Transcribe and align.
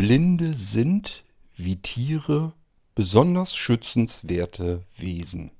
Blinde 0.00 0.54
sind 0.54 1.24
wie 1.56 1.76
Tiere 1.76 2.54
besonders 2.94 3.54
schützenswerte 3.54 4.86
Wesen. 4.96 5.50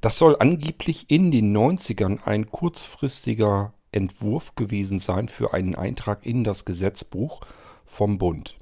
Das 0.00 0.18
soll 0.18 0.34
angeblich 0.40 1.08
in 1.12 1.30
den 1.30 1.56
90ern 1.56 2.24
ein 2.24 2.50
kurzfristiger 2.50 3.72
Entwurf 3.92 4.56
gewesen 4.56 4.98
sein 4.98 5.28
für 5.28 5.54
einen 5.54 5.76
Eintrag 5.76 6.26
in 6.26 6.42
das 6.42 6.64
Gesetzbuch 6.64 7.42
vom 7.84 8.18
Bund. 8.18 8.58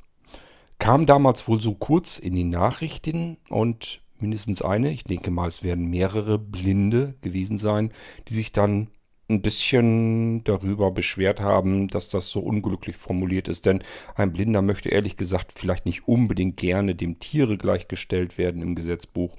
Kam 0.78 1.06
damals 1.06 1.48
wohl 1.48 1.62
so 1.62 1.72
kurz 1.72 2.18
in 2.18 2.34
die 2.34 2.44
Nachrichten 2.44 3.38
und 3.48 4.02
mindestens 4.18 4.60
eine, 4.60 4.90
ich 4.90 5.04
denke 5.04 5.30
mal, 5.30 5.48
es 5.48 5.62
werden 5.62 5.86
mehrere 5.86 6.38
Blinde 6.38 7.14
gewesen 7.22 7.56
sein, 7.56 7.90
die 8.28 8.34
sich 8.34 8.52
dann 8.52 8.88
ein 9.32 9.42
bisschen 9.42 10.44
darüber 10.44 10.90
beschwert 10.90 11.40
haben, 11.40 11.88
dass 11.88 12.08
das 12.08 12.28
so 12.28 12.40
unglücklich 12.40 12.96
formuliert 12.96 13.48
ist. 13.48 13.66
Denn 13.66 13.82
ein 14.14 14.32
Blinder 14.32 14.62
möchte 14.62 14.88
ehrlich 14.88 15.16
gesagt 15.16 15.52
vielleicht 15.54 15.86
nicht 15.86 16.06
unbedingt 16.06 16.56
gerne 16.56 16.94
dem 16.94 17.18
Tiere 17.18 17.56
gleichgestellt 17.56 18.38
werden 18.38 18.62
im 18.62 18.74
Gesetzbuch. 18.74 19.34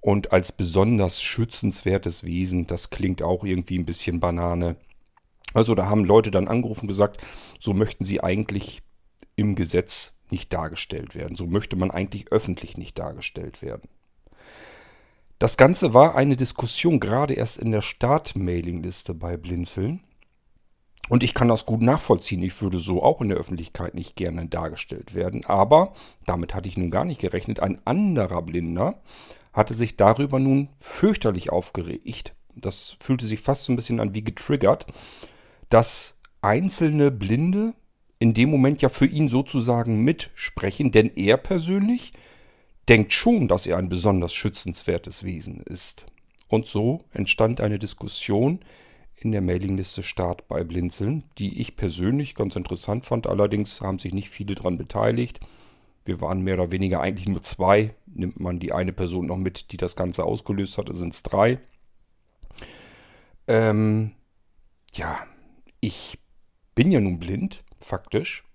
Und 0.00 0.32
als 0.32 0.52
besonders 0.52 1.22
schützenswertes 1.22 2.22
Wesen, 2.24 2.66
das 2.66 2.90
klingt 2.90 3.22
auch 3.22 3.44
irgendwie 3.44 3.78
ein 3.78 3.86
bisschen 3.86 4.20
Banane. 4.20 4.76
Also 5.54 5.74
da 5.74 5.86
haben 5.86 6.04
Leute 6.04 6.30
dann 6.30 6.48
angerufen 6.48 6.82
und 6.82 6.88
gesagt, 6.88 7.24
so 7.58 7.72
möchten 7.72 8.04
sie 8.04 8.22
eigentlich 8.22 8.82
im 9.36 9.54
Gesetz 9.54 10.16
nicht 10.30 10.52
dargestellt 10.52 11.14
werden. 11.14 11.36
So 11.36 11.46
möchte 11.46 11.76
man 11.76 11.90
eigentlich 11.90 12.30
öffentlich 12.30 12.76
nicht 12.76 12.98
dargestellt 12.98 13.62
werden. 13.62 13.88
Das 15.38 15.58
Ganze 15.58 15.92
war 15.92 16.14
eine 16.14 16.36
Diskussion 16.36 16.98
gerade 16.98 17.34
erst 17.34 17.58
in 17.58 17.70
der 17.70 17.82
Start-Mailing-Liste 17.82 19.12
bei 19.12 19.36
Blinzeln. 19.36 20.00
Und 21.08 21.22
ich 21.22 21.34
kann 21.34 21.48
das 21.48 21.66
gut 21.66 21.82
nachvollziehen. 21.82 22.42
Ich 22.42 22.60
würde 22.62 22.78
so 22.78 23.02
auch 23.02 23.20
in 23.20 23.28
der 23.28 23.38
Öffentlichkeit 23.38 23.94
nicht 23.94 24.16
gerne 24.16 24.46
dargestellt 24.46 25.14
werden. 25.14 25.44
Aber 25.44 25.92
damit 26.24 26.54
hatte 26.54 26.68
ich 26.68 26.76
nun 26.76 26.90
gar 26.90 27.04
nicht 27.04 27.20
gerechnet. 27.20 27.60
Ein 27.60 27.78
anderer 27.84 28.42
Blinder 28.42 29.00
hatte 29.52 29.74
sich 29.74 29.96
darüber 29.96 30.38
nun 30.38 30.70
fürchterlich 30.80 31.50
aufgeregt. 31.50 32.34
Das 32.54 32.96
fühlte 32.98 33.26
sich 33.26 33.40
fast 33.40 33.64
so 33.64 33.72
ein 33.72 33.76
bisschen 33.76 34.00
an 34.00 34.14
wie 34.14 34.24
getriggert, 34.24 34.86
dass 35.68 36.16
einzelne 36.40 37.10
Blinde 37.10 37.74
in 38.18 38.32
dem 38.32 38.50
Moment 38.50 38.80
ja 38.80 38.88
für 38.88 39.06
ihn 39.06 39.28
sozusagen 39.28 40.02
mitsprechen, 40.02 40.90
denn 40.90 41.10
er 41.14 41.36
persönlich 41.36 42.12
denkt 42.88 43.12
schon, 43.12 43.48
dass 43.48 43.66
er 43.66 43.78
ein 43.78 43.88
besonders 43.88 44.34
schützenswertes 44.34 45.24
Wesen 45.24 45.60
ist. 45.60 46.06
Und 46.48 46.66
so 46.66 47.04
entstand 47.12 47.60
eine 47.60 47.78
Diskussion 47.78 48.60
in 49.16 49.32
der 49.32 49.40
Mailingliste 49.40 50.02
Start 50.02 50.46
bei 50.46 50.62
Blinzeln, 50.62 51.24
die 51.38 51.60
ich 51.60 51.76
persönlich 51.76 52.34
ganz 52.34 52.54
interessant 52.54 53.06
fand. 53.06 53.26
Allerdings 53.26 53.80
haben 53.80 53.98
sich 53.98 54.14
nicht 54.14 54.30
viele 54.30 54.54
daran 54.54 54.78
beteiligt. 54.78 55.40
Wir 56.04 56.20
waren 56.20 56.42
mehr 56.42 56.54
oder 56.54 56.70
weniger 56.70 57.00
eigentlich 57.00 57.26
nur 57.26 57.42
zwei. 57.42 57.94
Nimmt 58.06 58.38
man 58.38 58.60
die 58.60 58.72
eine 58.72 58.92
Person 58.92 59.26
noch 59.26 59.36
mit, 59.36 59.72
die 59.72 59.76
das 59.76 59.96
Ganze 59.96 60.24
ausgelöst 60.24 60.78
hatte, 60.78 60.94
sind 60.94 61.14
es 61.14 61.22
drei. 61.22 61.58
Ähm, 63.48 64.12
ja, 64.94 65.18
ich 65.80 66.18
bin 66.74 66.92
ja 66.92 67.00
nun 67.00 67.18
blind, 67.18 67.64
faktisch 67.80 68.45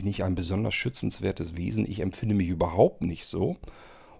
bin 0.00 0.08
ich 0.08 0.24
ein 0.24 0.34
besonders 0.34 0.72
schützenswertes 0.72 1.58
Wesen. 1.58 1.84
Ich 1.86 2.00
empfinde 2.00 2.34
mich 2.34 2.48
überhaupt 2.48 3.02
nicht 3.02 3.26
so 3.26 3.58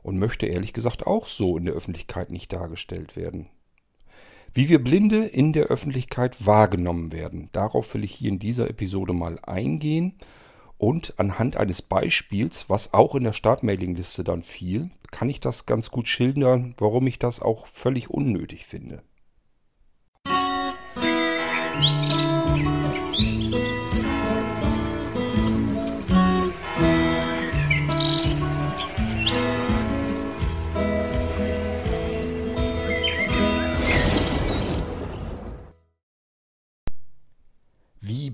und 0.03 0.19
möchte 0.19 0.45
ehrlich 0.45 0.75
gesagt 0.75 1.06
auch 1.06 1.27
so 1.27 1.56
in 1.56 1.64
der 1.64 1.72
Öffentlichkeit 1.72 2.31
nicht 2.31 2.53
dargestellt 2.53 3.17
werden. 3.17 3.47
Wie 4.53 4.69
wir 4.69 4.84
Blinde 4.84 5.25
in 5.25 5.55
der 5.55 5.69
Öffentlichkeit 5.69 6.45
wahrgenommen 6.45 7.12
werden, 7.12 7.48
darauf 7.53 7.95
will 7.95 8.05
ich 8.05 8.12
hier 8.12 8.28
in 8.28 8.39
dieser 8.39 8.69
Episode 8.69 9.14
mal 9.14 9.39
eingehen 9.42 10.19
und 10.77 11.14
anhand 11.17 11.56
eines 11.56 11.81
Beispiels, 11.81 12.69
was 12.69 12.92
auch 12.92 13.15
in 13.15 13.25
der 13.25 13.33
Startmailingliste 13.33 14.22
dann 14.22 14.42
fiel, 14.42 14.91
kann 15.11 15.31
ich 15.31 15.41
das 15.41 15.65
ganz 15.65 15.91
gut 15.91 16.09
schildern, 16.09 16.75
warum 16.77 17.06
ich 17.06 17.19
das 17.19 17.41
auch 17.41 17.67
völlig 17.67 18.11
unnötig 18.11 18.66
finde. 18.66 19.03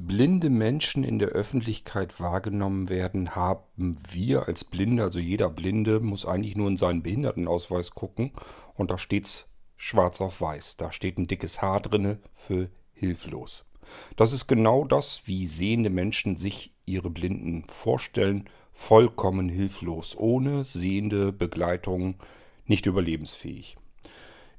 Blinde 0.07 0.51
Menschen 0.51 1.05
in 1.05 1.19
der 1.19 1.29
Öffentlichkeit 1.29 2.21
wahrgenommen 2.21 2.89
werden, 2.89 3.35
haben 3.35 3.97
wir 4.11 4.47
als 4.47 4.65
Blinde, 4.65 5.03
also 5.03 5.19
jeder 5.19 5.51
Blinde, 5.51 6.01
muss 6.01 6.27
eigentlich 6.27 6.57
nur 6.57 6.69
in 6.69 6.77
seinen 6.77 7.03
Behindertenausweis 7.03 7.91
gucken 7.91 8.33
und 8.75 8.91
da 8.91 8.99
steht's 8.99 9.51
schwarz 9.77 10.21
auf 10.21 10.41
weiß. 10.41 10.77
Da 10.77 10.93
steht 10.93 11.19
ein 11.19 11.27
dickes 11.27 11.61
Haar 11.61 11.81
drinne 11.81 12.19
für 12.35 12.71
hilflos. 12.93 13.67
Das 14.17 14.33
ist 14.33 14.47
genau 14.47 14.85
das, 14.85 15.23
wie 15.27 15.47
sehende 15.47 15.91
Menschen 15.91 16.37
sich 16.37 16.73
ihre 16.87 17.11
Blinden 17.11 17.65
vorstellen, 17.69 18.49
vollkommen 18.73 19.49
hilflos, 19.49 20.17
ohne 20.17 20.65
sehende 20.65 21.33
Begleitung, 21.33 22.17
nicht 22.67 22.87
überlebensfähig 22.87 23.77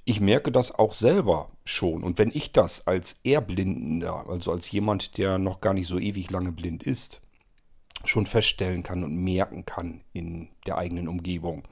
ich 0.07 0.21
merke 0.21 0.53
das 0.53 0.71
auch 0.71 0.93
selber 0.93 1.51
schon. 1.65 2.01
Und 2.01 2.17
wenn 2.17 2.31
ich 2.33 2.53
das 2.53 2.87
als 2.87 3.19
Erblindender, 3.25 4.29
also 4.29 4.53
als 4.53 4.71
jemand, 4.71 5.17
der 5.17 5.37
noch 5.37 5.59
gar 5.59 5.73
nicht 5.73 5.87
so 5.87 5.99
ewig 5.99 6.31
lange 6.31 6.53
blind 6.53 6.81
ist, 6.81 7.21
schon 8.05 8.25
feststellen 8.25 8.83
kann 8.83 9.03
und 9.03 9.17
merken 9.17 9.65
kann 9.65 9.99
in 10.13 10.47
der 10.65 10.77
eigenen 10.77 11.09
Umgebung, 11.09 11.63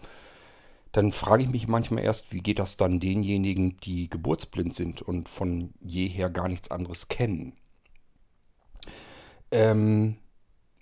dann 0.92 1.14
frage 1.14 1.44
ich 1.44 1.50
mich 1.50 1.70
manchmal 1.70 2.04
erst, 2.04 2.34
wie 2.34 2.42
geht 2.42 2.60
das 2.60 2.76
dann 2.76 3.00
denjenigen, 3.00 3.78
die 3.78 4.10
geburtsblind 4.10 4.74
sind 4.74 5.02
und 5.02 5.30
von 5.30 5.74
jeher 5.80 6.30
gar 6.30 6.50
nichts 6.50 6.70
anderes 6.70 7.08
kennen. 7.08 7.54
Ähm, 9.50 10.18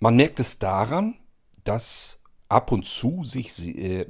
man 0.00 0.16
merkt 0.16 0.40
es 0.40 0.58
daran, 0.58 1.14
dass 1.62 2.18
ab 2.48 2.72
und 2.72 2.84
zu 2.84 3.22
sich 3.24 3.78
äh, 3.78 4.06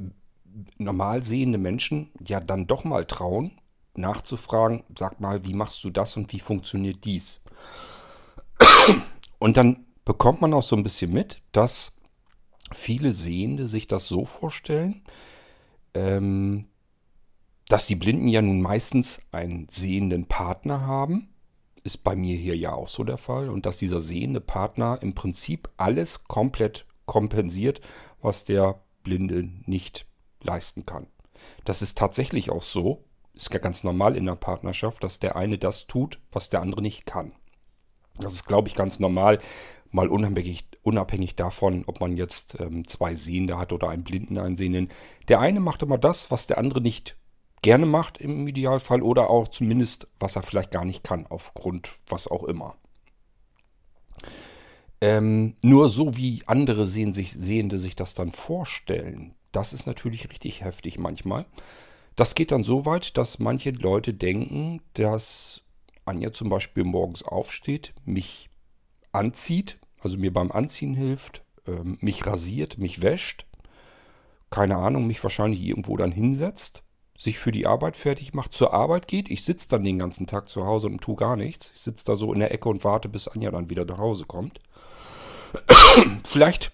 normal 0.79 1.23
sehende 1.23 1.59
Menschen 1.59 2.11
ja 2.27 2.41
dann 2.41 2.67
doch 2.67 2.85
mal 2.85 3.05
trauen, 3.05 3.53
nachzufragen, 3.95 4.85
sag 4.97 5.21
mal, 5.21 5.45
wie 5.45 5.55
machst 5.55 5.83
du 5.85 5.91
das 5.91 6.17
und 6.17 6.33
wie 6.33 6.41
funktioniert 6.41 7.05
dies? 7.05 7.41
Und 9.39 9.57
dann 9.57 9.85
bekommt 10.05 10.41
man 10.41 10.55
auch 10.55 10.63
so 10.63 10.77
ein 10.77 10.83
bisschen 10.83 11.13
mit, 11.13 11.43
dass 11.53 11.97
viele 12.73 13.13
Sehende 13.13 13.67
sich 13.67 13.87
das 13.87 14.07
so 14.07 14.25
vorstellen, 14.25 15.03
ähm, 15.95 16.67
dass 17.69 17.87
die 17.87 17.97
Blinden 17.97 18.29
ja 18.29 18.43
nun 18.43 18.61
meistens 18.61 19.23
einen 19.33 19.69
sehenden 19.71 20.27
Partner 20.27 20.87
haben. 20.87 21.29
Ist 21.83 22.05
bei 22.05 22.17
mir 22.17 22.37
hier 22.37 22.57
ja 22.57 22.73
auch 22.73 22.89
so 22.89 23.05
der 23.05 23.19
Fall. 23.19 23.49
Und 23.49 23.67
dass 23.67 23.77
dieser 23.77 24.01
sehende 24.01 24.41
Partner 24.41 24.99
im 25.03 25.15
Prinzip 25.15 25.69
alles 25.77 26.25
komplett 26.25 26.87
kompensiert, 27.07 27.81
was 28.21 28.45
der 28.45 28.81
Blinde 29.03 29.49
nicht 29.67 30.07
leisten 30.45 30.87
kann. 30.87 31.07
Das 31.65 31.83
ist 31.83 31.99
tatsächlich 31.99 32.51
auch 32.51 32.63
so, 32.63 33.05
ist 33.35 33.53
ja 33.53 33.59
ganz 33.59 33.85
normal 33.85 34.17
in 34.17 34.27
der 34.27 34.37
Partnerschaft, 34.37 35.03
dass 35.03 35.19
der 35.19 35.37
eine 35.37 35.59
das 35.59 35.87
tut, 35.87 36.21
was 36.31 36.51
der 36.51 36.63
andere 36.63 36.83
nicht 36.83 37.07
kann. 37.07 37.33
Das 38.19 38.35
ist, 38.35 38.47
glaube 38.47 38.69
ich, 38.69 38.75
ganz 38.75 39.01
normal, 39.01 39.41
mal 39.91 40.09
unabhängig, 40.09 40.67
unabhängig 40.83 41.35
davon, 41.35 41.85
ob 41.87 42.01
man 42.01 42.17
jetzt 42.17 42.61
ähm, 42.61 42.87
zwei 42.87 43.15
Sehende 43.15 43.59
hat 43.59 43.73
oder 43.73 43.89
einen 43.89 44.05
blinden 44.05 44.39
Einsehenden. 44.39 44.89
Der 45.29 45.41
eine 45.41 45.61
macht 45.61 45.83
immer 45.83 45.99
das, 45.99 46.31
was 46.31 46.47
der 46.47 46.59
andere 46.59 46.81
nicht 46.81 47.17
gerne 47.63 47.87
macht 47.87 48.19
im 48.19 48.47
Idealfall 48.47 49.03
oder 49.03 49.31
auch 49.31 49.49
zumindest, 49.49 50.09
was 50.21 50.37
er 50.37 50.43
vielleicht 50.43 50.71
gar 50.71 50.85
nicht 50.85 51.03
kann, 51.03 51.27
aufgrund 51.27 51.93
was 52.09 52.29
auch 52.29 52.45
immer. 52.45 52.77
Ähm, 55.01 55.57
nur 55.63 55.89
so 55.89 56.17
wie 56.17 56.43
andere 56.47 56.87
Sehen 56.87 57.15
sich, 57.15 57.33
Sehende 57.33 57.79
sich 57.79 57.97
das 57.97 58.15
dann 58.15 58.33
vorstellen, 58.33 59.35
das 59.55 59.73
ist 59.73 59.87
natürlich 59.87 60.29
richtig 60.31 60.63
heftig 60.63 60.99
manchmal. 60.99 61.47
Das 62.17 62.35
geht 62.35 62.53
dann 62.53 62.65
so 62.65 62.87
weit, 62.87 63.17
dass 63.17 63.39
manche 63.39 63.71
Leute 63.71 64.15
denken, 64.15 64.81
dass 64.95 65.63
Anja 66.05 66.33
zum 66.33 66.49
Beispiel 66.49 66.85
morgens 66.85 67.23
aufsteht, 67.23 67.95
mich 68.05 68.51
anzieht, 69.13 69.79
also 70.01 70.19
mir 70.19 70.33
beim 70.33 70.53
Anziehen 70.53 70.95
hilft, 70.95 71.43
ähm, 71.67 71.99
mich 72.01 72.27
rasiert, 72.27 72.79
mich 72.79 73.03
wäscht, 73.03 73.47
keine 74.51 74.77
Ahnung, 74.77 75.07
mich 75.07 75.23
wahrscheinlich 75.23 75.63
irgendwo 75.63 75.97
dann 75.97 76.13
hinsetzt, 76.13 76.83
sich 77.17 77.39
für 77.39 77.53
die 77.53 77.67
Arbeit 77.67 77.97
fertig 77.97 78.35
macht, 78.35 78.53
zur 78.53 78.73
Arbeit 78.75 79.09
geht. 79.09 79.31
Ich 79.31 79.45
sitze 79.45 79.69
dann 79.69 79.85
den 79.85 79.99
ganzen 79.99 80.27
Tag 80.27 80.49
zu 80.49 80.67
Hause 80.67 80.89
und 80.89 81.01
tue 81.01 81.17
gar 81.17 81.37
nichts. 81.37 81.73
Ich 81.75 81.81
sitze 81.81 82.05
da 82.05 82.17
so 82.17 82.33
in 82.33 82.41
der 82.41 82.53
Ecke 82.53 82.69
und 82.69 82.85
warte, 82.85 83.09
bis 83.09 83.29
Anja 83.29 83.51
dann 83.51 83.71
wieder 83.71 83.85
nach 83.85 83.99
Hause 83.99 84.25
kommt. 84.25 84.61
Vielleicht 86.25 86.73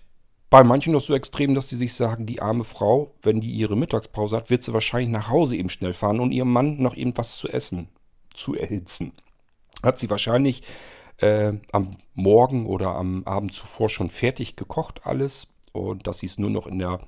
bei 0.51 0.65
manchen 0.65 0.93
noch 0.93 1.01
so 1.01 1.15
extrem, 1.15 1.55
dass 1.55 1.69
sie 1.69 1.77
sich 1.77 1.95
sagen, 1.95 2.27
die 2.27 2.43
arme 2.43 2.65
Frau, 2.65 3.15
wenn 3.23 3.41
die 3.41 3.53
ihre 3.53 3.77
Mittagspause 3.77 4.37
hat, 4.37 4.51
wird 4.51 4.65
sie 4.65 4.73
wahrscheinlich 4.73 5.11
nach 5.11 5.29
Hause 5.29 5.57
eben 5.57 5.69
schnell 5.69 5.93
fahren 5.93 6.19
und 6.19 6.33
ihrem 6.33 6.53
Mann 6.53 6.83
noch 6.83 6.97
irgendwas 6.97 7.37
zu 7.37 7.49
essen 7.49 7.89
zu 8.35 8.57
erhitzen. 8.57 9.13
Hat 9.83 9.99
sie 9.99 10.11
wahrscheinlich 10.11 10.63
äh, 11.19 11.53
am 11.73 11.97
Morgen 12.15 12.67
oder 12.67 12.97
am 12.97 13.25
Abend 13.25 13.55
zuvor 13.55 13.89
schon 13.89 14.11
fertig 14.11 14.57
gekocht 14.57 15.03
alles 15.05 15.49
und 15.73 16.07
dass 16.07 16.19
sie 16.19 16.27
es 16.27 16.39
nur 16.39 16.51
noch 16.51 16.67
in 16.67 16.81
der 16.81 17.01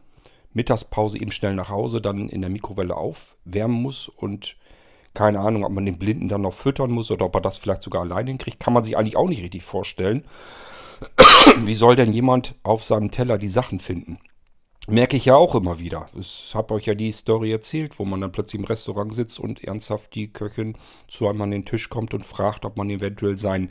Mittagspause 0.53 1.19
eben 1.19 1.33
schnell 1.33 1.55
nach 1.55 1.69
Hause 1.69 2.01
dann 2.01 2.29
in 2.29 2.43
der 2.43 2.51
Mikrowelle 2.51 2.97
aufwärmen 2.97 3.83
muss 3.83 4.09
und 4.09 4.57
keine 5.15 5.41
Ahnung, 5.41 5.65
ob 5.65 5.73
man 5.73 5.85
den 5.85 5.99
Blinden 5.99 6.29
dann 6.29 6.43
noch 6.43 6.55
füttern 6.55 6.91
muss 6.91 7.11
oder 7.11 7.27
ob 7.27 7.35
er 7.35 7.41
das 7.41 7.57
vielleicht 7.57 7.83
sogar 7.83 8.03
alleine 8.03 8.31
hinkriegt, 8.31 8.61
kann 8.61 8.73
man 8.73 8.85
sich 8.85 8.97
eigentlich 8.97 9.17
auch 9.17 9.29
nicht 9.29 9.43
richtig 9.43 9.63
vorstellen. 9.63 10.25
Wie 11.59 11.75
soll 11.75 11.97
denn 11.97 12.13
jemand 12.13 12.55
auf 12.63 12.85
seinem 12.85 13.11
Teller 13.11 13.39
die 13.39 13.49
Sachen 13.49 13.81
finden? 13.81 14.19
Merke 14.89 15.17
ich 15.17 15.27
ja 15.27 15.37
auch 15.37 15.55
immer 15.55 15.79
wieder. 15.79 16.09
Ich 16.19 16.53
habe 16.55 16.75
euch 16.75 16.87
ja 16.87 16.95
die 16.95 17.13
Story 17.13 17.53
erzählt, 17.53 17.99
wo 17.99 18.05
man 18.05 18.21
dann 18.21 18.33
plötzlich 18.33 18.61
im 18.61 18.67
Restaurant 18.67 19.15
sitzt 19.15 19.39
und 19.39 19.63
ernsthaft 19.63 20.15
die 20.15 20.33
Köchin 20.33 20.77
zu 21.07 21.29
einem 21.29 21.43
an 21.43 21.53
den 21.53 21.65
Tisch 21.65 21.89
kommt 21.89 22.15
und 22.15 22.27
fragt, 22.27 22.65
ob 22.65 22.77
man 22.77 22.91
eventuell 22.91 23.39
sein 23.39 23.71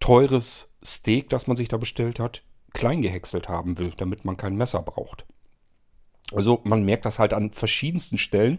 teures 0.00 0.74
Steak, 0.84 1.30
das 1.30 1.46
man 1.46 1.56
sich 1.56 1.68
da 1.68 1.78
bestellt 1.78 2.18
hat, 2.18 2.42
klein 2.74 3.00
gehäckselt 3.00 3.48
haben 3.48 3.78
will, 3.78 3.92
damit 3.96 4.24
man 4.24 4.36
kein 4.36 4.56
Messer 4.56 4.82
braucht. 4.82 5.24
Also 6.34 6.60
man 6.64 6.84
merkt 6.84 7.04
das 7.04 7.18
halt 7.18 7.32
an 7.32 7.50
verschiedensten 7.52 8.18
Stellen, 8.18 8.58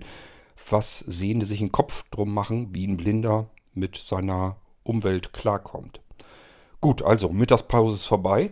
was 0.70 1.00
Sehende 1.00 1.46
sich 1.46 1.60
einen 1.60 1.72
Kopf 1.72 2.04
drum 2.10 2.34
machen, 2.34 2.74
wie 2.74 2.88
ein 2.88 2.98
Blinder 2.98 3.50
mit 3.74 3.96
seiner 3.96 4.58
Umwelt 4.84 5.34
klarkommt. 5.34 6.02
Gut, 6.84 7.02
also 7.02 7.30
Mittagspause 7.30 7.96
ist 7.96 8.06
vorbei. 8.08 8.52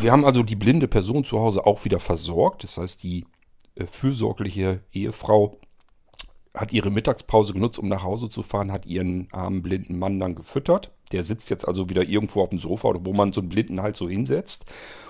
Wir 0.00 0.10
haben 0.10 0.24
also 0.24 0.42
die 0.42 0.56
blinde 0.56 0.88
Person 0.88 1.22
zu 1.22 1.38
Hause 1.38 1.66
auch 1.66 1.84
wieder 1.84 2.00
versorgt. 2.00 2.64
Das 2.64 2.78
heißt, 2.78 3.02
die 3.02 3.26
äh, 3.74 3.84
fürsorgliche 3.84 4.80
Ehefrau 4.90 5.58
hat 6.54 6.72
ihre 6.72 6.90
Mittagspause 6.90 7.52
genutzt, 7.52 7.78
um 7.78 7.88
nach 7.88 8.04
Hause 8.04 8.30
zu 8.30 8.42
fahren, 8.42 8.72
hat 8.72 8.86
ihren 8.86 9.28
armen 9.32 9.60
blinden 9.60 9.98
Mann 9.98 10.18
dann 10.18 10.34
gefüttert. 10.34 10.92
Der 11.12 11.22
sitzt 11.22 11.50
jetzt 11.50 11.68
also 11.68 11.90
wieder 11.90 12.08
irgendwo 12.08 12.40
auf 12.40 12.48
dem 12.48 12.58
Sofa 12.58 12.88
oder 12.88 13.04
wo 13.04 13.12
man 13.12 13.34
so 13.34 13.42
einen 13.42 13.50
Blinden 13.50 13.82
halt 13.82 13.98
so 13.98 14.08
hinsetzt. 14.08 14.64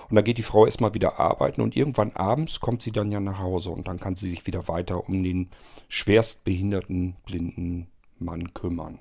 Und 0.09 0.17
dann 0.17 0.25
geht 0.25 0.37
die 0.37 0.43
Frau 0.43 0.65
erstmal 0.65 0.93
wieder 0.93 1.17
arbeiten 1.17 1.61
und 1.61 1.77
irgendwann 1.77 2.11
abends 2.17 2.59
kommt 2.59 2.81
sie 2.81 2.91
dann 2.91 3.09
ja 3.13 3.21
nach 3.21 3.39
Hause 3.39 3.69
und 3.69 3.87
dann 3.87 4.01
kann 4.01 4.17
sie 4.17 4.27
sich 4.27 4.45
wieder 4.45 4.67
weiter 4.67 5.07
um 5.07 5.23
den 5.23 5.49
schwerstbehinderten 5.87 7.15
blinden 7.25 7.87
Mann 8.19 8.53
kümmern. 8.53 8.99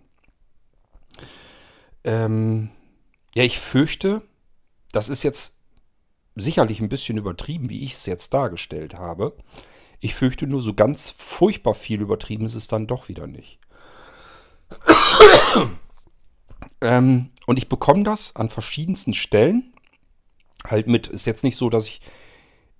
Ähm, 2.04 2.70
ja, 3.35 3.44
ich 3.44 3.59
fürchte, 3.59 4.23
das 4.93 5.09
ist 5.09 5.23
jetzt 5.23 5.55
sicherlich 6.35 6.81
ein 6.81 6.88
bisschen 6.88 7.17
übertrieben, 7.17 7.71
wie 7.71 7.82
ich 7.82 7.93
es 7.93 8.06
jetzt 8.06 8.35
dargestellt 8.35 8.94
habe. 8.94 9.37
Ich 10.00 10.15
fürchte 10.15 10.47
nur, 10.47 10.62
so 10.62 10.75
ganz 10.75 11.11
furchtbar 11.11 11.75
viel 11.75 12.00
übertrieben 12.00 12.47
ist 12.47 12.55
es 12.55 12.67
dann 12.67 12.87
doch 12.87 13.09
wieder 13.09 13.27
nicht. 13.27 13.59
ähm, 16.81 17.31
und 17.47 17.59
ich 17.59 17.69
bekomme 17.69 18.03
das 18.03 18.35
an 18.37 18.50
verschiedensten 18.50 19.15
Stellen. 19.15 19.73
Halt 20.67 20.87
mit, 20.87 21.06
ist 21.06 21.27
jetzt 21.27 21.44
nicht 21.44 21.56
so, 21.56 21.71
dass 21.71 21.87
ich 21.87 22.00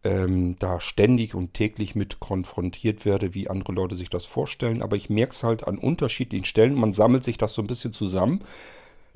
ähm, 0.02 0.56
da 0.58 0.81
ständig 0.81 1.35
und 1.35 1.55
täglich 1.55 1.94
mit 1.94 2.20
konfrontiert 2.20 3.05
werde, 3.05 3.35
wie 3.35 3.50
andere 3.50 3.73
Leute 3.73 3.97
sich 3.97 4.08
das 4.08 4.25
vorstellen. 4.25 4.82
Aber 4.82 4.97
ich 4.97 5.11
merke 5.11 5.32
es 5.32 5.43
halt 5.43 5.67
an 5.67 5.79
unterschiedlichen 5.79 6.47
Stellen. 6.47 6.75
Man 6.75 6.93
sammelt 6.93 7.25
sich 7.25 7.38
das 7.38 7.52
so 7.52 7.62
ein 7.62 7.67
bisschen 7.67 7.93
zusammen 7.93 8.43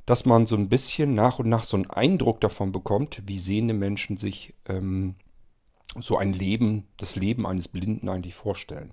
dass 0.06 0.26
man 0.26 0.46
so 0.46 0.56
ein 0.56 0.68
bisschen 0.68 1.14
nach 1.14 1.38
und 1.38 1.48
nach 1.48 1.64
so 1.64 1.76
einen 1.76 1.90
Eindruck 1.90 2.40
davon 2.40 2.72
bekommt, 2.72 3.22
wie 3.26 3.38
sehende 3.38 3.74
Menschen 3.74 4.16
sich 4.16 4.54
ähm, 4.66 5.14
so 6.00 6.18
ein 6.18 6.32
Leben, 6.32 6.86
das 6.96 7.16
Leben 7.16 7.46
eines 7.46 7.68
Blinden 7.68 8.08
eigentlich 8.08 8.34
vorstellen. 8.34 8.92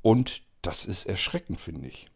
Und 0.00 0.42
das 0.62 0.84
ist 0.84 1.06
erschreckend, 1.06 1.60
finde 1.60 1.88
ich. 1.88 2.08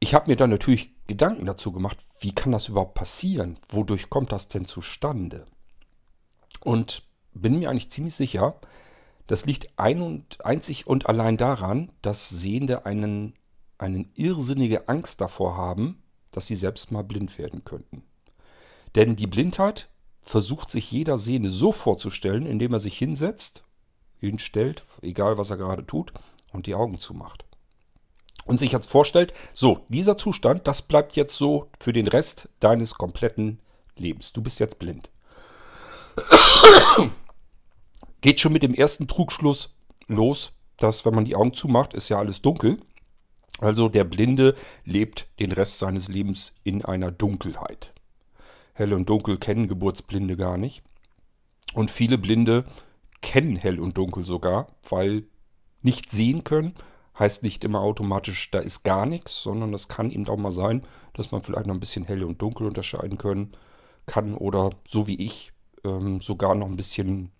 Ich 0.00 0.14
habe 0.14 0.30
mir 0.30 0.36
dann 0.36 0.50
natürlich 0.50 0.94
Gedanken 1.06 1.46
dazu 1.46 1.72
gemacht, 1.72 1.98
wie 2.20 2.32
kann 2.32 2.52
das 2.52 2.68
überhaupt 2.68 2.94
passieren? 2.94 3.58
Wodurch 3.68 4.08
kommt 4.08 4.32
das 4.32 4.48
denn 4.48 4.64
zustande? 4.64 5.46
Und 6.62 7.02
bin 7.32 7.58
mir 7.58 7.70
eigentlich 7.70 7.90
ziemlich 7.90 8.14
sicher, 8.14 8.58
das 9.26 9.46
liegt 9.46 9.78
ein 9.78 10.02
und 10.02 10.44
einzig 10.44 10.86
und 10.86 11.08
allein 11.08 11.36
daran, 11.36 11.92
dass 12.02 12.28
Sehende 12.28 12.86
einen, 12.86 13.34
eine 13.78 14.06
irrsinnige 14.14 14.88
Angst 14.88 15.20
davor 15.20 15.56
haben, 15.56 15.99
dass 16.32 16.46
sie 16.46 16.54
selbst 16.54 16.92
mal 16.92 17.04
blind 17.04 17.38
werden 17.38 17.64
könnten. 17.64 18.02
Denn 18.94 19.16
die 19.16 19.26
Blindheit 19.26 19.88
versucht 20.20 20.70
sich 20.70 20.90
jeder 20.90 21.18
Sehne 21.18 21.50
so 21.50 21.72
vorzustellen, 21.72 22.46
indem 22.46 22.72
er 22.72 22.80
sich 22.80 22.96
hinsetzt, 22.98 23.64
hinstellt, 24.18 24.84
egal 25.02 25.38
was 25.38 25.50
er 25.50 25.56
gerade 25.56 25.86
tut, 25.86 26.12
und 26.52 26.66
die 26.66 26.74
Augen 26.74 26.98
zumacht. 26.98 27.44
Und 28.44 28.58
sich 28.58 28.72
jetzt 28.72 28.90
vorstellt, 28.90 29.32
so, 29.52 29.84
dieser 29.88 30.16
Zustand, 30.16 30.66
das 30.66 30.82
bleibt 30.82 31.16
jetzt 31.16 31.36
so 31.36 31.70
für 31.78 31.92
den 31.92 32.06
Rest 32.06 32.48
deines 32.58 32.94
kompletten 32.94 33.60
Lebens. 33.96 34.32
Du 34.32 34.42
bist 34.42 34.60
jetzt 34.60 34.78
blind. 34.78 35.10
Geht 38.20 38.40
schon 38.40 38.52
mit 38.52 38.62
dem 38.62 38.74
ersten 38.74 39.08
Trugschluss 39.08 39.76
los, 40.08 40.52
dass 40.78 41.04
wenn 41.04 41.14
man 41.14 41.24
die 41.24 41.36
Augen 41.36 41.54
zumacht, 41.54 41.94
ist 41.94 42.08
ja 42.08 42.18
alles 42.18 42.42
dunkel. 42.42 42.78
Also 43.60 43.88
der 43.88 44.04
Blinde 44.04 44.54
lebt 44.84 45.28
den 45.38 45.52
Rest 45.52 45.78
seines 45.78 46.08
Lebens 46.08 46.54
in 46.64 46.84
einer 46.84 47.10
Dunkelheit. 47.10 47.92
Hell 48.72 48.92
und 48.92 49.08
Dunkel 49.08 49.38
kennen 49.38 49.68
Geburtsblinde 49.68 50.36
gar 50.36 50.56
nicht. 50.56 50.82
Und 51.74 51.90
viele 51.90 52.18
Blinde 52.18 52.64
kennen 53.20 53.56
Hell 53.56 53.78
und 53.78 53.96
Dunkel 53.96 54.24
sogar, 54.24 54.68
weil 54.88 55.24
nicht 55.82 56.10
sehen 56.10 56.42
können 56.44 56.74
heißt 57.20 57.42
nicht 57.42 57.64
immer 57.64 57.82
automatisch, 57.82 58.50
da 58.50 58.58
ist 58.58 58.82
gar 58.82 59.06
nichts, 59.06 59.42
sondern 59.42 59.74
es 59.74 59.88
kann 59.88 60.10
eben 60.10 60.26
auch 60.26 60.38
mal 60.38 60.50
sein, 60.50 60.82
dass 61.12 61.30
man 61.30 61.42
vielleicht 61.42 61.66
noch 61.66 61.74
ein 61.74 61.80
bisschen 61.80 62.04
Hell 62.04 62.24
und 62.24 62.40
Dunkel 62.42 62.66
unterscheiden 62.66 63.18
können 63.18 63.52
kann 64.06 64.34
oder 64.34 64.70
so 64.88 65.06
wie 65.06 65.22
ich 65.22 65.52
ähm, 65.84 66.20
sogar 66.20 66.54
noch 66.54 66.66
ein 66.66 66.76
bisschen 66.76 67.30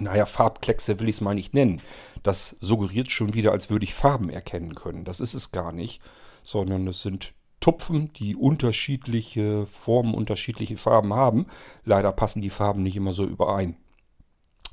naja, 0.00 0.26
Farbkleckse 0.26 0.98
will 1.00 1.08
ich 1.08 1.16
es 1.16 1.20
mal 1.20 1.34
nicht 1.34 1.54
nennen. 1.54 1.82
Das 2.22 2.56
suggeriert 2.60 3.10
schon 3.10 3.34
wieder, 3.34 3.52
als 3.52 3.70
würde 3.70 3.84
ich 3.84 3.94
Farben 3.94 4.30
erkennen 4.30 4.74
können. 4.74 5.04
Das 5.04 5.20
ist 5.20 5.34
es 5.34 5.52
gar 5.52 5.72
nicht, 5.72 6.00
sondern 6.42 6.86
es 6.86 7.02
sind 7.02 7.34
Tupfen, 7.60 8.12
die 8.12 8.36
unterschiedliche 8.36 9.66
Formen, 9.66 10.14
unterschiedliche 10.14 10.76
Farben 10.76 11.14
haben. 11.14 11.46
Leider 11.84 12.12
passen 12.12 12.42
die 12.42 12.50
Farben 12.50 12.82
nicht 12.82 12.96
immer 12.96 13.12
so 13.12 13.24
überein 13.24 13.76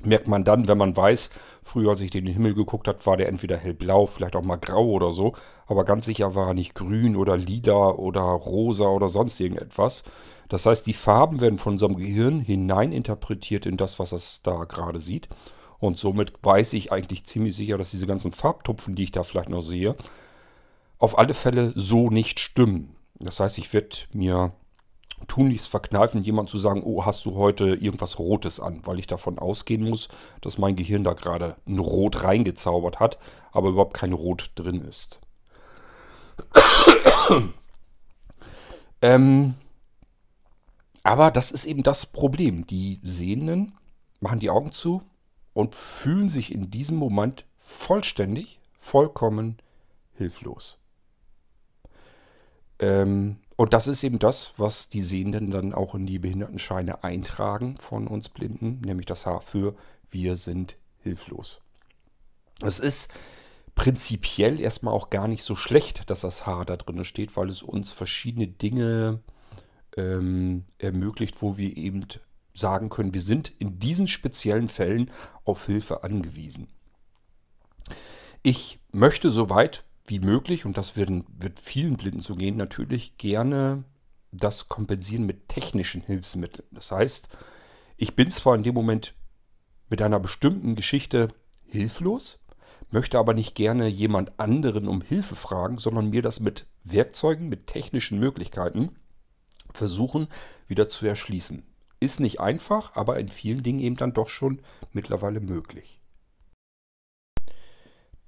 merkt 0.06 0.28
man 0.28 0.44
dann, 0.44 0.68
wenn 0.68 0.78
man 0.78 0.96
weiß, 0.96 1.30
früher 1.62 1.90
als 1.90 2.00
ich 2.00 2.10
den 2.10 2.26
Himmel 2.26 2.54
geguckt 2.54 2.88
habe, 2.88 3.04
war 3.06 3.16
der 3.16 3.28
entweder 3.28 3.56
hellblau, 3.56 4.06
vielleicht 4.06 4.36
auch 4.36 4.42
mal 4.42 4.56
grau 4.56 4.86
oder 4.86 5.12
so, 5.12 5.34
aber 5.66 5.84
ganz 5.84 6.06
sicher 6.06 6.34
war 6.34 6.48
er 6.48 6.54
nicht 6.54 6.74
grün 6.74 7.16
oder 7.16 7.36
lila 7.36 7.90
oder 7.90 8.22
rosa 8.22 8.86
oder 8.86 9.08
sonst 9.08 9.40
irgendetwas. 9.40 10.04
Das 10.48 10.66
heißt, 10.66 10.86
die 10.86 10.92
Farben 10.92 11.40
werden 11.40 11.58
von 11.58 11.74
unserem 11.74 11.96
Gehirn 11.96 12.40
hineininterpretiert 12.40 13.66
in 13.66 13.76
das, 13.76 13.98
was 13.98 14.12
es 14.12 14.42
da 14.42 14.64
gerade 14.64 14.98
sieht. 14.98 15.28
Und 15.78 15.98
somit 15.98 16.32
weiß 16.42 16.74
ich 16.74 16.92
eigentlich 16.92 17.24
ziemlich 17.24 17.56
sicher, 17.56 17.78
dass 17.78 17.90
diese 17.90 18.06
ganzen 18.06 18.32
Farbtupfen, 18.32 18.94
die 18.94 19.04
ich 19.04 19.12
da 19.12 19.22
vielleicht 19.24 19.48
noch 19.48 19.62
sehe, 19.62 19.96
auf 20.98 21.18
alle 21.18 21.34
Fälle 21.34 21.72
so 21.74 22.10
nicht 22.10 22.38
stimmen. 22.38 22.94
Das 23.18 23.40
heißt, 23.40 23.58
ich 23.58 23.72
werde 23.72 23.96
mir 24.12 24.52
tunlichst 25.26 25.68
verkneifen, 25.68 26.22
jemand 26.22 26.48
zu 26.48 26.58
sagen, 26.58 26.82
oh, 26.84 27.04
hast 27.04 27.24
du 27.24 27.34
heute 27.34 27.74
irgendwas 27.74 28.18
Rotes 28.18 28.60
an, 28.60 28.80
weil 28.84 28.98
ich 28.98 29.06
davon 29.06 29.38
ausgehen 29.38 29.88
muss, 29.88 30.08
dass 30.40 30.58
mein 30.58 30.76
Gehirn 30.76 31.04
da 31.04 31.12
gerade 31.12 31.56
ein 31.66 31.78
Rot 31.78 32.24
reingezaubert 32.24 33.00
hat, 33.00 33.18
aber 33.52 33.70
überhaupt 33.70 33.94
kein 33.94 34.12
Rot 34.12 34.50
drin 34.54 34.82
ist. 34.82 35.20
ähm, 39.02 39.54
aber 41.02 41.30
das 41.30 41.50
ist 41.50 41.64
eben 41.64 41.82
das 41.82 42.06
Problem. 42.06 42.66
Die 42.66 43.00
Sehenden 43.02 43.74
machen 44.20 44.40
die 44.40 44.50
Augen 44.50 44.72
zu 44.72 45.02
und 45.52 45.74
fühlen 45.74 46.28
sich 46.28 46.52
in 46.52 46.70
diesem 46.70 46.96
Moment 46.96 47.44
vollständig, 47.58 48.60
vollkommen 48.78 49.58
hilflos. 50.14 50.78
Ähm, 52.78 53.38
und 53.62 53.72
das 53.72 53.86
ist 53.86 54.02
eben 54.02 54.18
das, 54.18 54.54
was 54.56 54.88
die 54.88 55.02
Sehenden 55.02 55.52
dann 55.52 55.72
auch 55.72 55.94
in 55.94 56.04
die 56.04 56.18
Behindertenscheine 56.18 57.04
eintragen 57.04 57.76
von 57.78 58.08
uns 58.08 58.28
Blinden, 58.28 58.80
nämlich 58.84 59.06
das 59.06 59.24
H 59.24 59.38
für 59.38 59.76
wir 60.10 60.34
sind 60.34 60.76
hilflos. 60.98 61.60
Es 62.60 62.80
ist 62.80 63.14
prinzipiell 63.76 64.58
erstmal 64.58 64.92
auch 64.92 65.10
gar 65.10 65.28
nicht 65.28 65.44
so 65.44 65.54
schlecht, 65.54 66.10
dass 66.10 66.22
das 66.22 66.44
H 66.44 66.64
da 66.64 66.76
drin 66.76 67.04
steht, 67.04 67.36
weil 67.36 67.48
es 67.50 67.62
uns 67.62 67.92
verschiedene 67.92 68.48
Dinge 68.48 69.20
ähm, 69.96 70.64
ermöglicht, 70.78 71.40
wo 71.40 71.56
wir 71.56 71.76
eben 71.76 72.04
sagen 72.54 72.88
können, 72.88 73.14
wir 73.14 73.22
sind 73.22 73.52
in 73.60 73.78
diesen 73.78 74.08
speziellen 74.08 74.68
Fällen 74.68 75.08
auf 75.44 75.66
Hilfe 75.66 76.02
angewiesen. 76.02 76.66
Ich 78.42 78.80
möchte 78.90 79.30
soweit 79.30 79.84
wie 80.06 80.18
möglich, 80.18 80.64
und 80.64 80.76
das 80.76 80.96
wird, 80.96 81.10
wird 81.38 81.60
vielen 81.60 81.96
Blinden 81.96 82.20
so 82.20 82.34
gehen, 82.34 82.56
natürlich 82.56 83.16
gerne 83.18 83.84
das 84.32 84.68
kompensieren 84.68 85.26
mit 85.26 85.48
technischen 85.48 86.02
Hilfsmitteln. 86.02 86.66
Das 86.70 86.90
heißt, 86.90 87.28
ich 87.96 88.16
bin 88.16 88.30
zwar 88.30 88.56
in 88.56 88.62
dem 88.62 88.74
Moment 88.74 89.14
mit 89.88 90.02
einer 90.02 90.18
bestimmten 90.18 90.74
Geschichte 90.74 91.28
hilflos, 91.66 92.40
möchte 92.90 93.18
aber 93.18 93.34
nicht 93.34 93.54
gerne 93.54 93.86
jemand 93.86 94.38
anderen 94.38 94.88
um 94.88 95.02
Hilfe 95.02 95.36
fragen, 95.36 95.78
sondern 95.78 96.10
mir 96.10 96.22
das 96.22 96.40
mit 96.40 96.66
Werkzeugen, 96.84 97.48
mit 97.48 97.66
technischen 97.66 98.18
Möglichkeiten 98.18 98.96
versuchen, 99.72 100.28
wieder 100.66 100.88
zu 100.88 101.06
erschließen. 101.06 101.62
Ist 102.00 102.20
nicht 102.20 102.40
einfach, 102.40 102.96
aber 102.96 103.18
in 103.18 103.28
vielen 103.28 103.62
Dingen 103.62 103.78
eben 103.78 103.96
dann 103.96 104.12
doch 104.12 104.28
schon 104.28 104.60
mittlerweile 104.92 105.40
möglich. 105.40 106.00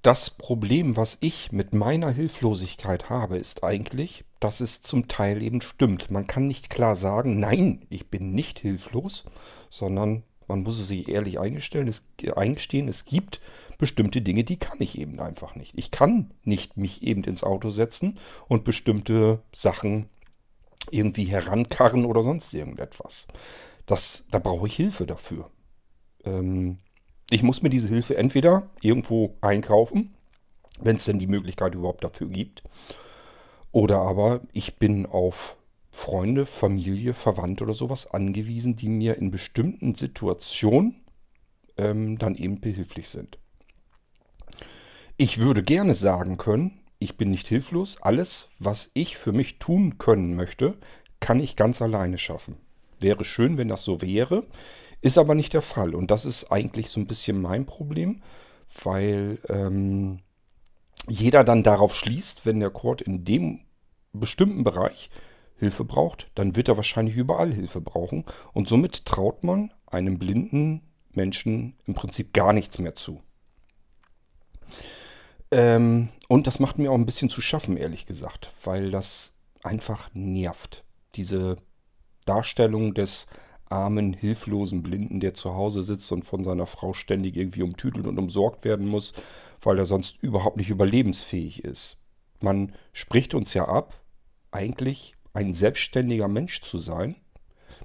Das 0.05 0.29
Problem, 0.29 0.97
was 0.97 1.17
ich 1.21 1.51
mit 1.51 1.73
meiner 1.73 2.11
Hilflosigkeit 2.11 3.09
habe, 3.09 3.37
ist 3.37 3.63
eigentlich, 3.63 4.23
dass 4.39 4.59
es 4.59 4.83
zum 4.83 5.07
Teil 5.07 5.41
eben 5.41 5.61
stimmt. 5.61 6.11
Man 6.11 6.27
kann 6.27 6.45
nicht 6.45 6.69
klar 6.69 6.95
sagen, 6.95 7.39
nein, 7.39 7.87
ich 7.89 8.11
bin 8.11 8.35
nicht 8.35 8.59
hilflos, 8.59 9.25
sondern 9.71 10.21
man 10.47 10.61
muss 10.61 10.77
es 10.77 10.89
sich 10.89 11.09
ehrlich 11.09 11.39
eingestellen, 11.39 11.87
es, 11.87 12.03
eingestehen, 12.35 12.87
es 12.87 13.05
gibt 13.05 13.41
bestimmte 13.79 14.21
Dinge, 14.21 14.43
die 14.43 14.57
kann 14.57 14.77
ich 14.79 14.99
eben 14.99 15.19
einfach 15.19 15.55
nicht. 15.55 15.73
Ich 15.75 15.89
kann 15.89 16.35
nicht 16.43 16.77
mich 16.77 17.01
eben 17.01 17.23
ins 17.23 17.43
Auto 17.43 17.71
setzen 17.71 18.19
und 18.47 18.63
bestimmte 18.63 19.41
Sachen 19.55 20.07
irgendwie 20.91 21.25
herankarren 21.25 22.05
oder 22.05 22.21
sonst 22.21 22.53
irgendetwas. 22.53 23.25
Das, 23.87 24.25
da 24.29 24.37
brauche 24.37 24.67
ich 24.67 24.75
Hilfe 24.75 25.07
dafür. 25.07 25.49
Ähm, 26.25 26.77
ich 27.29 27.43
muss 27.43 27.61
mir 27.61 27.69
diese 27.69 27.87
Hilfe 27.87 28.17
entweder 28.17 28.69
irgendwo 28.81 29.35
einkaufen, 29.41 30.13
wenn 30.79 30.97
es 30.97 31.05
denn 31.05 31.19
die 31.19 31.27
Möglichkeit 31.27 31.73
überhaupt 31.73 32.03
dafür 32.03 32.27
gibt, 32.27 32.63
oder 33.71 33.99
aber 33.99 34.41
ich 34.53 34.77
bin 34.77 35.05
auf 35.05 35.57
Freunde, 35.91 36.45
Familie, 36.45 37.13
Verwandte 37.13 37.63
oder 37.63 37.73
sowas 37.73 38.07
angewiesen, 38.11 38.75
die 38.75 38.89
mir 38.89 39.17
in 39.17 39.31
bestimmten 39.31 39.95
Situationen 39.95 41.03
ähm, 41.77 42.17
dann 42.17 42.35
eben 42.35 42.59
behilflich 42.59 43.09
sind. 43.09 43.37
Ich 45.17 45.37
würde 45.37 45.63
gerne 45.63 45.95
sagen 45.95 46.37
können, 46.37 46.79
ich 46.99 47.17
bin 47.17 47.31
nicht 47.31 47.47
hilflos. 47.47 48.01
Alles, 48.01 48.49
was 48.59 48.91
ich 48.93 49.17
für 49.17 49.31
mich 49.31 49.59
tun 49.59 49.97
können 49.97 50.35
möchte, 50.35 50.77
kann 51.19 51.39
ich 51.39 51.55
ganz 51.55 51.81
alleine 51.81 52.17
schaffen. 52.17 52.57
Wäre 52.99 53.23
schön, 53.23 53.57
wenn 53.57 53.67
das 53.67 53.83
so 53.83 54.01
wäre, 54.01 54.45
ist 55.05 55.19
aber 55.19 55.35
nicht 55.35 55.53
der 55.53 55.61
Fall. 55.61 55.93
Und 55.93 56.09
das 56.09 56.25
ist 56.25 56.51
eigentlich 56.51 56.89
so 56.89 56.99
ein 56.99 57.05
bisschen 57.05 57.39
mein 57.39 57.67
Problem, 57.67 58.23
weil 58.83 59.37
ähm, 59.49 60.23
jeder 61.07 61.43
dann 61.43 61.61
darauf 61.61 61.95
schließt, 61.95 62.47
wenn 62.47 62.59
der 62.59 62.71
Chord 62.71 63.03
in 63.03 63.23
dem 63.23 63.59
bestimmten 64.13 64.63
Bereich 64.63 65.11
Hilfe 65.57 65.85
braucht, 65.85 66.31
dann 66.33 66.55
wird 66.55 66.69
er 66.69 66.77
wahrscheinlich 66.77 67.15
überall 67.15 67.53
Hilfe 67.53 67.81
brauchen. 67.81 68.25
Und 68.51 68.67
somit 68.67 69.05
traut 69.05 69.43
man 69.43 69.71
einem 69.85 70.17
blinden 70.17 70.81
Menschen 71.11 71.75
im 71.85 71.93
Prinzip 71.93 72.33
gar 72.33 72.51
nichts 72.51 72.79
mehr 72.79 72.95
zu. 72.95 73.21
Ähm, 75.51 76.09
und 76.27 76.47
das 76.47 76.59
macht 76.59 76.79
mir 76.79 76.91
auch 76.91 76.95
ein 76.95 77.05
bisschen 77.05 77.29
zu 77.29 77.41
schaffen, 77.41 77.77
ehrlich 77.77 78.07
gesagt, 78.07 78.53
weil 78.63 78.89
das 78.89 79.33
einfach 79.61 80.09
nervt. 80.15 80.83
Diese 81.13 81.57
Darstellung 82.25 82.95
des 82.95 83.27
armen, 83.69 84.13
hilflosen 84.13 84.83
Blinden, 84.83 85.19
der 85.19 85.33
zu 85.33 85.53
Hause 85.53 85.83
sitzt 85.83 86.11
und 86.11 86.23
von 86.23 86.43
seiner 86.43 86.67
Frau 86.67 86.93
ständig 86.93 87.35
irgendwie 87.35 87.63
umtütelt 87.63 88.07
und 88.07 88.17
umsorgt 88.17 88.63
werden 88.63 88.87
muss, 88.87 89.13
weil 89.61 89.77
er 89.77 89.85
sonst 89.85 90.21
überhaupt 90.21 90.57
nicht 90.57 90.69
überlebensfähig 90.69 91.63
ist. 91.63 91.97
Man 92.41 92.73
spricht 92.93 93.33
uns 93.33 93.53
ja 93.53 93.67
ab, 93.67 93.99
eigentlich 94.51 95.15
ein 95.33 95.53
selbstständiger 95.53 96.27
Mensch 96.27 96.61
zu 96.61 96.77
sein, 96.77 97.15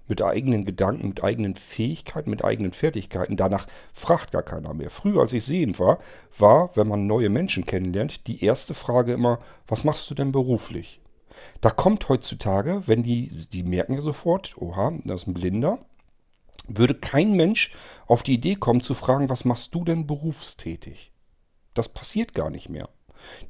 mit 0.06 0.22
eigenen 0.22 0.64
Gedanken, 0.64 1.08
mit 1.08 1.22
eigenen 1.22 1.54
Fähigkeiten, 1.54 2.30
mit 2.30 2.44
eigenen 2.44 2.72
Fertigkeiten. 2.72 3.36
Danach 3.36 3.66
fragt 3.92 4.32
gar 4.32 4.42
keiner 4.42 4.74
mehr. 4.74 4.90
Früher, 4.90 5.20
als 5.20 5.32
ich 5.32 5.44
sehend 5.44 5.78
war, 5.78 5.98
war, 6.36 6.76
wenn 6.76 6.88
man 6.88 7.06
neue 7.06 7.28
Menschen 7.28 7.64
kennenlernt, 7.64 8.26
die 8.26 8.44
erste 8.44 8.74
Frage 8.74 9.12
immer, 9.12 9.38
was 9.66 9.84
machst 9.84 10.10
du 10.10 10.14
denn 10.14 10.32
beruflich? 10.32 10.99
Da 11.60 11.70
kommt 11.70 12.08
heutzutage, 12.08 12.82
wenn 12.86 13.02
die, 13.02 13.28
die 13.52 13.62
merken 13.62 13.94
ja 13.94 14.00
sofort, 14.00 14.56
oha, 14.58 14.92
das 15.04 15.22
ist 15.22 15.28
ein 15.28 15.34
Blinder, 15.34 15.78
würde 16.68 16.94
kein 16.94 17.32
Mensch 17.32 17.72
auf 18.06 18.22
die 18.22 18.34
Idee 18.34 18.54
kommen 18.54 18.82
zu 18.82 18.94
fragen, 18.94 19.28
was 19.28 19.44
machst 19.44 19.74
du 19.74 19.84
denn 19.84 20.06
berufstätig? 20.06 21.12
Das 21.74 21.88
passiert 21.88 22.34
gar 22.34 22.50
nicht 22.50 22.68
mehr. 22.68 22.88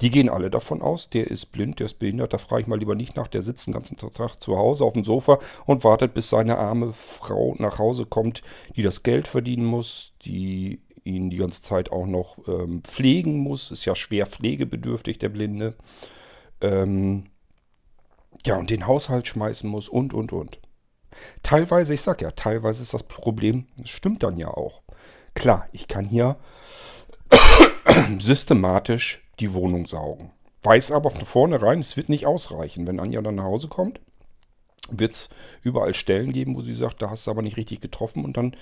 Die 0.01 0.09
gehen 0.09 0.29
alle 0.29 0.49
davon 0.49 0.81
aus, 0.81 1.09
der 1.09 1.27
ist 1.29 1.47
blind, 1.47 1.79
der 1.79 1.85
ist 1.85 1.99
behindert, 1.99 2.33
da 2.33 2.37
frage 2.37 2.63
ich 2.63 2.67
mal 2.67 2.79
lieber 2.79 2.95
nicht 2.95 3.15
nach, 3.15 3.27
der 3.27 3.41
sitzt 3.41 3.67
den 3.67 3.73
ganzen 3.73 3.95
Tag 3.95 4.41
zu 4.41 4.57
Hause 4.57 4.83
auf 4.83 4.93
dem 4.93 5.05
Sofa 5.05 5.39
und 5.65 5.83
wartet, 5.83 6.13
bis 6.13 6.29
seine 6.29 6.57
arme 6.57 6.93
Frau 6.93 7.55
nach 7.57 7.79
Hause 7.79 8.05
kommt, 8.05 8.41
die 8.75 8.83
das 8.83 9.03
Geld 9.03 9.27
verdienen 9.27 9.65
muss, 9.65 10.13
die 10.23 10.81
ihn 11.03 11.29
die 11.29 11.37
ganze 11.37 11.61
Zeit 11.61 11.91
auch 11.91 12.05
noch 12.05 12.37
ähm, 12.47 12.83
pflegen 12.83 13.37
muss, 13.39 13.71
ist 13.71 13.85
ja 13.85 13.95
schwer 13.95 14.27
pflegebedürftig, 14.27 15.19
der 15.19 15.29
Blinde. 15.29 15.75
Ähm, 16.59 17.30
ja, 18.45 18.55
und 18.55 18.69
den 18.69 18.87
Haushalt 18.87 19.27
schmeißen 19.27 19.69
muss 19.69 19.89
und, 19.89 20.13
und, 20.13 20.31
und. 20.33 20.59
Teilweise, 21.43 21.93
ich 21.93 22.01
sag 22.01 22.21
ja, 22.21 22.31
teilweise 22.31 22.83
ist 22.83 22.93
das 22.93 23.03
Problem, 23.03 23.67
das 23.77 23.89
stimmt 23.89 24.23
dann 24.23 24.37
ja 24.37 24.49
auch. 24.49 24.81
Klar, 25.33 25.67
ich 25.71 25.87
kann 25.87 26.05
hier 26.05 26.37
systematisch 28.19 29.27
die 29.39 29.53
Wohnung 29.53 29.87
saugen. 29.87 30.31
Weiß 30.63 30.91
aber 30.91 31.09
von 31.09 31.25
vornherein, 31.25 31.79
es 31.79 31.97
wird 31.97 32.09
nicht 32.09 32.27
ausreichen. 32.27 32.87
Wenn 32.87 32.99
Anja 32.99 33.21
dann 33.21 33.35
nach 33.35 33.45
Hause 33.45 33.67
kommt, 33.67 33.99
wird 34.89 35.13
es 35.13 35.29
überall 35.63 35.93
Stellen 35.93 36.31
geben, 36.33 36.55
wo 36.55 36.61
sie 36.61 36.75
sagt, 36.75 37.01
da 37.01 37.09
hast 37.09 37.27
du 37.27 37.31
aber 37.31 37.41
nicht 37.41 37.57
richtig 37.57 37.81
getroffen 37.81 38.23
und 38.23 38.37
dann 38.37 38.55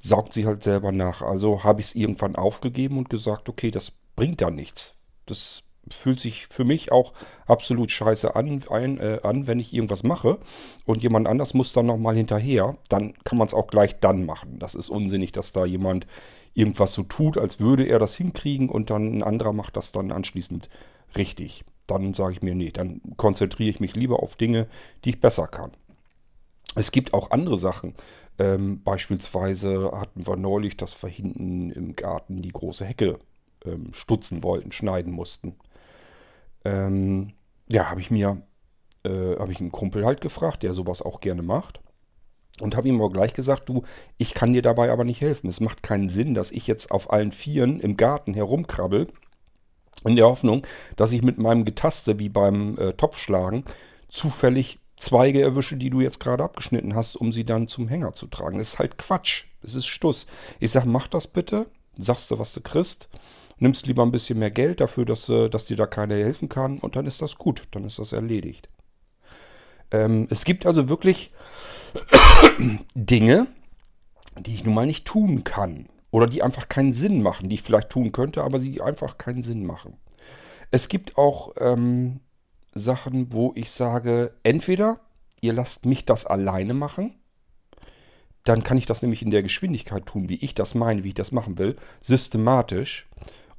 saugt 0.00 0.32
sie 0.32 0.46
halt 0.46 0.62
selber 0.62 0.92
nach. 0.92 1.22
Also 1.22 1.62
habe 1.62 1.80
ich 1.80 1.88
es 1.88 1.94
irgendwann 1.94 2.36
aufgegeben 2.36 2.98
und 2.98 3.10
gesagt, 3.10 3.48
okay, 3.48 3.70
das 3.70 3.92
bringt 4.16 4.40
da 4.40 4.50
nichts. 4.50 4.94
Das 5.26 5.62
fühlt 5.90 6.20
sich 6.20 6.46
für 6.46 6.64
mich 6.64 6.92
auch 6.92 7.12
absolut 7.46 7.90
scheiße 7.90 8.34
an, 8.36 8.62
ein, 8.70 8.98
äh, 8.98 9.20
an 9.22 9.46
wenn 9.46 9.60
ich 9.60 9.72
irgendwas 9.72 10.02
mache 10.02 10.38
und 10.86 11.02
jemand 11.02 11.28
anders 11.28 11.54
muss 11.54 11.72
dann 11.72 11.86
nochmal 11.86 12.16
hinterher, 12.16 12.76
dann 12.88 13.14
kann 13.24 13.38
man 13.38 13.48
es 13.48 13.54
auch 13.54 13.66
gleich 13.66 14.00
dann 14.00 14.24
machen. 14.24 14.58
Das 14.58 14.74
ist 14.74 14.88
unsinnig, 14.88 15.32
dass 15.32 15.52
da 15.52 15.64
jemand 15.64 16.06
irgendwas 16.54 16.92
so 16.92 17.02
tut, 17.02 17.36
als 17.36 17.60
würde 17.60 17.84
er 17.84 17.98
das 17.98 18.16
hinkriegen 18.16 18.68
und 18.68 18.90
dann 18.90 19.18
ein 19.18 19.22
anderer 19.22 19.52
macht 19.52 19.76
das 19.76 19.92
dann 19.92 20.12
anschließend 20.12 20.68
richtig. 21.16 21.64
Dann 21.86 22.14
sage 22.14 22.34
ich 22.34 22.42
mir, 22.42 22.54
nee, 22.54 22.70
dann 22.70 23.02
konzentriere 23.16 23.70
ich 23.70 23.80
mich 23.80 23.94
lieber 23.94 24.22
auf 24.22 24.36
Dinge, 24.36 24.66
die 25.04 25.10
ich 25.10 25.20
besser 25.20 25.46
kann. 25.46 25.72
Es 26.76 26.92
gibt 26.92 27.12
auch 27.12 27.30
andere 27.30 27.58
Sachen. 27.58 27.94
Ähm, 28.38 28.82
beispielsweise 28.82 29.92
hatten 29.92 30.26
wir 30.26 30.36
neulich, 30.36 30.76
dass 30.76 31.00
wir 31.02 31.10
hinten 31.10 31.70
im 31.70 31.94
Garten 31.94 32.42
die 32.42 32.48
große 32.48 32.84
Hecke 32.84 33.18
ähm, 33.64 33.92
stutzen 33.92 34.42
wollten, 34.42 34.72
schneiden 34.72 35.12
mussten. 35.12 35.54
Ähm, 36.64 37.32
ja, 37.70 37.90
habe 37.90 38.00
ich 38.00 38.10
mir, 38.10 38.42
äh, 39.04 39.36
habe 39.38 39.52
ich 39.52 39.60
einen 39.60 39.72
Kumpel 39.72 40.04
halt 40.04 40.20
gefragt, 40.20 40.62
der 40.62 40.72
sowas 40.72 41.02
auch 41.02 41.20
gerne 41.20 41.42
macht. 41.42 41.80
Und 42.60 42.76
habe 42.76 42.88
ihm 42.88 43.00
aber 43.00 43.10
gleich 43.10 43.34
gesagt, 43.34 43.68
du, 43.68 43.82
ich 44.16 44.32
kann 44.32 44.52
dir 44.52 44.62
dabei 44.62 44.92
aber 44.92 45.04
nicht 45.04 45.20
helfen. 45.20 45.48
Es 45.48 45.60
macht 45.60 45.82
keinen 45.82 46.08
Sinn, 46.08 46.34
dass 46.34 46.52
ich 46.52 46.66
jetzt 46.66 46.90
auf 46.92 47.12
allen 47.12 47.32
Vieren 47.32 47.80
im 47.80 47.96
Garten 47.96 48.32
herumkrabbel, 48.32 49.08
in 50.04 50.16
der 50.16 50.26
Hoffnung, 50.26 50.64
dass 50.96 51.12
ich 51.12 51.22
mit 51.22 51.38
meinem 51.38 51.64
Getaste, 51.64 52.18
wie 52.18 52.28
beim 52.28 52.76
äh, 52.78 52.92
Topfschlagen, 52.92 53.64
zufällig 54.08 54.78
Zweige 54.96 55.42
erwische, 55.42 55.76
die 55.76 55.90
du 55.90 56.00
jetzt 56.00 56.20
gerade 56.20 56.44
abgeschnitten 56.44 56.94
hast, 56.94 57.16
um 57.16 57.32
sie 57.32 57.44
dann 57.44 57.66
zum 57.68 57.88
Hänger 57.88 58.12
zu 58.12 58.26
tragen. 58.26 58.58
Das 58.58 58.74
ist 58.74 58.78
halt 58.78 58.96
Quatsch. 58.96 59.44
Das 59.60 59.74
ist 59.74 59.86
Stuss. 59.86 60.26
Ich 60.60 60.70
sage, 60.70 60.88
mach 60.88 61.08
das 61.08 61.26
bitte. 61.26 61.66
Sagst 61.98 62.30
du, 62.30 62.38
was 62.38 62.52
du 62.54 62.60
kriegst. 62.60 63.08
Nimmst 63.64 63.86
lieber 63.86 64.02
ein 64.02 64.12
bisschen 64.12 64.38
mehr 64.38 64.50
Geld 64.50 64.82
dafür, 64.82 65.06
dass, 65.06 65.26
äh, 65.30 65.48
dass 65.48 65.64
dir 65.64 65.78
da 65.78 65.86
keiner 65.86 66.16
helfen 66.16 66.50
kann. 66.50 66.78
Und 66.80 66.96
dann 66.96 67.06
ist 67.06 67.22
das 67.22 67.36
gut. 67.36 67.62
Dann 67.70 67.84
ist 67.84 67.98
das 67.98 68.12
erledigt. 68.12 68.68
Ähm, 69.90 70.26
es 70.28 70.44
gibt 70.44 70.66
also 70.66 70.90
wirklich 70.90 71.32
Dinge, 72.94 73.46
die 74.38 74.52
ich 74.52 74.64
nun 74.64 74.74
mal 74.74 74.86
nicht 74.86 75.06
tun 75.06 75.44
kann. 75.44 75.86
Oder 76.10 76.26
die 76.26 76.42
einfach 76.42 76.68
keinen 76.68 76.92
Sinn 76.92 77.22
machen, 77.22 77.48
die 77.48 77.54
ich 77.54 77.62
vielleicht 77.62 77.88
tun 77.88 78.12
könnte, 78.12 78.42
aber 78.42 78.58
die 78.58 78.82
einfach 78.82 79.16
keinen 79.16 79.42
Sinn 79.42 79.64
machen. 79.64 79.96
Es 80.70 80.90
gibt 80.90 81.16
auch 81.16 81.54
ähm, 81.58 82.20
Sachen, 82.74 83.32
wo 83.32 83.52
ich 83.56 83.70
sage, 83.70 84.34
entweder 84.42 85.00
ihr 85.40 85.54
lasst 85.54 85.86
mich 85.86 86.04
das 86.04 86.26
alleine 86.26 86.74
machen, 86.74 87.14
dann 88.44 88.62
kann 88.62 88.76
ich 88.76 88.84
das 88.84 89.00
nämlich 89.00 89.22
in 89.22 89.30
der 89.30 89.42
Geschwindigkeit 89.42 90.04
tun, 90.04 90.28
wie 90.28 90.36
ich 90.36 90.54
das 90.54 90.74
meine, 90.74 91.02
wie 91.02 91.08
ich 91.08 91.14
das 91.14 91.32
machen 91.32 91.56
will, 91.56 91.76
systematisch. 92.02 93.08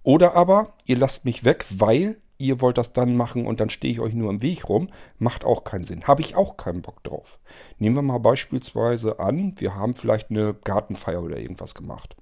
Oder 0.05 0.35
aber 0.35 0.74
ihr 0.85 0.97
lasst 0.97 1.25
mich 1.25 1.43
weg, 1.43 1.65
weil 1.69 2.21
ihr 2.38 2.62
wollt 2.62 2.77
das 2.77 2.93
dann 2.93 3.17
machen 3.17 3.47
und 3.47 3.59
dann 3.59 3.71
stehe 3.71 3.91
ich 3.91 4.00
euch 4.00 4.13
nur 4.13 4.29
im 4.29 4.43
Weg 4.43 4.69
rum, 4.69 4.89
macht 5.17 5.43
auch 5.43 5.63
keinen 5.63 5.85
Sinn. 5.85 6.03
Habe 6.03 6.21
ich 6.21 6.35
auch 6.35 6.57
keinen 6.57 6.83
Bock 6.83 7.03
drauf. 7.03 7.39
Nehmen 7.79 7.95
wir 7.95 8.01
mal 8.03 8.19
beispielsweise 8.19 9.19
an, 9.19 9.55
wir 9.57 9.74
haben 9.74 9.95
vielleicht 9.95 10.29
eine 10.29 10.53
Gartenfeier 10.53 11.24
oder 11.24 11.38
irgendwas 11.38 11.74
gemacht. 11.74 12.15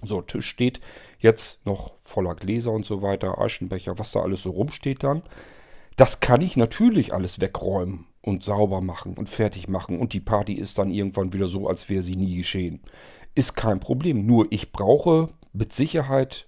So, 0.00 0.22
Tisch 0.22 0.46
steht 0.46 0.80
jetzt 1.18 1.66
noch 1.66 1.94
voller 2.04 2.36
Gläser 2.36 2.70
und 2.70 2.86
so 2.86 3.02
weiter, 3.02 3.38
Aschenbecher, 3.38 3.98
was 3.98 4.12
da 4.12 4.20
alles 4.20 4.44
so 4.44 4.50
rumsteht 4.50 5.02
dann. 5.02 5.22
Das 5.96 6.20
kann 6.20 6.40
ich 6.40 6.56
natürlich 6.56 7.12
alles 7.12 7.40
wegräumen 7.40 8.06
und 8.22 8.44
sauber 8.44 8.80
machen 8.80 9.14
und 9.14 9.28
fertig 9.28 9.66
machen 9.66 9.98
und 9.98 10.12
die 10.12 10.20
Party 10.20 10.52
ist 10.52 10.78
dann 10.78 10.90
irgendwann 10.90 11.32
wieder 11.32 11.48
so, 11.48 11.66
als 11.66 11.88
wäre 11.88 12.04
sie 12.04 12.14
nie 12.14 12.36
geschehen. 12.36 12.80
Ist 13.34 13.56
kein 13.56 13.80
Problem. 13.80 14.24
Nur 14.24 14.46
ich 14.50 14.70
brauche 14.70 15.30
mit 15.52 15.72
Sicherheit 15.72 16.47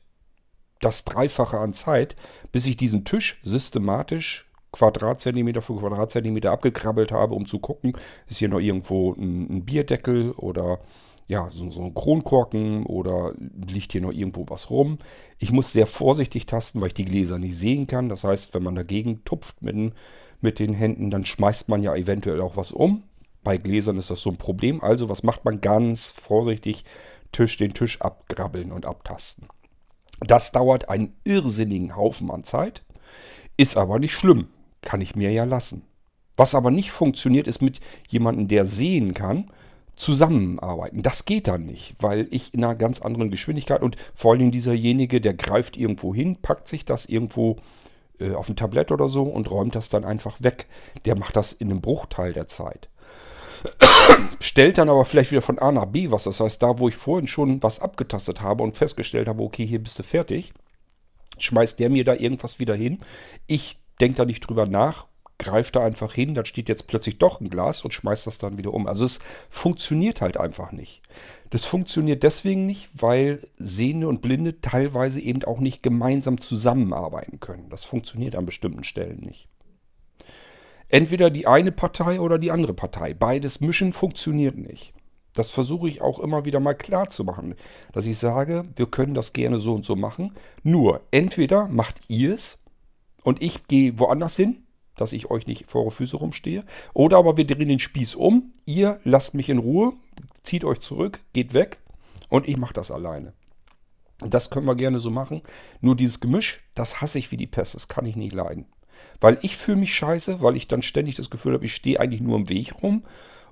das 0.80 1.04
Dreifache 1.04 1.58
an 1.58 1.72
Zeit, 1.72 2.16
bis 2.52 2.66
ich 2.66 2.76
diesen 2.76 3.04
Tisch 3.04 3.40
systematisch 3.42 4.50
Quadratzentimeter 4.72 5.62
für 5.62 5.76
Quadratzentimeter 5.76 6.52
abgekrabbelt 6.52 7.12
habe, 7.12 7.34
um 7.34 7.46
zu 7.46 7.58
gucken, 7.58 7.92
ist 8.28 8.38
hier 8.38 8.49
noch 8.49 8.60
irgendwo 8.60 9.12
ein, 9.14 9.50
ein 9.50 9.64
Bierdeckel 9.64 10.32
oder 10.32 10.80
ja, 11.26 11.49
so, 11.52 11.70
so 11.70 11.82
ein 11.82 11.94
Kronkorken 11.94 12.84
oder 12.87 13.34
liegt 13.68 13.92
hier 13.92 14.00
noch 14.00 14.12
irgendwo 14.12 14.46
was 14.49 14.68
rum. 14.70 14.99
Ich 15.38 15.52
muss 15.52 15.72
sehr 15.72 15.87
vorsichtig 15.87 16.46
tasten, 16.46 16.80
weil 16.80 16.88
ich 16.88 16.94
die 16.94 17.04
Gläser 17.04 17.38
nicht 17.38 17.56
sehen 17.56 17.87
kann. 17.87 18.08
Das 18.08 18.25
heißt, 18.25 18.52
wenn 18.52 18.64
man 18.64 18.75
dagegen 18.75 19.25
tupft 19.25 19.62
mit, 19.62 19.92
mit 20.40 20.58
den 20.58 20.75
Händen, 20.75 21.10
dann 21.10 21.25
schmeißt 21.25 21.68
man 21.68 21.84
ja 21.84 21.94
eventuell 21.94 22.40
auch 22.40 22.56
was 22.56 22.72
um. 22.72 23.04
Bei 23.44 23.58
Gläsern 23.58 23.96
ist 23.96 24.10
das 24.10 24.22
so 24.22 24.30
ein 24.30 24.38
Problem. 24.38 24.82
Also 24.82 25.08
was 25.08 25.22
macht 25.22 25.44
man 25.44 25.60
ganz 25.60 26.10
vorsichtig? 26.10 26.84
Tisch, 27.30 27.56
den 27.56 27.75
Tisch 27.75 28.00
abgrabbeln 28.00 28.72
und 28.72 28.84
abtasten. 28.84 29.46
Das 30.20 30.52
dauert 30.52 30.88
einen 30.88 31.14
irrsinnigen 31.24 31.96
Haufen 31.96 32.30
an 32.30 32.44
Zeit, 32.44 32.82
ist 33.56 33.76
aber 33.76 33.98
nicht 33.98 34.14
schlimm, 34.14 34.48
kann 34.82 35.00
ich 35.00 35.16
mir 35.16 35.30
ja 35.30 35.44
lassen. 35.44 35.82
Was 36.36 36.54
aber 36.54 36.70
nicht 36.70 36.90
funktioniert, 36.90 37.48
ist 37.48 37.60
mit 37.62 37.80
jemandem, 38.08 38.48
der 38.48 38.64
sehen 38.64 39.14
kann, 39.14 39.50
zusammenarbeiten. 39.96 41.02
Das 41.02 41.26
geht 41.26 41.46
dann 41.46 41.66
nicht, 41.66 41.94
weil 41.98 42.26
ich 42.30 42.54
in 42.54 42.64
einer 42.64 42.74
ganz 42.74 43.02
anderen 43.02 43.30
Geschwindigkeit 43.30 43.82
und 43.82 43.96
vor 44.14 44.32
allem 44.32 44.50
dieserjenige, 44.50 45.20
der 45.20 45.34
greift 45.34 45.76
irgendwo 45.76 46.14
hin, 46.14 46.36
packt 46.40 46.68
sich 46.68 46.86
das 46.86 47.04
irgendwo 47.04 47.56
äh, 48.18 48.32
auf 48.32 48.48
ein 48.48 48.56
Tablett 48.56 48.90
oder 48.90 49.08
so 49.08 49.24
und 49.24 49.50
räumt 49.50 49.74
das 49.74 49.90
dann 49.90 50.04
einfach 50.04 50.42
weg. 50.42 50.66
Der 51.04 51.18
macht 51.18 51.36
das 51.36 51.52
in 51.52 51.70
einem 51.70 51.80
Bruchteil 51.80 52.32
der 52.32 52.48
Zeit. 52.48 52.88
Stellt 54.40 54.78
dann 54.78 54.88
aber 54.88 55.04
vielleicht 55.04 55.30
wieder 55.30 55.42
von 55.42 55.58
A 55.58 55.70
nach 55.70 55.86
B 55.86 56.10
was. 56.10 56.24
Das 56.24 56.40
heißt, 56.40 56.62
da, 56.62 56.78
wo 56.78 56.88
ich 56.88 56.96
vorhin 56.96 57.26
schon 57.26 57.62
was 57.62 57.80
abgetastet 57.80 58.40
habe 58.40 58.62
und 58.62 58.76
festgestellt 58.76 59.28
habe, 59.28 59.42
okay, 59.42 59.66
hier 59.66 59.82
bist 59.82 59.98
du 59.98 60.02
fertig, 60.02 60.52
schmeißt 61.38 61.78
der 61.78 61.90
mir 61.90 62.04
da 62.04 62.14
irgendwas 62.14 62.58
wieder 62.58 62.74
hin. 62.74 63.00
Ich 63.46 63.78
denke 64.00 64.16
da 64.16 64.24
nicht 64.24 64.40
drüber 64.40 64.66
nach, 64.66 65.06
greift 65.38 65.76
da 65.76 65.84
einfach 65.84 66.12
hin, 66.12 66.34
dann 66.34 66.44
steht 66.44 66.68
jetzt 66.68 66.86
plötzlich 66.86 67.18
doch 67.18 67.40
ein 67.40 67.50
Glas 67.50 67.82
und 67.82 67.92
schmeißt 67.92 68.26
das 68.26 68.38
dann 68.38 68.58
wieder 68.58 68.72
um. 68.72 68.86
Also 68.86 69.04
es 69.04 69.20
funktioniert 69.48 70.20
halt 70.20 70.36
einfach 70.36 70.70
nicht. 70.70 71.02
Das 71.48 71.64
funktioniert 71.64 72.22
deswegen 72.22 72.66
nicht, 72.66 72.90
weil 72.94 73.40
Sehende 73.58 74.06
und 74.06 74.20
Blinde 74.22 74.60
teilweise 74.60 75.20
eben 75.20 75.42
auch 75.44 75.58
nicht 75.58 75.82
gemeinsam 75.82 76.40
zusammenarbeiten 76.40 77.40
können. 77.40 77.70
Das 77.70 77.84
funktioniert 77.84 78.36
an 78.36 78.46
bestimmten 78.46 78.84
Stellen 78.84 79.20
nicht. 79.20 79.48
Entweder 80.90 81.30
die 81.30 81.47
eine 81.47 81.73
Partei 81.73 82.20
oder 82.20 82.38
die 82.38 82.50
andere 82.50 82.75
Partei. 82.75 83.14
Beides 83.14 83.61
mischen 83.61 83.92
funktioniert 83.92 84.59
nicht. 84.59 84.92
Das 85.35 85.50
versuche 85.50 85.88
ich 85.88 86.02
auch 86.02 86.18
immer 86.18 86.44
wieder 86.44 86.59
mal 86.59 86.75
klar 86.75 87.09
zu 87.09 87.23
machen, 87.23 87.54
dass 87.92 88.06
ich 88.06 88.18
sage, 88.18 88.64
wir 88.75 88.87
können 88.87 89.14
das 89.14 89.32
gerne 89.32 89.61
so 89.61 89.75
und 89.75 89.85
so 89.85 89.94
machen. 89.94 90.32
Nur 90.64 91.02
entweder 91.12 91.68
macht 91.68 92.00
ihr 92.09 92.35
es 92.35 92.59
und 93.23 93.40
ich 93.40 93.68
gehe 93.68 93.99
woanders 94.00 94.37
hin, 94.37 94.64
dass 94.97 95.12
ich 95.12 95.30
euch 95.30 95.47
nicht 95.47 95.70
vor 95.70 95.82
eure 95.82 95.92
Füße 95.92 96.16
rumstehe. 96.16 96.64
Oder 96.92 97.18
aber 97.18 97.37
wir 97.37 97.47
drehen 97.47 97.68
den 97.68 97.78
Spieß 97.78 98.16
um. 98.16 98.52
Ihr 98.66 99.00
lasst 99.04 99.35
mich 99.35 99.49
in 99.49 99.59
Ruhe, 99.59 99.92
zieht 100.42 100.64
euch 100.64 100.80
zurück, 100.80 101.20
geht 101.32 101.54
weg 101.54 101.78
und 102.28 102.49
ich 102.49 102.56
mache 102.56 102.75
das 102.75 102.90
alleine. 102.90 103.32
Das 104.18 104.50
können 104.50 104.66
wir 104.66 104.75
gerne 104.75 105.00
so 105.00 105.11
machen. 105.11 105.42
Nur 105.80 105.97
dieses 105.97 106.20
Gemisch, 106.20 106.68
das 106.75 107.00
hasse 107.00 107.18
ich 107.18 107.30
wie 107.30 107.37
die 107.37 107.47
Pest. 107.47 107.75
Das 107.75 107.88
kann 107.88 108.04
ich 108.04 108.16
nicht 108.16 108.35
leiden. 108.35 108.66
Weil 109.21 109.38
ich 109.42 109.57
fühle 109.57 109.78
mich 109.78 109.95
scheiße, 109.95 110.40
weil 110.40 110.57
ich 110.57 110.69
dann 110.69 110.83
ständig 110.83 111.16
das 111.16 111.30
Gefühl 111.30 111.54
habe, 111.54 111.64
ich 111.64 111.75
stehe 111.75 112.00
eigentlich 112.00 112.21
nur 112.21 112.37
im 112.37 112.49
Weg 112.49 112.83
rum 112.83 113.04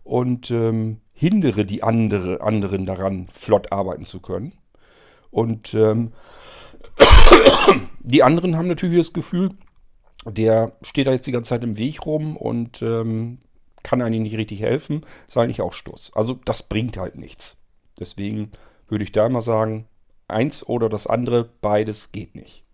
und 0.04 0.50
ähm, 0.50 1.00
hindere 1.12 1.64
die 1.64 1.82
andere, 1.82 2.40
anderen 2.40 2.86
daran, 2.86 3.28
flott 3.32 3.72
arbeiten 3.72 4.04
zu 4.04 4.20
können. 4.20 4.52
Und 5.30 5.74
ähm, 5.74 6.12
die 8.00 8.22
anderen 8.22 8.56
haben 8.56 8.68
natürlich 8.68 8.98
das 8.98 9.12
Gefühl, 9.12 9.50
der 10.24 10.72
steht 10.82 11.06
da 11.06 11.12
jetzt 11.12 11.26
die 11.26 11.32
ganze 11.32 11.50
Zeit 11.50 11.64
im 11.64 11.78
Weg 11.78 12.06
rum 12.06 12.36
und 12.36 12.82
ähm, 12.82 13.38
kann 13.82 14.02
eigentlich 14.02 14.22
nicht 14.22 14.36
richtig 14.36 14.60
helfen, 14.60 15.04
ist 15.28 15.36
eigentlich 15.36 15.60
auch 15.60 15.72
Stuss. 15.72 16.10
Also 16.14 16.38
das 16.44 16.62
bringt 16.62 16.96
halt 16.96 17.16
nichts. 17.16 17.56
Deswegen 17.98 18.52
würde 18.88 19.04
ich 19.04 19.12
da 19.12 19.26
immer 19.26 19.42
sagen, 19.42 19.86
eins 20.26 20.66
oder 20.66 20.88
das 20.88 21.06
andere, 21.06 21.48
beides 21.60 22.12
geht 22.12 22.34
nicht. 22.34 22.64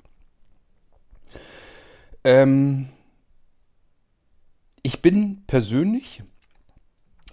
Ähm, 2.24 2.88
ich 4.82 5.02
bin 5.02 5.44
persönlich 5.46 6.22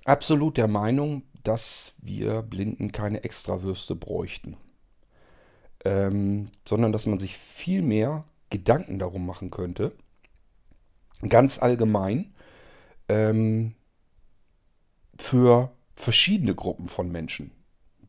absolut 0.06 0.58
der 0.58 0.68
Meinung, 0.68 1.24
dass 1.44 1.94
wir 2.02 2.42
Blinden 2.42 2.92
keine 2.92 3.24
Extrawürste 3.24 3.96
bräuchten. 3.96 4.58
Ähm, 5.84 6.50
sondern 6.68 6.92
dass 6.92 7.08
man 7.08 7.20
sich 7.20 7.38
viel 7.38 7.82
mehr 7.82 8.26
Gedanken 8.52 9.00
darum 9.00 9.26
machen 9.26 9.50
könnte, 9.50 9.94
ganz 11.28 11.60
allgemein, 11.60 12.36
ähm, 13.08 13.74
für 15.18 15.72
verschiedene 15.94 16.54
Gruppen 16.54 16.88
von 16.88 17.12
Menschen. 17.12 17.52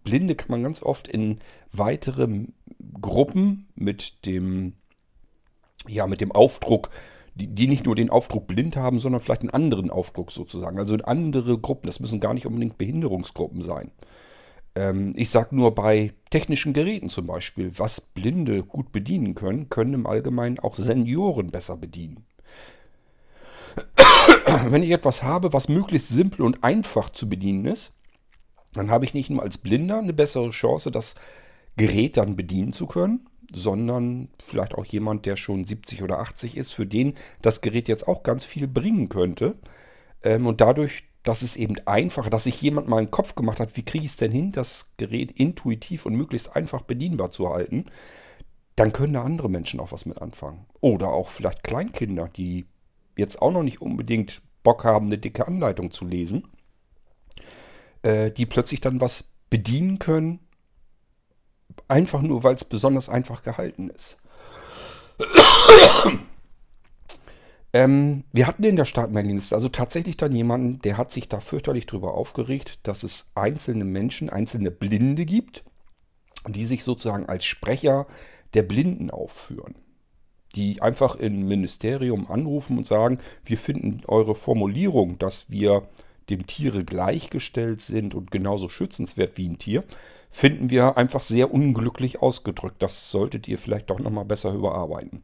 Blinde 0.05 0.35
kann 0.35 0.51
man 0.51 0.62
ganz 0.62 0.83
oft 0.83 1.09
in 1.09 1.38
weitere 1.71 2.47
Gruppen 3.01 3.68
mit 3.75 4.27
dem 4.27 4.75
ja, 5.88 6.07
mit 6.07 6.21
dem 6.21 6.33
Aufdruck, 6.33 6.90
die, 7.35 7.49
die 7.49 7.66
nicht 7.66 7.87
nur 7.87 7.97
den 7.97 8.11
Aufdruck 8.11 8.47
blind 8.47 8.77
haben, 8.77 9.01
sondern 9.01 9.21
vielleicht 9.21 9.42
einen 9.42 9.51
anderen 9.51 9.90
Aufdruck 9.90 10.31
sozusagen. 10.31 10.79
Also 10.79 10.97
andere 10.97 11.59
Gruppen. 11.59 11.87
Das 11.87 12.01
müssen 12.01 12.21
gar 12.21 12.35
nicht 12.35 12.47
unbedingt 12.47 12.79
Behinderungsgruppen 12.79 13.62
sein. 13.62 13.90
Ähm, 14.75 15.12
ich 15.16 15.31
sage 15.31 15.55
nur 15.55 15.75
bei 15.75 16.12
technischen 16.31 16.73
Geräten 16.73 17.09
zum 17.09 17.27
Beispiel, 17.27 17.73
was 17.79 18.01
Blinde 18.01 18.62
gut 18.62 18.92
bedienen 18.92 19.35
können, 19.35 19.68
können 19.68 19.95
im 19.95 20.07
Allgemeinen 20.07 20.59
auch 20.59 20.77
Senioren 20.77 21.51
besser 21.51 21.77
bedienen. 21.77 22.25
Wenn 24.68 24.83
ich 24.83 24.90
etwas 24.90 25.23
habe, 25.23 25.53
was 25.53 25.68
möglichst 25.68 26.09
simpel 26.09 26.42
und 26.42 26.62
einfach 26.64 27.11
zu 27.11 27.29
bedienen 27.29 27.66
ist, 27.66 27.92
dann 28.75 28.90
habe 28.90 29.05
ich 29.05 29.14
nicht 29.14 29.31
nur 29.31 29.42
als 29.42 29.59
Blinder 29.59 29.99
eine 29.99 30.12
bessere 30.12 30.51
Chance, 30.51 30.90
das 30.90 31.14
Gerät 31.77 32.16
dann 32.16 32.37
bedienen 32.37 32.73
zu 32.73 32.87
können, 32.87 33.29
sondern 33.55 34.29
vielleicht 34.43 34.75
auch 34.75 34.85
jemand, 34.85 35.27
der 35.27 35.37
schon 35.37 35.65
70 35.65 36.03
oder 36.03 36.19
80 36.19 36.57
ist, 36.57 36.73
für 36.73 36.87
den 36.87 37.15
das 37.41 37.61
Gerät 37.61 37.88
jetzt 37.88 38.09
auch 38.09 38.23
ganz 38.23 38.45
viel 38.45 38.69
bringen 38.69 39.09
könnte. 39.09 39.57
Ähm, 40.23 40.47
und 40.47 40.61
dadurch, 40.61 41.05
dass 41.23 41.43
es 41.43 41.57
eben 41.57 41.77
einfach, 41.87 42.29
dass 42.29 42.45
sich 42.45 42.61
jemand 42.62 42.88
mal 42.88 42.99
einen 42.99 43.11
Kopf 43.11 43.35
gemacht 43.35 43.61
hat, 43.61 43.77
wie 43.77 43.85
kriege 43.85 44.05
ich 44.05 44.12
es 44.12 44.17
denn 44.17 44.33
hin, 44.33 44.53
das 44.53 44.93
Gerät 44.97 45.33
intuitiv 45.33 46.07
und 46.07 46.17
möglichst 46.17 46.57
einfach 46.57 46.83
bedienbar 46.83 47.31
zu 47.31 47.49
halten, 47.49 47.87
dann 48.77 48.93
können 48.93 49.15
da 49.15 49.23
andere 49.23 49.51
Menschen 49.51 49.81
auch 49.81 49.93
was 49.93 50.07
mit 50.07 50.21
anfangen. 50.21 50.67
Oder 50.81 51.09
auch 51.09 51.29
vielleicht 51.29 51.62
Kleinkinder, 51.62 52.29
die 52.37 52.67
jetzt 53.17 53.41
auch 53.43 53.53
noch 53.53 53.62
nicht 53.62 53.83
unbedingt 53.83 54.43
Bock 54.62 54.85
haben, 54.85 55.07
eine 55.07 55.19
dicke 55.19 55.47
Anleitung 55.47 55.91
zu 55.91 56.05
lesen, 56.05 56.49
äh, 58.03 58.31
die 58.31 58.47
plötzlich 58.47 58.81
dann 58.81 59.01
was 59.01 59.25
bedienen 59.51 59.99
können, 59.99 60.41
Einfach 61.92 62.22
nur, 62.22 62.42
weil 62.42 62.55
es 62.55 62.64
besonders 62.64 63.11
einfach 63.11 63.42
gehalten 63.42 63.90
ist. 63.90 64.16
ähm, 67.74 68.24
wir 68.33 68.46
hatten 68.46 68.64
in 68.64 68.76
der 68.76 68.87
Startmailingliste 68.87 69.55
also 69.55 69.68
tatsächlich 69.68 70.16
dann 70.16 70.35
jemanden, 70.35 70.81
der 70.81 70.96
hat 70.96 71.12
sich 71.12 71.28
da 71.28 71.40
fürchterlich 71.40 71.85
drüber 71.85 72.14
aufgeregt, 72.14 72.78
dass 72.85 73.02
es 73.02 73.31
einzelne 73.35 73.85
Menschen, 73.85 74.31
einzelne 74.31 74.70
Blinde 74.70 75.26
gibt, 75.26 75.64
die 76.48 76.64
sich 76.64 76.83
sozusagen 76.83 77.26
als 77.26 77.44
Sprecher 77.44 78.07
der 78.55 78.62
Blinden 78.62 79.11
aufführen. 79.11 79.74
Die 80.55 80.81
einfach 80.81 81.16
im 81.16 81.46
Ministerium 81.46 82.26
anrufen 82.31 82.78
und 82.78 82.87
sagen, 82.87 83.18
wir 83.44 83.59
finden 83.59 84.00
eure 84.09 84.35
Formulierung, 84.35 85.18
dass 85.18 85.50
wir 85.50 85.87
dem 86.30 86.46
Tiere 86.46 86.85
gleichgestellt 86.85 87.80
sind 87.80 88.14
und 88.14 88.30
genauso 88.30 88.68
schützenswert 88.68 89.37
wie 89.37 89.48
ein 89.48 89.58
Tier, 89.58 89.85
finden 90.30 90.70
wir 90.70 90.96
einfach 90.96 91.20
sehr 91.22 91.52
unglücklich 91.52 92.22
ausgedrückt. 92.22 92.82
Das 92.82 93.11
solltet 93.11 93.48
ihr 93.48 93.58
vielleicht 93.58 93.90
doch 93.90 93.98
nochmal 93.98 94.24
besser 94.24 94.52
überarbeiten. 94.52 95.22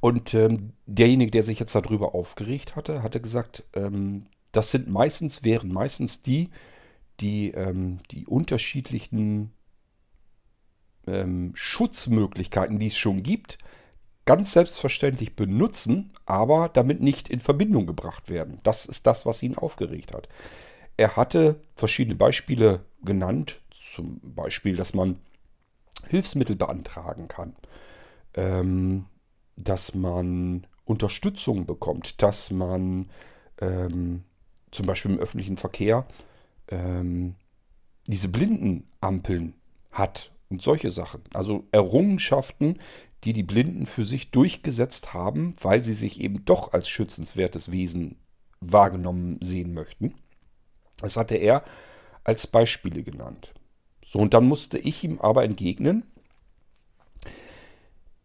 Und 0.00 0.34
ähm, 0.34 0.72
derjenige, 0.86 1.30
der 1.30 1.42
sich 1.42 1.58
jetzt 1.58 1.74
darüber 1.74 2.14
aufgeregt 2.14 2.76
hatte, 2.76 3.02
hatte 3.02 3.20
gesagt, 3.20 3.64
ähm, 3.74 4.26
das 4.52 4.70
sind 4.70 4.88
meistens, 4.88 5.44
wären 5.44 5.72
meistens 5.72 6.22
die, 6.22 6.50
die 7.20 7.50
ähm, 7.50 7.98
die 8.10 8.26
unterschiedlichen 8.26 9.52
ähm, 11.06 11.52
Schutzmöglichkeiten, 11.54 12.78
die 12.78 12.88
es 12.88 12.96
schon 12.96 13.22
gibt, 13.22 13.58
ganz 14.28 14.52
selbstverständlich 14.52 15.36
benutzen, 15.36 16.10
aber 16.26 16.68
damit 16.68 17.00
nicht 17.00 17.30
in 17.30 17.40
Verbindung 17.40 17.86
gebracht 17.86 18.28
werden. 18.28 18.60
Das 18.62 18.84
ist 18.84 19.06
das, 19.06 19.24
was 19.24 19.42
ihn 19.42 19.56
aufgeregt 19.56 20.12
hat. 20.12 20.28
Er 20.98 21.16
hatte 21.16 21.62
verschiedene 21.74 22.14
Beispiele 22.14 22.84
genannt, 23.02 23.62
zum 23.94 24.20
Beispiel, 24.22 24.76
dass 24.76 24.92
man 24.92 25.18
Hilfsmittel 26.08 26.56
beantragen 26.56 27.26
kann, 27.26 27.56
ähm, 28.34 29.06
dass 29.56 29.94
man 29.94 30.66
Unterstützung 30.84 31.64
bekommt, 31.64 32.20
dass 32.20 32.50
man 32.50 33.08
ähm, 33.62 34.24
zum 34.70 34.84
Beispiel 34.84 35.12
im 35.12 35.20
öffentlichen 35.20 35.56
Verkehr 35.56 36.06
ähm, 36.68 37.34
diese 38.06 38.28
Blindenampeln 38.28 39.54
hat 39.90 40.32
und 40.50 40.60
solche 40.60 40.90
Sachen. 40.90 41.22
Also 41.32 41.64
Errungenschaften, 41.72 42.78
die 43.24 43.32
die 43.32 43.42
Blinden 43.42 43.86
für 43.86 44.04
sich 44.04 44.30
durchgesetzt 44.30 45.12
haben, 45.14 45.54
weil 45.60 45.82
sie 45.82 45.92
sich 45.92 46.20
eben 46.20 46.44
doch 46.44 46.72
als 46.72 46.88
schützenswertes 46.88 47.72
Wesen 47.72 48.16
wahrgenommen 48.60 49.38
sehen 49.42 49.74
möchten. 49.74 50.14
Das 51.00 51.16
hatte 51.16 51.36
er 51.36 51.64
als 52.24 52.46
Beispiele 52.46 53.02
genannt. 53.02 53.54
So, 54.04 54.18
und 54.18 54.34
dann 54.34 54.46
musste 54.46 54.78
ich 54.78 55.04
ihm 55.04 55.20
aber 55.20 55.44
entgegnen, 55.44 56.04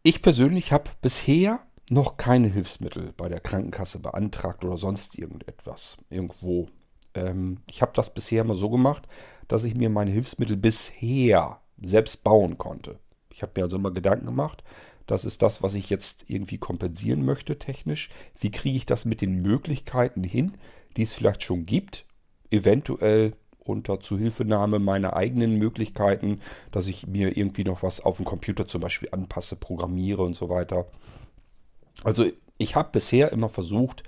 ich 0.01 0.21
persönlich 0.21 0.71
habe 0.73 0.91
bisher 1.01 1.60
noch 1.89 2.17
keine 2.17 2.47
Hilfsmittel 2.47 3.13
bei 3.15 3.29
der 3.29 3.39
Krankenkasse 3.39 3.99
beantragt 3.99 4.63
oder 4.65 4.77
sonst 4.77 5.17
irgendetwas. 5.17 5.97
Irgendwo. 6.10 6.67
Ähm, 7.13 7.60
ich 7.69 7.82
habe 7.82 7.93
das 7.95 8.13
bisher 8.13 8.41
immer 8.41 8.56
so 8.56 8.69
gemacht, 8.69 9.08
dass 9.47 9.63
ich 9.63 9.75
mir 9.75 9.89
meine 9.89 10.12
Hilfsmittel 10.12 10.58
bisher 10.58 11.60
selbst 11.82 12.23
bauen 12.23 12.58
konnte. 12.58 12.99
Ich 13.34 13.41
habe 13.41 13.54
mir 13.56 13.63
also 13.63 13.78
immer 13.78 13.91
Gedanken 13.91 14.28
gemacht, 14.28 14.63
das 15.08 15.26
ist 15.26 15.41
das, 15.41 15.62
was 15.62 15.74
ich 15.74 15.89
jetzt 15.89 16.30
irgendwie 16.30 16.58
kompensieren 16.58 17.26
möchte 17.26 17.60
technisch. 17.60 18.10
Wie 18.39 18.52
kriege 18.52 18.78
ich 18.78 18.86
das 18.86 19.06
mit 19.06 19.22
den 19.22 19.41
Möglichkeiten 19.41 20.24
hin, 20.24 20.54
die 20.96 21.04
es 21.04 21.13
vielleicht 21.13 21.43
schon 21.43 21.65
gibt? 21.65 22.06
Eventuell 22.52 23.34
unter 23.60 24.00
Zuhilfenahme 24.00 24.80
meiner 24.80 25.15
eigenen 25.15 25.58
Möglichkeiten, 25.58 26.39
dass 26.72 26.88
ich 26.88 27.08
mir 27.08 27.38
irgendwie 27.38 27.63
noch 27.63 27.84
was 27.84 28.02
auf 28.02 28.17
dem 28.17 28.26
Computer 28.26 28.67
zum 28.67 28.82
Beispiel 28.82 29.10
anpasse, 29.12 29.56
programmiere 29.56 30.24
und 30.24 30.36
so 30.36 30.50
weiter. 30.50 30.88
Also 32.04 32.26
ich 32.58 32.76
habe 32.76 32.89
bisher 32.91 33.32
immer 33.32 33.50
versucht, 33.50 34.04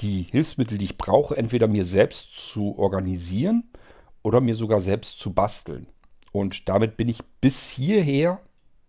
die 0.00 0.26
Hilfsmittel, 0.30 0.78
die 0.78 0.84
ich 0.84 0.98
brauche, 0.98 1.36
entweder 1.36 1.66
mir 1.66 1.84
selbst 1.84 2.36
zu 2.36 2.78
organisieren 2.78 3.64
oder 4.22 4.40
mir 4.40 4.54
sogar 4.54 4.80
selbst 4.80 5.18
zu 5.20 5.32
basteln. 5.32 5.86
Und 6.32 6.68
damit 6.68 6.96
bin 6.96 7.08
ich 7.08 7.24
bis 7.40 7.68
hierher 7.68 8.40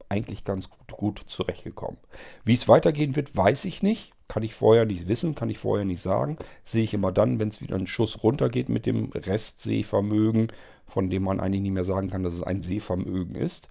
eigentlich 0.10 0.44
ganz 0.44 0.70
gut, 0.70 0.88
gut 0.90 1.20
zurechtgekommen. 1.28 1.98
Wie 2.44 2.54
es 2.54 2.68
weitergehen 2.68 3.16
wird, 3.16 3.36
weiß 3.36 3.66
ich 3.66 3.84
nicht. 3.84 4.12
Kann 4.28 4.44
ich 4.44 4.54
vorher 4.54 4.86
nicht 4.86 5.08
wissen, 5.08 5.34
kann 5.34 5.50
ich 5.50 5.58
vorher 5.58 5.86
nicht 5.86 6.02
sagen. 6.02 6.38
Sehe 6.64 6.84
ich 6.84 6.94
immer 6.94 7.12
dann, 7.12 7.40
wenn 7.40 7.50
es 7.50 7.62
wieder 7.62 7.76
ein 7.76 7.88
Schuss 7.88 8.24
runtergeht 8.24 8.70
mit 8.70 8.86
dem 8.86 9.12
Restsehvermögen, 9.12 10.52
von 10.86 11.10
dem 11.10 11.24
man 11.24 11.40
eigentlich 11.40 11.62
nicht 11.62 11.72
mehr 11.72 11.84
sagen 11.84 12.10
kann, 12.10 12.24
dass 12.24 12.34
es 12.34 12.44
ein 12.44 12.62
Sehvermögen 12.62 13.36
ist. 13.36 13.70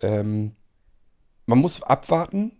Ähm, 0.00 0.52
man 1.46 1.58
muss 1.58 1.82
abwarten, 1.82 2.52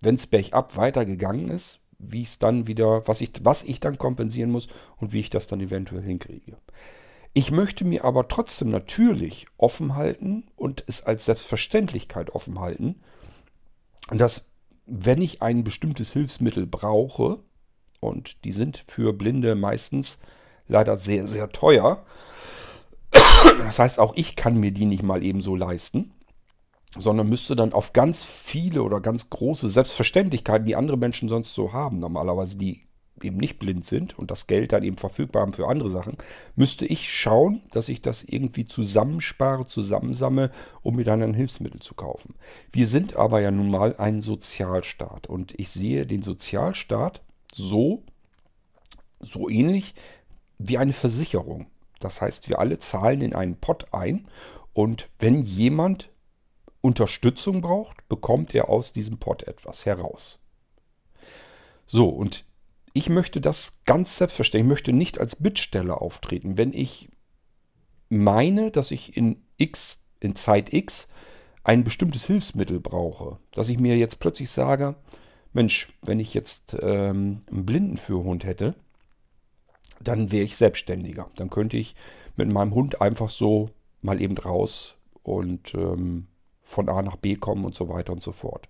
wenn 0.00 0.14
es 0.14 0.26
bergab 0.26 0.76
weitergegangen 0.76 1.48
ist, 1.48 1.80
wie 1.98 2.22
es 2.22 2.38
dann 2.38 2.66
wieder, 2.66 3.06
was 3.06 3.20
ich, 3.20 3.32
was 3.42 3.62
ich 3.64 3.80
dann 3.80 3.98
kompensieren 3.98 4.50
muss 4.50 4.68
und 4.98 5.12
wie 5.12 5.20
ich 5.20 5.30
das 5.30 5.46
dann 5.46 5.60
eventuell 5.60 6.02
hinkriege. 6.02 6.56
Ich 7.32 7.50
möchte 7.50 7.84
mir 7.84 8.04
aber 8.04 8.28
trotzdem 8.28 8.70
natürlich 8.70 9.46
offen 9.56 9.94
halten 9.94 10.48
und 10.56 10.82
es 10.88 11.04
als 11.04 11.26
Selbstverständlichkeit 11.26 12.30
offen 12.30 12.58
halten, 12.58 13.00
dass 14.10 14.50
wenn 14.86 15.22
ich 15.22 15.40
ein 15.40 15.62
bestimmtes 15.62 16.12
Hilfsmittel 16.12 16.66
brauche, 16.66 17.38
und 18.00 18.44
die 18.44 18.52
sind 18.52 18.84
für 18.88 19.12
Blinde 19.12 19.54
meistens 19.54 20.18
leider 20.66 20.98
sehr, 20.98 21.26
sehr 21.26 21.50
teuer, 21.50 22.04
das 23.58 23.78
heißt 23.78 24.00
auch 24.00 24.14
ich 24.16 24.34
kann 24.34 24.58
mir 24.58 24.72
die 24.72 24.86
nicht 24.86 25.02
mal 25.02 25.22
ebenso 25.22 25.54
leisten, 25.54 26.12
sondern 26.98 27.28
müsste 27.28 27.54
dann 27.54 27.72
auf 27.72 27.92
ganz 27.92 28.24
viele 28.24 28.82
oder 28.82 29.00
ganz 29.00 29.30
große 29.30 29.70
Selbstverständlichkeiten, 29.70 30.66
die 30.66 30.76
andere 30.76 30.96
Menschen 30.96 31.28
sonst 31.28 31.54
so 31.54 31.72
haben, 31.72 31.98
normalerweise 31.98 32.56
die 32.56 32.86
eben 33.24 33.36
nicht 33.36 33.58
blind 33.58 33.84
sind 33.84 34.18
und 34.18 34.30
das 34.30 34.46
Geld 34.46 34.72
dann 34.72 34.82
eben 34.82 34.96
verfügbar 34.96 35.42
haben 35.42 35.52
für 35.52 35.68
andere 35.68 35.90
Sachen, 35.90 36.16
müsste 36.56 36.86
ich 36.86 37.12
schauen, 37.12 37.62
dass 37.72 37.88
ich 37.88 38.02
das 38.02 38.22
irgendwie 38.24 38.64
zusammenspare, 38.64 39.66
zusammensamme, 39.66 40.50
um 40.82 40.96
mir 40.96 41.04
dann 41.04 41.22
ein 41.22 41.34
Hilfsmittel 41.34 41.80
zu 41.80 41.94
kaufen. 41.94 42.34
Wir 42.72 42.86
sind 42.86 43.16
aber 43.16 43.40
ja 43.40 43.50
nun 43.50 43.70
mal 43.70 43.96
ein 43.96 44.22
Sozialstaat 44.22 45.26
und 45.26 45.58
ich 45.58 45.70
sehe 45.70 46.06
den 46.06 46.22
Sozialstaat 46.22 47.22
so, 47.54 48.02
so 49.20 49.48
ähnlich 49.48 49.94
wie 50.58 50.78
eine 50.78 50.92
Versicherung. 50.92 51.66
Das 52.00 52.20
heißt, 52.20 52.48
wir 52.48 52.58
alle 52.58 52.78
zahlen 52.78 53.20
in 53.20 53.34
einen 53.34 53.56
Pott 53.56 53.92
ein 53.92 54.26
und 54.72 55.08
wenn 55.18 55.42
jemand 55.42 56.10
Unterstützung 56.80 57.60
braucht, 57.60 58.08
bekommt 58.08 58.54
er 58.54 58.68
aus 58.70 58.92
diesem 58.92 59.18
Pott 59.18 59.42
etwas 59.42 59.84
heraus. 59.84 60.38
So, 61.86 62.08
und 62.08 62.44
ich 62.92 63.08
möchte 63.08 63.40
das 63.40 63.80
ganz 63.84 64.16
selbstverständlich, 64.16 64.66
ich 64.66 64.70
möchte 64.70 64.92
nicht 64.92 65.18
als 65.18 65.36
Bittsteller 65.36 66.00
auftreten. 66.02 66.58
Wenn 66.58 66.72
ich 66.72 67.08
meine, 68.08 68.70
dass 68.70 68.90
ich 68.90 69.16
in 69.16 69.42
X, 69.56 70.02
in 70.18 70.36
Zeit 70.36 70.72
X 70.72 71.08
ein 71.62 71.84
bestimmtes 71.84 72.26
Hilfsmittel 72.26 72.80
brauche, 72.80 73.38
dass 73.52 73.68
ich 73.68 73.78
mir 73.78 73.96
jetzt 73.96 74.18
plötzlich 74.20 74.50
sage, 74.50 74.96
Mensch, 75.52 75.92
wenn 76.02 76.20
ich 76.20 76.34
jetzt 76.34 76.76
ähm, 76.80 77.40
einen 77.50 77.66
Blindenführhund 77.66 78.44
hätte, 78.44 78.74
dann 80.00 80.32
wäre 80.32 80.44
ich 80.44 80.56
selbstständiger. 80.56 81.28
Dann 81.36 81.50
könnte 81.50 81.76
ich 81.76 81.94
mit 82.36 82.50
meinem 82.50 82.74
Hund 82.74 83.00
einfach 83.00 83.28
so 83.28 83.70
mal 84.00 84.20
eben 84.20 84.38
raus 84.38 84.96
und 85.22 85.74
ähm, 85.74 86.26
von 86.70 86.88
A 86.88 87.02
nach 87.02 87.16
B 87.16 87.34
kommen 87.34 87.64
und 87.64 87.74
so 87.74 87.88
weiter 87.88 88.12
und 88.12 88.22
so 88.22 88.30
fort. 88.30 88.68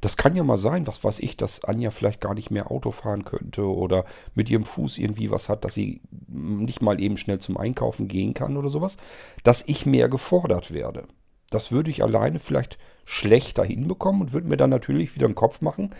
Das 0.00 0.16
kann 0.16 0.36
ja 0.36 0.44
mal 0.44 0.56
sein, 0.56 0.86
was 0.86 1.02
weiß 1.02 1.18
ich, 1.18 1.36
dass 1.36 1.64
Anja 1.64 1.90
vielleicht 1.90 2.20
gar 2.20 2.34
nicht 2.34 2.52
mehr 2.52 2.70
Auto 2.70 2.92
fahren 2.92 3.24
könnte 3.24 3.66
oder 3.66 4.04
mit 4.34 4.48
ihrem 4.48 4.64
Fuß 4.64 4.98
irgendwie 4.98 5.32
was 5.32 5.48
hat, 5.48 5.64
dass 5.64 5.74
sie 5.74 6.00
nicht 6.28 6.80
mal 6.80 7.00
eben 7.00 7.16
schnell 7.16 7.40
zum 7.40 7.56
Einkaufen 7.56 8.06
gehen 8.06 8.34
kann 8.34 8.56
oder 8.56 8.70
sowas, 8.70 8.96
dass 9.42 9.64
ich 9.66 9.84
mehr 9.84 10.08
gefordert 10.08 10.72
werde. 10.72 11.08
Das 11.50 11.72
würde 11.72 11.90
ich 11.90 12.04
alleine 12.04 12.38
vielleicht 12.38 12.78
schlechter 13.04 13.64
hinbekommen 13.64 14.22
und 14.22 14.32
würde 14.32 14.46
mir 14.46 14.56
dann 14.56 14.70
natürlich 14.70 15.16
wieder 15.16 15.26
einen 15.26 15.34
Kopf 15.34 15.60
machen, 15.60 15.90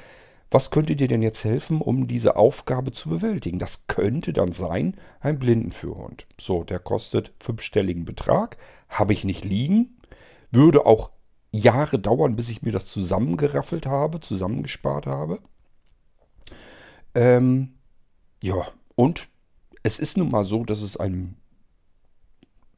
was 0.52 0.70
könnte 0.70 0.94
dir 0.94 1.08
denn 1.08 1.22
jetzt 1.22 1.44
helfen, 1.44 1.80
um 1.80 2.06
diese 2.06 2.36
Aufgabe 2.36 2.92
zu 2.92 3.08
bewältigen? 3.08 3.58
Das 3.58 3.88
könnte 3.88 4.32
dann 4.32 4.52
sein, 4.52 4.96
ein 5.20 5.38
Blindenführhund. 5.38 6.26
So, 6.40 6.62
der 6.62 6.78
kostet 6.78 7.32
fünfstelligen 7.40 8.04
Betrag, 8.04 8.56
habe 8.88 9.12
ich 9.12 9.24
nicht 9.24 9.44
liegen, 9.44 9.96
würde 10.50 10.86
auch 10.86 11.10
Jahre 11.52 11.98
dauern, 11.98 12.36
bis 12.36 12.48
ich 12.48 12.62
mir 12.62 12.72
das 12.72 12.86
zusammengeraffelt 12.86 13.86
habe, 13.86 14.20
zusammengespart 14.20 15.06
habe. 15.06 15.40
Ähm, 17.14 17.74
ja, 18.42 18.68
und 18.94 19.28
es 19.82 19.98
ist 19.98 20.16
nun 20.16 20.30
mal 20.30 20.44
so, 20.44 20.64
dass 20.64 20.82
es 20.82 20.96
ein 20.96 21.36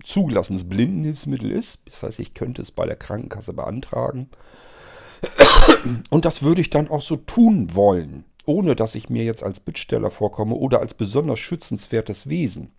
zugelassenes 0.05 0.69
Blindenhilfsmittel 0.69 1.51
ist. 1.51 1.81
Das 1.87 2.03
heißt, 2.03 2.21
ich 2.21 2.35
könnte 2.35 2.63
es 2.63 2.71
bei 2.71 2.87
der 2.87 2.97
Krankenkasse 2.97 3.53
beantragen. 3.53 4.31
Und 6.11 6.25
das 6.25 6.43
würde 6.43 6.61
ich 6.61 6.71
dann 6.71 6.89
auch 6.89 7.03
so 7.03 7.17
tun 7.17 7.75
wollen, 7.75 8.25
ohne 8.47 8.75
dass 8.75 8.95
ich 8.95 9.09
mir 9.09 9.25
jetzt 9.25 9.43
als 9.43 9.61
Bittsteller 9.61 10.11
vorkomme 10.11 10.55
oder 10.55 10.81
als 10.81 10.95
besonders 10.95 11.39
schützenswertes 11.39 12.29
Wesen. 12.29 12.73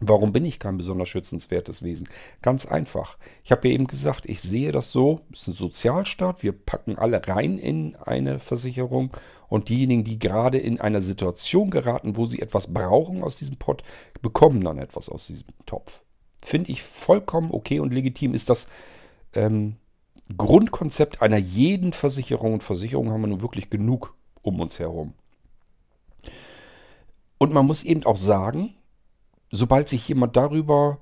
Warum 0.00 0.32
bin 0.32 0.44
ich 0.44 0.60
kein 0.60 0.78
besonders 0.78 1.08
schützenswertes 1.08 1.82
Wesen? 1.82 2.08
Ganz 2.40 2.66
einfach. 2.66 3.18
Ich 3.42 3.50
habe 3.50 3.66
ja 3.66 3.74
eben 3.74 3.88
gesagt, 3.88 4.26
ich 4.26 4.40
sehe 4.40 4.70
das 4.70 4.92
so, 4.92 5.22
es 5.32 5.42
ist 5.42 5.48
ein 5.48 5.54
Sozialstaat, 5.54 6.42
wir 6.42 6.52
packen 6.52 6.96
alle 6.96 7.26
rein 7.26 7.58
in 7.58 7.96
eine 7.96 8.38
Versicherung 8.38 9.10
und 9.48 9.68
diejenigen, 9.68 10.04
die 10.04 10.18
gerade 10.18 10.58
in 10.58 10.80
einer 10.80 11.00
Situation 11.00 11.70
geraten, 11.70 12.16
wo 12.16 12.26
sie 12.26 12.40
etwas 12.40 12.72
brauchen 12.72 13.24
aus 13.24 13.36
diesem 13.36 13.56
Pott, 13.56 13.82
bekommen 14.22 14.62
dann 14.62 14.78
etwas 14.78 15.08
aus 15.08 15.26
diesem 15.26 15.48
Topf. 15.66 16.02
Finde 16.42 16.70
ich 16.70 16.82
vollkommen 16.84 17.50
okay 17.50 17.80
und 17.80 17.92
legitim. 17.92 18.34
Ist 18.34 18.50
das 18.50 18.68
ähm, 19.34 19.76
Grundkonzept 20.36 21.22
einer 21.22 21.38
jeden 21.38 21.92
Versicherung 21.92 22.54
und 22.54 22.62
Versicherung 22.62 23.10
haben 23.10 23.22
wir 23.22 23.28
nun 23.28 23.40
wirklich 23.40 23.70
genug 23.70 24.14
um 24.42 24.60
uns 24.60 24.78
herum. 24.78 25.14
Und 27.38 27.52
man 27.52 27.66
muss 27.66 27.84
eben 27.84 28.04
auch 28.04 28.16
sagen, 28.16 28.74
sobald 29.50 29.88
sich 29.88 30.08
jemand 30.08 30.36
darüber 30.36 31.00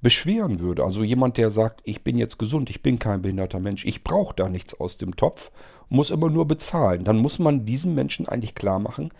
beschweren 0.00 0.60
würde, 0.60 0.84
also 0.84 1.02
jemand, 1.02 1.38
der 1.38 1.50
sagt, 1.50 1.80
ich 1.84 2.04
bin 2.04 2.18
jetzt 2.18 2.38
gesund, 2.38 2.70
ich 2.70 2.82
bin 2.82 2.98
kein 2.98 3.22
behinderter 3.22 3.58
Mensch, 3.58 3.84
ich 3.84 4.04
brauche 4.04 4.34
da 4.34 4.48
nichts 4.48 4.78
aus 4.78 4.96
dem 4.96 5.16
Topf, 5.16 5.50
muss 5.88 6.10
immer 6.10 6.30
nur 6.30 6.46
bezahlen, 6.46 7.04
dann 7.04 7.18
muss 7.18 7.38
man 7.38 7.64
diesem 7.64 7.94
Menschen 7.94 8.28
eigentlich 8.28 8.54
klar 8.54 8.78
machen, 8.78 9.10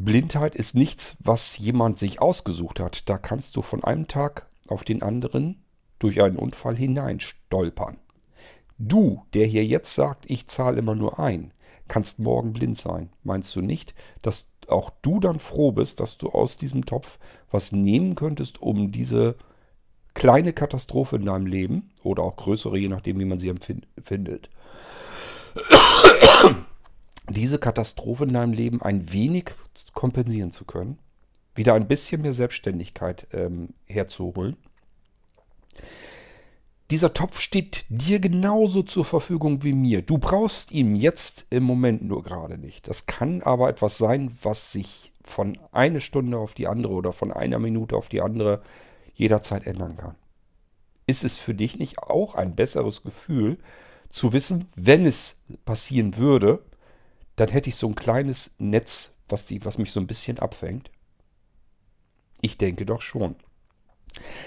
Blindheit 0.00 0.54
ist 0.54 0.76
nichts, 0.76 1.16
was 1.18 1.58
jemand 1.58 1.98
sich 1.98 2.22
ausgesucht 2.22 2.78
hat. 2.78 3.08
Da 3.08 3.18
kannst 3.18 3.56
du 3.56 3.62
von 3.62 3.82
einem 3.82 4.06
Tag 4.06 4.46
auf 4.68 4.84
den 4.84 5.02
anderen 5.02 5.64
durch 5.98 6.22
einen 6.22 6.36
Unfall 6.36 6.76
hineinstolpern. 6.76 7.98
Du, 8.78 9.24
der 9.34 9.46
hier 9.46 9.66
jetzt 9.66 9.96
sagt, 9.96 10.30
ich 10.30 10.46
zahle 10.46 10.78
immer 10.78 10.94
nur 10.94 11.18
ein, 11.18 11.52
kannst 11.88 12.20
morgen 12.20 12.52
blind 12.52 12.78
sein. 12.78 13.10
Meinst 13.24 13.56
du 13.56 13.60
nicht, 13.60 13.92
dass 14.22 14.52
auch 14.70 14.90
du 15.02 15.20
dann 15.20 15.38
froh 15.38 15.72
bist, 15.72 16.00
dass 16.00 16.18
du 16.18 16.28
aus 16.30 16.56
diesem 16.56 16.84
Topf 16.84 17.18
was 17.50 17.72
nehmen 17.72 18.14
könntest, 18.14 18.60
um 18.62 18.92
diese 18.92 19.36
kleine 20.14 20.52
Katastrophe 20.52 21.16
in 21.16 21.26
deinem 21.26 21.46
Leben 21.46 21.90
oder 22.02 22.22
auch 22.22 22.36
größere, 22.36 22.76
je 22.78 22.88
nachdem, 22.88 23.18
wie 23.20 23.24
man 23.24 23.38
sie 23.38 23.48
empfindet, 23.48 24.50
diese 27.30 27.58
Katastrophe 27.58 28.24
in 28.24 28.32
deinem 28.32 28.52
Leben 28.52 28.82
ein 28.82 29.12
wenig 29.12 29.50
kompensieren 29.92 30.52
zu 30.52 30.64
können, 30.64 30.98
wieder 31.54 31.74
ein 31.74 31.88
bisschen 31.88 32.22
mehr 32.22 32.32
Selbstständigkeit 32.32 33.26
ähm, 33.32 33.74
herzuholen. 33.86 34.56
Dieser 36.90 37.12
Topf 37.12 37.40
steht 37.40 37.84
dir 37.90 38.18
genauso 38.18 38.82
zur 38.82 39.04
Verfügung 39.04 39.62
wie 39.62 39.74
mir. 39.74 40.00
Du 40.00 40.16
brauchst 40.18 40.72
ihn 40.72 40.96
jetzt 40.96 41.46
im 41.50 41.64
Moment 41.64 42.02
nur 42.02 42.22
gerade 42.22 42.56
nicht. 42.56 42.88
Das 42.88 43.06
kann 43.06 43.42
aber 43.42 43.68
etwas 43.68 43.98
sein, 43.98 44.36
was 44.42 44.72
sich 44.72 45.12
von 45.22 45.58
einer 45.72 46.00
Stunde 46.00 46.38
auf 46.38 46.54
die 46.54 46.66
andere 46.66 46.94
oder 46.94 47.12
von 47.12 47.30
einer 47.30 47.58
Minute 47.58 47.96
auf 47.96 48.08
die 48.08 48.22
andere 48.22 48.62
jederzeit 49.14 49.66
ändern 49.66 49.96
kann. 49.98 50.14
Ist 51.06 51.24
es 51.24 51.36
für 51.36 51.54
dich 51.54 51.78
nicht 51.78 51.98
auch 51.98 52.34
ein 52.34 52.54
besseres 52.54 53.02
Gefühl 53.02 53.58
zu 54.08 54.32
wissen, 54.32 54.66
wenn 54.74 55.04
es 55.04 55.42
passieren 55.66 56.16
würde, 56.16 56.64
dann 57.36 57.48
hätte 57.48 57.68
ich 57.68 57.76
so 57.76 57.86
ein 57.86 57.94
kleines 57.94 58.54
Netz, 58.58 59.14
was, 59.28 59.44
die, 59.44 59.64
was 59.64 59.76
mich 59.76 59.92
so 59.92 60.00
ein 60.00 60.06
bisschen 60.06 60.38
abfängt? 60.38 60.90
Ich 62.40 62.56
denke 62.56 62.86
doch 62.86 63.02
schon. 63.02 63.36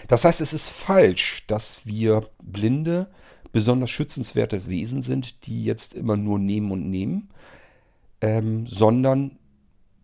Das 0.07 0.25
heißt, 0.25 0.41
es 0.41 0.53
ist 0.53 0.69
falsch, 0.69 1.43
dass 1.47 1.85
wir 1.85 2.29
Blinde 2.41 3.09
besonders 3.51 3.89
schützenswerte 3.89 4.67
Wesen 4.67 5.01
sind, 5.01 5.45
die 5.45 5.63
jetzt 5.63 5.93
immer 5.93 6.17
nur 6.17 6.39
nehmen 6.39 6.71
und 6.71 6.89
nehmen, 6.89 7.29
ähm, 8.21 8.65
sondern 8.67 9.37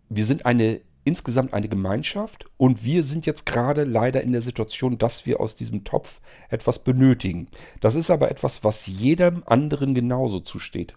wir 0.08 0.26
sind 0.26 0.46
eine 0.46 0.80
insgesamt 1.08 1.54
eine 1.54 1.68
Gemeinschaft 1.68 2.44
und 2.58 2.84
wir 2.84 3.02
sind 3.02 3.24
jetzt 3.24 3.46
gerade 3.46 3.84
leider 3.84 4.20
in 4.20 4.32
der 4.32 4.42
Situation, 4.42 4.98
dass 4.98 5.24
wir 5.24 5.40
aus 5.40 5.56
diesem 5.56 5.82
Topf 5.82 6.20
etwas 6.50 6.80
benötigen. 6.80 7.48
Das 7.80 7.94
ist 7.94 8.10
aber 8.10 8.30
etwas, 8.30 8.62
was 8.62 8.86
jedem 8.86 9.42
anderen 9.46 9.94
genauso 9.94 10.40
zusteht. 10.40 10.96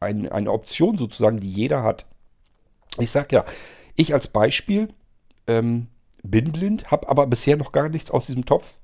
Ein, 0.00 0.26
eine 0.30 0.50
Option 0.50 0.96
sozusagen, 0.96 1.38
die 1.38 1.50
jeder 1.50 1.82
hat. 1.82 2.06
Ich 2.98 3.10
sage 3.10 3.36
ja, 3.36 3.44
ich 3.94 4.14
als 4.14 4.28
Beispiel 4.28 4.88
ähm, 5.46 5.88
bin 6.22 6.52
blind, 6.52 6.90
habe 6.90 7.08
aber 7.08 7.26
bisher 7.26 7.56
noch 7.56 7.72
gar 7.72 7.88
nichts 7.88 8.10
aus 8.10 8.26
diesem 8.26 8.44
Topf 8.44 8.78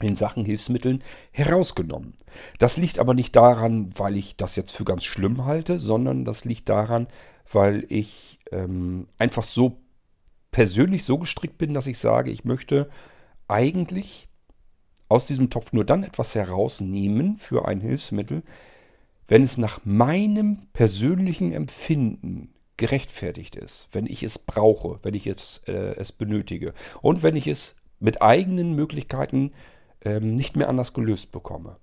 in 0.00 0.16
Sachen 0.16 0.44
Hilfsmitteln 0.44 1.02
herausgenommen. 1.30 2.14
Das 2.58 2.76
liegt 2.76 2.98
aber 2.98 3.14
nicht 3.14 3.36
daran, 3.36 3.90
weil 3.96 4.16
ich 4.16 4.36
das 4.36 4.56
jetzt 4.56 4.72
für 4.72 4.84
ganz 4.84 5.04
schlimm 5.04 5.44
halte, 5.44 5.78
sondern 5.78 6.24
das 6.24 6.44
liegt 6.44 6.68
daran, 6.68 7.06
weil 7.52 7.84
ich 7.88 8.38
ähm, 8.50 9.06
einfach 9.18 9.44
so 9.44 9.78
persönlich 10.50 11.04
so 11.04 11.18
gestrickt 11.18 11.58
bin, 11.58 11.74
dass 11.74 11.86
ich 11.86 11.98
sage, 11.98 12.30
ich 12.30 12.44
möchte 12.44 12.88
eigentlich 13.48 14.28
aus 15.08 15.26
diesem 15.26 15.50
Topf 15.50 15.72
nur 15.72 15.84
dann 15.84 16.04
etwas 16.04 16.34
herausnehmen 16.34 17.36
für 17.36 17.66
ein 17.68 17.80
Hilfsmittel, 17.80 18.42
wenn 19.28 19.42
es 19.42 19.56
nach 19.56 19.80
meinem 19.84 20.58
persönlichen 20.72 21.52
Empfinden 21.52 22.51
gerechtfertigt 22.76 23.56
ist, 23.56 23.88
wenn 23.92 24.06
ich 24.06 24.22
es 24.22 24.38
brauche, 24.38 24.98
wenn 25.02 25.14
ich 25.14 25.26
es, 25.26 25.62
äh, 25.66 25.94
es 25.96 26.12
benötige 26.12 26.74
und 27.00 27.22
wenn 27.22 27.36
ich 27.36 27.46
es 27.46 27.76
mit 28.00 28.22
eigenen 28.22 28.74
Möglichkeiten 28.74 29.52
ähm, 30.04 30.34
nicht 30.34 30.56
mehr 30.56 30.68
anders 30.68 30.92
gelöst 30.92 31.32
bekomme. 31.32 31.76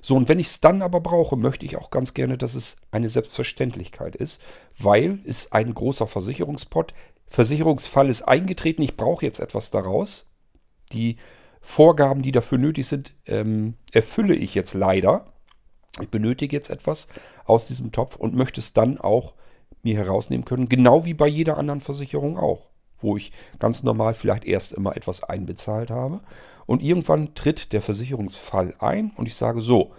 So, 0.00 0.16
und 0.16 0.28
wenn 0.28 0.38
ich 0.38 0.48
es 0.48 0.60
dann 0.60 0.82
aber 0.82 1.00
brauche, 1.00 1.36
möchte 1.36 1.64
ich 1.64 1.76
auch 1.76 1.90
ganz 1.90 2.12
gerne, 2.12 2.36
dass 2.36 2.54
es 2.54 2.76
eine 2.90 3.08
Selbstverständlichkeit 3.08 4.16
ist, 4.16 4.40
weil 4.78 5.20
es 5.24 5.52
ein 5.52 5.72
großer 5.72 6.06
Versicherungspot, 6.06 6.92
Versicherungsfall 7.28 8.08
ist 8.08 8.22
eingetreten, 8.22 8.82
ich 8.82 8.96
brauche 8.96 9.24
jetzt 9.24 9.40
etwas 9.40 9.70
daraus. 9.70 10.26
Die 10.92 11.16
Vorgaben, 11.60 12.22
die 12.22 12.32
dafür 12.32 12.58
nötig 12.58 12.86
sind, 12.86 13.14
ähm, 13.26 13.74
erfülle 13.92 14.34
ich 14.34 14.54
jetzt 14.54 14.74
leider. 14.74 15.32
Ich 16.00 16.08
benötige 16.08 16.54
jetzt 16.54 16.70
etwas 16.70 17.08
aus 17.44 17.66
diesem 17.66 17.90
Topf 17.90 18.16
und 18.16 18.34
möchte 18.34 18.60
es 18.60 18.72
dann 18.72 18.98
auch 18.98 19.34
mir 19.86 19.96
herausnehmen 19.96 20.44
können, 20.44 20.68
genau 20.68 21.04
wie 21.04 21.14
bei 21.14 21.28
jeder 21.28 21.56
anderen 21.56 21.80
Versicherung 21.80 22.38
auch, 22.38 22.68
wo 23.00 23.16
ich 23.16 23.32
ganz 23.58 23.82
normal 23.82 24.14
vielleicht 24.14 24.44
erst 24.44 24.72
immer 24.72 24.96
etwas 24.96 25.22
einbezahlt 25.22 25.90
habe 25.90 26.20
und 26.66 26.82
irgendwann 26.82 27.34
tritt 27.34 27.72
der 27.72 27.80
Versicherungsfall 27.80 28.74
ein 28.80 29.12
und 29.16 29.26
ich 29.26 29.36
sage 29.36 29.60
so, 29.60 29.92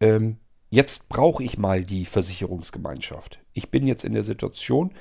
ähm, 0.00 0.38
jetzt 0.70 1.10
brauche 1.10 1.44
ich 1.44 1.58
mal 1.58 1.84
die 1.84 2.06
Versicherungsgemeinschaft. 2.06 3.38
Ich 3.52 3.70
bin 3.70 3.86
jetzt 3.86 4.04
in 4.04 4.14
der 4.14 4.24
Situation, 4.24 4.92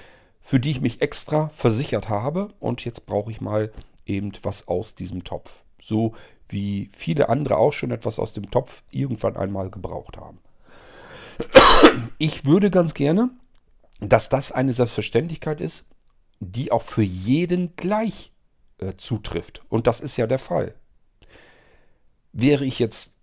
für 0.41 0.60
die 0.60 0.71
ich 0.71 0.82
mich 0.82 1.02
extra 1.02 1.50
versichert 1.56 2.10
habe 2.10 2.50
und 2.60 2.84
jetzt 2.84 3.06
brauche 3.06 3.32
ich 3.32 3.39
mal 3.39 3.71
eben 4.06 4.34
was 4.43 4.67
aus 4.67 4.93
diesem 4.93 5.24
Topf. 5.24 5.62
So 5.82 6.13
wie 6.50 6.89
viele 6.93 7.30
andere 7.30 7.58
auch 7.58 7.71
schon 7.71 7.91
etwas 7.91 8.19
aus 8.19 8.34
dem 8.34 8.52
Topf 8.52 8.84
irgendwann 8.91 9.38
einmal 9.38 9.69
gebraucht 9.69 10.17
haben. 10.17 10.39
Ich 12.17 12.45
würde 12.45 12.69
ganz 12.69 12.93
gerne 12.93 13.30
dass 14.02 14.30
das 14.30 14.52
eine 14.52 14.74
Selbstverständlichkeit 14.74 15.62
ist, 15.62 15.88
die 16.40 16.72
auch 16.72 16.82
für 16.82 17.04
jeden 17.04 17.76
gleich 17.76 18.34
äh, 18.80 18.94
zutrifft. 18.98 19.62
Und 19.70 19.88
das 19.88 20.02
ist 20.02 20.18
ja 20.18 20.28
der 20.28 20.40
Fall. 20.40 20.74
Wäre 22.34 22.66
ich 22.66 22.80
jetzt 22.80 23.14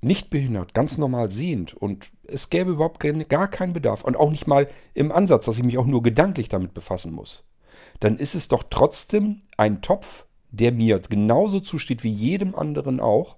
nicht 0.00 0.30
behindert, 0.30 0.72
ganz 0.72 0.96
normal 0.96 1.30
sehend 1.30 1.74
und 1.74 2.10
es 2.24 2.48
gäbe 2.48 2.70
überhaupt 2.70 3.00
gar 3.28 3.48
keinen 3.48 3.74
Bedarf 3.74 4.02
und 4.02 4.16
auch 4.16 4.30
nicht 4.30 4.46
mal 4.46 4.66
im 4.94 5.12
Ansatz, 5.12 5.44
dass 5.44 5.58
ich 5.58 5.64
mich 5.64 5.76
auch 5.76 5.84
nur 5.84 6.02
gedanklich 6.02 6.48
damit 6.48 6.72
befassen 6.72 7.12
muss, 7.12 7.44
dann 7.98 8.16
ist 8.16 8.34
es 8.34 8.48
doch 8.48 8.62
trotzdem 8.70 9.40
ein 9.58 9.82
Topf, 9.82 10.24
der 10.50 10.72
mir 10.72 11.00
genauso 11.00 11.60
zusteht 11.60 12.02
wie 12.02 12.10
jedem 12.10 12.54
anderen 12.54 12.98
auch, 12.98 13.36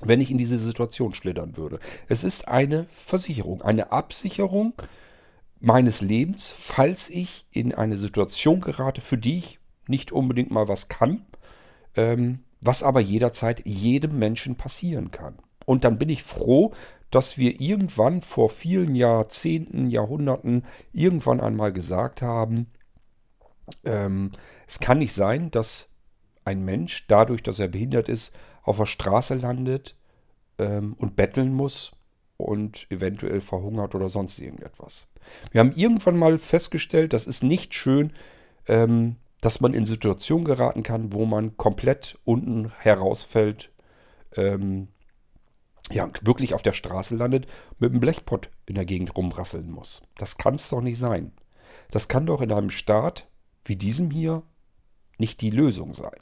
wenn 0.00 0.20
ich 0.20 0.30
in 0.30 0.38
diese 0.38 0.58
Situation 0.58 1.12
schlittern 1.12 1.56
würde. 1.56 1.80
Es 2.08 2.24
ist 2.24 2.48
eine 2.48 2.86
Versicherung, 2.90 3.60
eine 3.60 3.92
Absicherung 3.92 4.72
meines 5.62 6.00
Lebens, 6.00 6.52
falls 6.56 7.08
ich 7.08 7.46
in 7.52 7.72
eine 7.72 7.96
Situation 7.96 8.60
gerate, 8.60 9.00
für 9.00 9.16
die 9.16 9.38
ich 9.38 9.60
nicht 9.86 10.10
unbedingt 10.10 10.50
mal 10.50 10.68
was 10.68 10.88
kann, 10.88 11.24
ähm, 11.94 12.40
was 12.60 12.82
aber 12.82 13.00
jederzeit 13.00 13.64
jedem 13.64 14.18
Menschen 14.18 14.56
passieren 14.56 15.12
kann. 15.12 15.38
Und 15.64 15.84
dann 15.84 15.98
bin 15.98 16.08
ich 16.08 16.24
froh, 16.24 16.72
dass 17.10 17.38
wir 17.38 17.60
irgendwann 17.60 18.22
vor 18.22 18.50
vielen 18.50 18.96
Jahrzehnten, 18.96 19.88
Jahrhunderten 19.88 20.64
irgendwann 20.92 21.40
einmal 21.40 21.72
gesagt 21.72 22.22
haben, 22.22 22.66
ähm, 23.84 24.32
es 24.66 24.80
kann 24.80 24.98
nicht 24.98 25.12
sein, 25.12 25.52
dass 25.52 25.90
ein 26.44 26.64
Mensch 26.64 27.06
dadurch, 27.06 27.42
dass 27.42 27.60
er 27.60 27.68
behindert 27.68 28.08
ist, 28.08 28.34
auf 28.62 28.78
der 28.78 28.86
Straße 28.86 29.34
landet 29.34 29.96
ähm, 30.58 30.96
und 30.98 31.14
betteln 31.14 31.52
muss 31.52 31.92
und 32.42 32.86
eventuell 32.90 33.40
verhungert 33.40 33.94
oder 33.94 34.08
sonst 34.08 34.38
irgendetwas. 34.38 35.06
Wir 35.50 35.60
haben 35.60 35.72
irgendwann 35.74 36.18
mal 36.18 36.38
festgestellt, 36.38 37.12
das 37.12 37.26
ist 37.26 37.42
nicht 37.42 37.74
schön, 37.74 38.12
ähm, 38.66 39.16
dass 39.40 39.60
man 39.60 39.74
in 39.74 39.86
Situationen 39.86 40.44
geraten 40.44 40.82
kann, 40.82 41.12
wo 41.12 41.24
man 41.26 41.56
komplett 41.56 42.18
unten 42.24 42.72
herausfällt, 42.78 43.72
ähm, 44.36 44.88
ja, 45.90 46.08
wirklich 46.22 46.54
auf 46.54 46.62
der 46.62 46.72
Straße 46.72 47.16
landet, 47.16 47.46
mit 47.78 47.90
einem 47.90 48.00
Blechpott 48.00 48.50
in 48.66 48.76
der 48.76 48.84
Gegend 48.84 49.16
rumrasseln 49.16 49.70
muss. 49.70 50.02
Das 50.16 50.38
kann 50.38 50.54
es 50.54 50.68
doch 50.68 50.80
nicht 50.80 50.98
sein. 50.98 51.32
Das 51.90 52.08
kann 52.08 52.26
doch 52.26 52.40
in 52.40 52.52
einem 52.52 52.70
Staat 52.70 53.26
wie 53.64 53.76
diesem 53.76 54.10
hier 54.10 54.42
nicht 55.18 55.40
die 55.40 55.50
Lösung 55.50 55.92
sein 55.94 56.18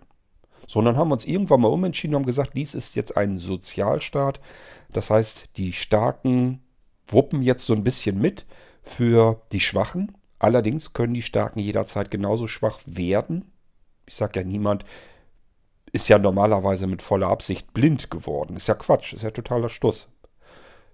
sondern 0.70 0.96
haben 0.96 1.10
uns 1.10 1.24
irgendwann 1.24 1.62
mal 1.62 1.72
umentschieden 1.72 2.14
und 2.14 2.20
haben 2.20 2.26
gesagt, 2.26 2.52
dies 2.54 2.76
ist 2.76 2.94
jetzt 2.94 3.16
ein 3.16 3.40
Sozialstaat. 3.40 4.40
Das 4.92 5.10
heißt, 5.10 5.48
die 5.56 5.72
Starken 5.72 6.60
wuppen 7.06 7.42
jetzt 7.42 7.66
so 7.66 7.74
ein 7.74 7.82
bisschen 7.82 8.20
mit 8.20 8.46
für 8.84 9.42
die 9.50 9.58
Schwachen. 9.58 10.16
Allerdings 10.38 10.92
können 10.92 11.12
die 11.12 11.22
Starken 11.22 11.58
jederzeit 11.58 12.12
genauso 12.12 12.46
schwach 12.46 12.78
werden. 12.86 13.50
Ich 14.06 14.14
sage 14.14 14.38
ja, 14.38 14.46
niemand 14.46 14.84
ist 15.90 16.08
ja 16.08 16.20
normalerweise 16.20 16.86
mit 16.86 17.02
voller 17.02 17.26
Absicht 17.26 17.74
blind 17.74 18.08
geworden. 18.08 18.54
Ist 18.54 18.68
ja 18.68 18.74
Quatsch, 18.74 19.12
ist 19.12 19.22
ja 19.22 19.32
totaler 19.32 19.70
Stuss. 19.70 20.12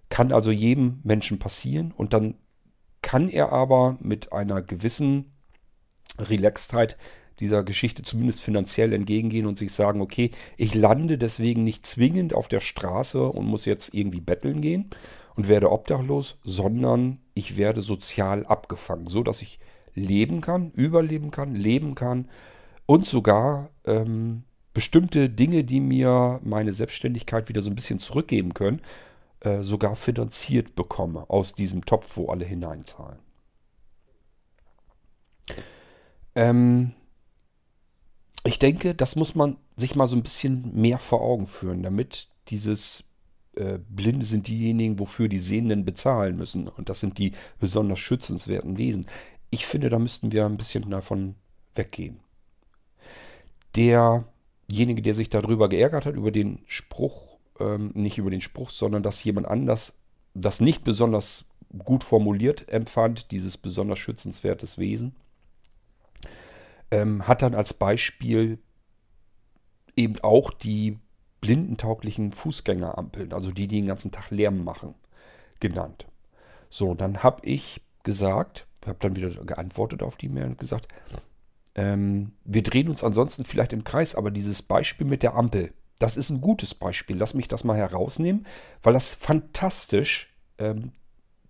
Kann 0.09 0.33
also 0.33 0.51
jedem 0.51 1.01
Menschen 1.05 1.39
passieren 1.39 1.93
und 1.93 2.15
dann 2.15 2.37
kann 3.03 3.29
er 3.29 3.53
aber 3.53 3.99
mit 4.01 4.33
einer 4.33 4.63
gewissen 4.63 5.35
Relaxtheit 6.19 6.97
dieser 7.41 7.63
Geschichte 7.63 8.03
zumindest 8.03 8.41
finanziell 8.41 8.93
entgegengehen 8.93 9.47
und 9.47 9.59
sich 9.59 9.73
sagen, 9.73 10.01
okay, 10.01 10.31
ich 10.57 10.75
lande 10.75 11.19
deswegen 11.19 11.65
nicht 11.65 11.87
zwingend 11.87 12.35
auf 12.35 12.49
der 12.49 12.61
Straße 12.61 13.23
und 13.23 13.47
muss 13.47 13.65
jetzt 13.65 13.95
irgendwie 13.95 14.21
betteln 14.21 14.61
gehen 14.61 14.91
und 15.35 15.49
werde 15.49 15.71
obdachlos, 15.71 16.39
sondern 16.45 17.21
ich 17.35 17.57
werde 17.57 17.81
sozial 17.81 18.47
abgefangen, 18.47 19.07
so 19.07 19.23
dass 19.23 19.43
ich 19.43 19.59
leben 19.95 20.41
kann, 20.41 20.71
überleben 20.73 21.31
kann, 21.31 21.55
leben 21.55 21.95
kann 21.95 22.29
und 22.87 23.07
sogar 23.07 23.71
ähm, 23.85 24.45
bestimmte 24.73 25.31
Dinge, 25.31 25.65
die 25.65 25.81
mir 25.81 26.41
meine 26.45 26.73
Selbstständigkeit 26.73 27.49
wieder 27.49 27.63
so 27.63 27.71
ein 27.71 27.75
bisschen 27.75 27.99
zurückgeben 27.99 28.55
können, 28.55 28.81
äh, 29.41 29.63
sogar 29.63 29.97
finanziert 29.97 30.75
bekomme 30.75 31.29
aus 31.29 31.55
diesem 31.55 31.85
Topf, 31.85 32.17
wo 32.17 32.29
alle 32.29 32.45
hineinzahlen. 32.45 33.19
Ähm, 36.35 36.93
ich 38.47 38.59
denke, 38.59 38.95
das 38.95 39.17
muss 39.17 39.35
man 39.35 39.57
sich 39.77 39.95
mal 39.95 40.09
so 40.09 40.17
ein 40.17 40.23
bisschen 40.23 40.75
mehr 40.75 40.99
vor 40.99 41.21
Augen 41.21 41.47
führen, 41.47 41.83
damit 41.83 42.29
dieses 42.49 43.05
äh, 43.57 43.79
Blinde 43.89 44.27
sind 44.27 44.49
diejenigen, 44.49 44.99
wofür 44.99 45.29
die 45.29 45.39
Sehenden 45.39 45.85
bezahlen 45.85 46.37
müssen. 46.37 46.69
Und 46.69 46.89
das 46.89 47.01
sind 47.01 47.19
die 47.19 47.33
besonders 47.59 47.99
schützenswerten 47.99 48.79
Wesen. 48.79 49.07
Ich 49.51 49.67
finde, 49.67 49.91
da 49.91 49.99
müssten 49.99 50.33
wir 50.33 50.45
ein 50.45 50.57
bisschen 50.57 50.91
davon 50.91 51.35
weggehen. 51.75 52.21
Derjenige, 53.75 55.03
der 55.03 55.15
sich 55.15 55.31
darüber 55.31 55.69
geärgert 55.69 56.07
hat, 56.07 56.15
über 56.15 56.31
den 56.31 56.61
Spruch, 56.67 57.39
ähm, 57.59 57.91
nicht 57.95 58.19
über 58.19 58.31
den 58.31 58.41
Spruch, 58.41 58.71
sondern 58.71 59.03
dass 59.03 59.25
jemand 59.25 59.47
anders 59.49 59.95
das 60.35 60.61
nicht 60.61 60.85
besonders 60.85 61.47
gut 61.85 62.05
formuliert 62.05 62.69
empfand, 62.69 63.31
dieses 63.31 63.57
besonders 63.57 63.99
schützenswertes 63.99 64.79
Wesen. 64.79 65.15
Ähm, 66.91 67.27
hat 67.27 67.43
dann 67.43 67.55
als 67.55 67.75
Beispiel 67.75 68.59
eben 69.97 70.19
auch 70.21 70.53
die 70.53 70.99
blindentauglichen 71.41 72.33
Fußgängerampeln, 72.33 73.33
also 73.33 73.51
die, 73.51 73.69
die 73.69 73.77
den 73.81 73.87
ganzen 73.87 74.13
Tag 74.13 74.31
Lärm 74.31 74.65
machen, 74.65 74.95
genannt. 75.61 76.07
So, 76.71 76.95
dann 76.95 77.23
habe 77.23 77.45
ich 77.47 77.83
gesagt, 78.03 78.67
habe 78.87 78.99
dann 79.01 79.17
wieder 79.17 79.31
geantwortet 79.45 80.03
auf 80.03 80.17
die 80.17 80.29
Mail 80.29 80.47
und 80.47 80.59
gesagt, 80.59 80.89
ähm, 81.75 82.33
wir 82.45 82.63
drehen 82.63 82.89
uns 82.89 83.05
ansonsten 83.05 83.45
vielleicht 83.45 83.73
im 83.73 83.85
Kreis, 83.85 84.15
aber 84.15 84.31
dieses 84.31 84.63
Beispiel 84.63 85.07
mit 85.07 85.23
der 85.23 85.35
Ampel, 85.35 85.73
das 85.99 86.17
ist 86.17 86.31
ein 86.31 86.41
gutes 86.41 86.75
Beispiel. 86.75 87.17
Lass 87.17 87.35
mich 87.35 87.49
das 87.49 87.65
mal 87.65 87.77
herausnehmen, 87.77 88.47
weil 88.83 88.93
das 88.93 89.15
fantastisch 89.15 90.35
ähm, 90.59 90.93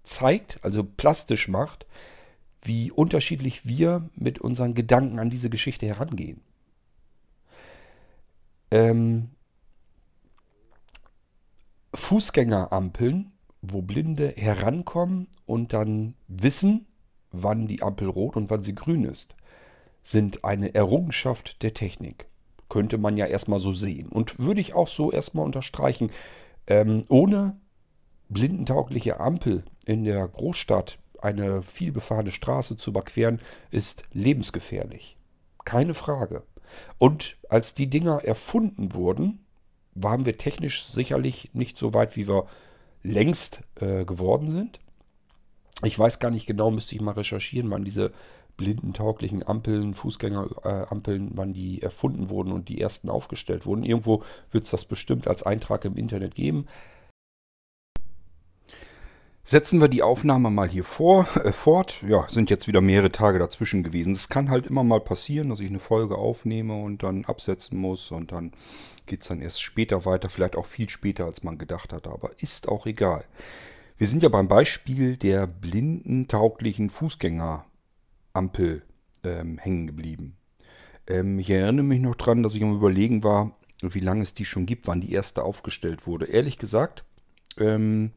zeigt, 0.03 0.59
also 0.63 0.85
plastisch 0.85 1.49
macht, 1.49 1.87
wie 2.67 2.91
unterschiedlich 2.91 3.67
wir 3.67 4.09
mit 4.15 4.39
unseren 4.39 4.75
Gedanken 4.75 5.19
an 5.19 5.31
diese 5.31 5.51
Geschichte 5.51 5.87
herangehen. 5.87 6.41
Ähm, 8.71 9.31
Fußgängerampeln, 11.95 13.33
wo 13.63 13.83
Blinde 13.83 14.35
herankommen 14.37 15.29
und 15.47 15.73
dann 15.73 16.15
wissen, 16.29 16.87
wann 17.33 17.67
die 17.67 17.83
Ampel 17.83 18.09
rot 18.09 18.37
und 18.37 18.51
wann 18.51 18.63
sie 18.63 18.75
grün 18.75 19.05
ist, 19.05 19.37
sind 20.03 20.45
eine 20.45 20.75
Errungenschaft 20.75 21.63
der 21.63 21.75
Technik. 21.75 22.27
Könnte 22.69 22.99
man 22.99 23.17
ja 23.17 23.27
erstmal 23.27 23.59
so 23.59 23.73
sehen. 23.73 24.09
Und 24.09 24.39
würde 24.39 24.61
ich 24.61 24.75
auch 24.75 24.89
so 24.89 25.13
erstmal 25.13 25.45
unterstreichen. 25.45 26.11
Ähm, 26.67 27.03
ohne 27.09 27.57
blindentaugliche 28.29 29.21
Ampel 29.21 29.65
in 29.85 30.05
der 30.05 30.27
Großstadt 30.27 30.99
eine 31.27 31.63
vielbefahrene 31.63 32.31
Straße 32.31 32.77
zu 32.77 32.91
überqueren, 32.91 33.41
ist 33.71 34.05
lebensgefährlich. 34.13 35.17
Keine 35.65 35.95
Frage. 35.95 36.43
Und 36.99 37.37
als 37.49 37.75
die 37.75 37.89
Dinger 37.89 38.25
erfunden 38.25 38.95
wurden, 38.95 39.45
waren 39.95 40.27
wir 40.27 40.39
technisch 40.39 40.87
sicherlich 40.87 41.51
nicht 41.53 41.79
so 41.79 41.95
weit, 41.95 42.17
wie 42.17 42.29
wir 42.29 42.47
längst 43.03 43.63
äh, 43.81 44.05
geworden 44.05 44.51
sind. 44.51 44.81
Ich 45.83 45.99
weiß 45.99 46.19
gar 46.19 46.31
nicht 46.31 46.47
genau, 46.47 46.71
müsste 46.71 46.95
ich 46.95 47.01
mal 47.01 47.13
recherchieren, 47.13 47.71
wann 47.71 47.85
diese 47.85 48.13
blindentauglichen 48.57 49.47
Ampeln, 49.47 49.95
Fußgängerampeln, 49.95 51.33
wann 51.35 51.53
die 51.53 51.83
erfunden 51.83 52.31
wurden 52.31 52.53
und 52.53 52.69
die 52.69 52.81
ersten 52.81 53.11
aufgestellt 53.11 53.67
wurden. 53.67 53.85
Irgendwo 53.85 54.23
wird 54.51 54.65
es 54.65 54.71
das 54.71 54.87
bestimmt 54.87 55.29
als 55.29 55.43
Eintrag 55.43 55.85
im 55.85 55.97
Internet 55.97 56.35
geben. 56.35 56.67
Setzen 59.49 59.81
wir 59.81 59.87
die 59.87 60.03
Aufnahme 60.03 60.51
mal 60.51 60.69
hier 60.69 60.83
vor, 60.83 61.29
äh, 61.45 61.53
fort. 61.53 62.03
Ja, 62.03 62.27
sind 62.29 62.51
jetzt 62.51 62.67
wieder 62.67 62.81
mehrere 62.81 63.13
Tage 63.13 63.39
dazwischen 63.39 63.85
gewesen. 63.85 64.13
Es 64.13 64.29
kann 64.29 64.51
halt 64.51 64.67
immer 64.67 64.83
mal 64.83 65.01
passieren, 65.01 65.51
dass 65.51 65.61
ich 65.61 65.69
eine 65.69 65.79
Folge 65.79 66.19
aufnehme 66.19 66.75
und 66.83 67.05
dann 67.05 67.25
absetzen 67.27 67.79
muss 67.79 68.11
und 68.11 68.33
dann 68.33 68.51
geht 69.07 69.23
es 69.23 69.29
dann 69.29 69.41
erst 69.41 69.63
später 69.63 70.05
weiter, 70.05 70.31
vielleicht 70.31 70.57
auch 70.57 70.67
viel 70.67 70.91
später, 70.91 71.27
als 71.27 71.45
man 71.45 71.59
gedacht 71.59 71.93
hatte, 71.93 72.11
aber 72.11 72.33
ist 72.39 72.67
auch 72.67 72.87
egal. 72.87 73.25
Wir 73.97 74.09
sind 74.09 74.25
ja 74.25 74.31
beim 74.31 74.49
Beispiel 74.49 75.17
der 75.17 75.47
blindentauglichen 75.47 76.91
Fußgängerampel 76.91 78.83
ähm, 79.23 79.59
hängen 79.59 79.87
geblieben. 79.87 80.39
Ähm, 81.07 81.39
ich 81.39 81.51
erinnere 81.51 81.85
mich 81.85 82.01
noch 82.01 82.17
dran, 82.17 82.43
dass 82.43 82.57
ich 82.57 82.65
am 82.65 82.75
Überlegen 82.75 83.23
war, 83.23 83.53
wie 83.81 84.01
lange 84.01 84.23
es 84.23 84.35
die 84.35 84.45
schon 84.45 84.67
gibt, 84.67 84.89
wann 84.89 85.01
die 85.01 85.13
erste 85.13 85.45
aufgestellt 85.45 86.09
wurde. 86.09 86.27
Ehrlich 86.27 86.59
gesagt, 86.59 87.05
ähm, 87.59 88.11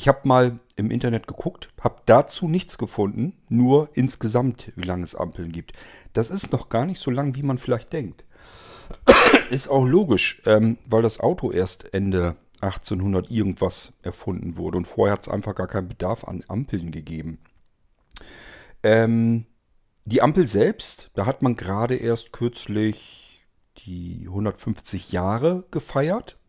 ich 0.00 0.08
habe 0.08 0.26
mal 0.26 0.58
im 0.76 0.90
Internet 0.90 1.26
geguckt, 1.26 1.68
habe 1.78 2.00
dazu 2.06 2.48
nichts 2.48 2.78
gefunden, 2.78 3.34
nur 3.50 3.90
insgesamt, 3.92 4.72
wie 4.74 4.86
lange 4.86 5.04
es 5.04 5.14
Ampeln 5.14 5.52
gibt. 5.52 5.74
Das 6.14 6.30
ist 6.30 6.52
noch 6.52 6.70
gar 6.70 6.86
nicht 6.86 7.00
so 7.00 7.10
lang, 7.10 7.34
wie 7.36 7.42
man 7.42 7.58
vielleicht 7.58 7.92
denkt. 7.92 8.24
ist 9.50 9.68
auch 9.68 9.84
logisch, 9.84 10.40
ähm, 10.46 10.78
weil 10.86 11.02
das 11.02 11.20
Auto 11.20 11.50
erst 11.50 11.92
Ende 11.92 12.36
1800 12.62 13.30
irgendwas 13.30 13.92
erfunden 14.00 14.56
wurde 14.56 14.78
und 14.78 14.86
vorher 14.86 15.12
hat 15.12 15.26
es 15.26 15.28
einfach 15.28 15.54
gar 15.54 15.66
keinen 15.66 15.88
Bedarf 15.88 16.24
an 16.24 16.44
Ampeln 16.48 16.92
gegeben. 16.92 17.38
Ähm, 18.82 19.44
die 20.06 20.22
Ampel 20.22 20.48
selbst, 20.48 21.10
da 21.12 21.26
hat 21.26 21.42
man 21.42 21.56
gerade 21.56 21.96
erst 21.96 22.32
kürzlich 22.32 23.46
die 23.84 24.24
150 24.28 25.12
Jahre 25.12 25.66
gefeiert. 25.70 26.39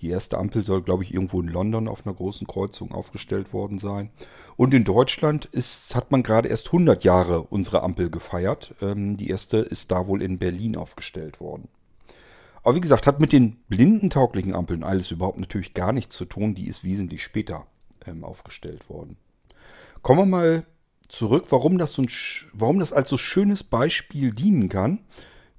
Die 0.00 0.08
erste 0.08 0.38
Ampel 0.38 0.64
soll, 0.64 0.82
glaube 0.82 1.02
ich, 1.02 1.12
irgendwo 1.12 1.40
in 1.40 1.48
London 1.48 1.88
auf 1.88 2.06
einer 2.06 2.14
großen 2.14 2.46
Kreuzung 2.46 2.92
aufgestellt 2.92 3.52
worden 3.52 3.78
sein. 3.78 4.10
Und 4.56 4.72
in 4.72 4.84
Deutschland 4.84 5.44
ist, 5.46 5.94
hat 5.94 6.10
man 6.10 6.22
gerade 6.22 6.48
erst 6.48 6.68
100 6.68 7.04
Jahre 7.04 7.42
unsere 7.42 7.82
Ampel 7.82 8.10
gefeiert. 8.10 8.74
Ähm, 8.80 9.16
die 9.16 9.28
erste 9.28 9.58
ist 9.58 9.92
da 9.92 10.06
wohl 10.06 10.22
in 10.22 10.38
Berlin 10.38 10.76
aufgestellt 10.76 11.40
worden. 11.40 11.68
Aber 12.62 12.74
wie 12.74 12.80
gesagt, 12.80 13.06
hat 13.06 13.20
mit 13.20 13.32
den 13.32 13.56
blindentauglichen 13.68 14.54
Ampeln 14.54 14.82
alles 14.82 15.10
überhaupt 15.10 15.38
natürlich 15.38 15.74
gar 15.74 15.92
nichts 15.92 16.16
zu 16.16 16.24
tun. 16.24 16.54
Die 16.54 16.68
ist 16.68 16.84
wesentlich 16.84 17.22
später 17.22 17.66
ähm, 18.06 18.24
aufgestellt 18.24 18.88
worden. 18.88 19.16
Kommen 20.02 20.20
wir 20.20 20.26
mal 20.26 20.66
zurück, 21.08 21.46
warum 21.50 21.76
das, 21.76 21.92
so 21.92 22.02
ein, 22.02 22.08
warum 22.52 22.78
das 22.78 22.92
als 22.92 23.08
so 23.08 23.16
schönes 23.16 23.64
Beispiel 23.64 24.32
dienen 24.32 24.68
kann, 24.68 25.00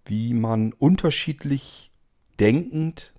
wie 0.06 0.34
man 0.34 0.74
unterschiedlich 0.74 1.92
denkend 2.40 3.14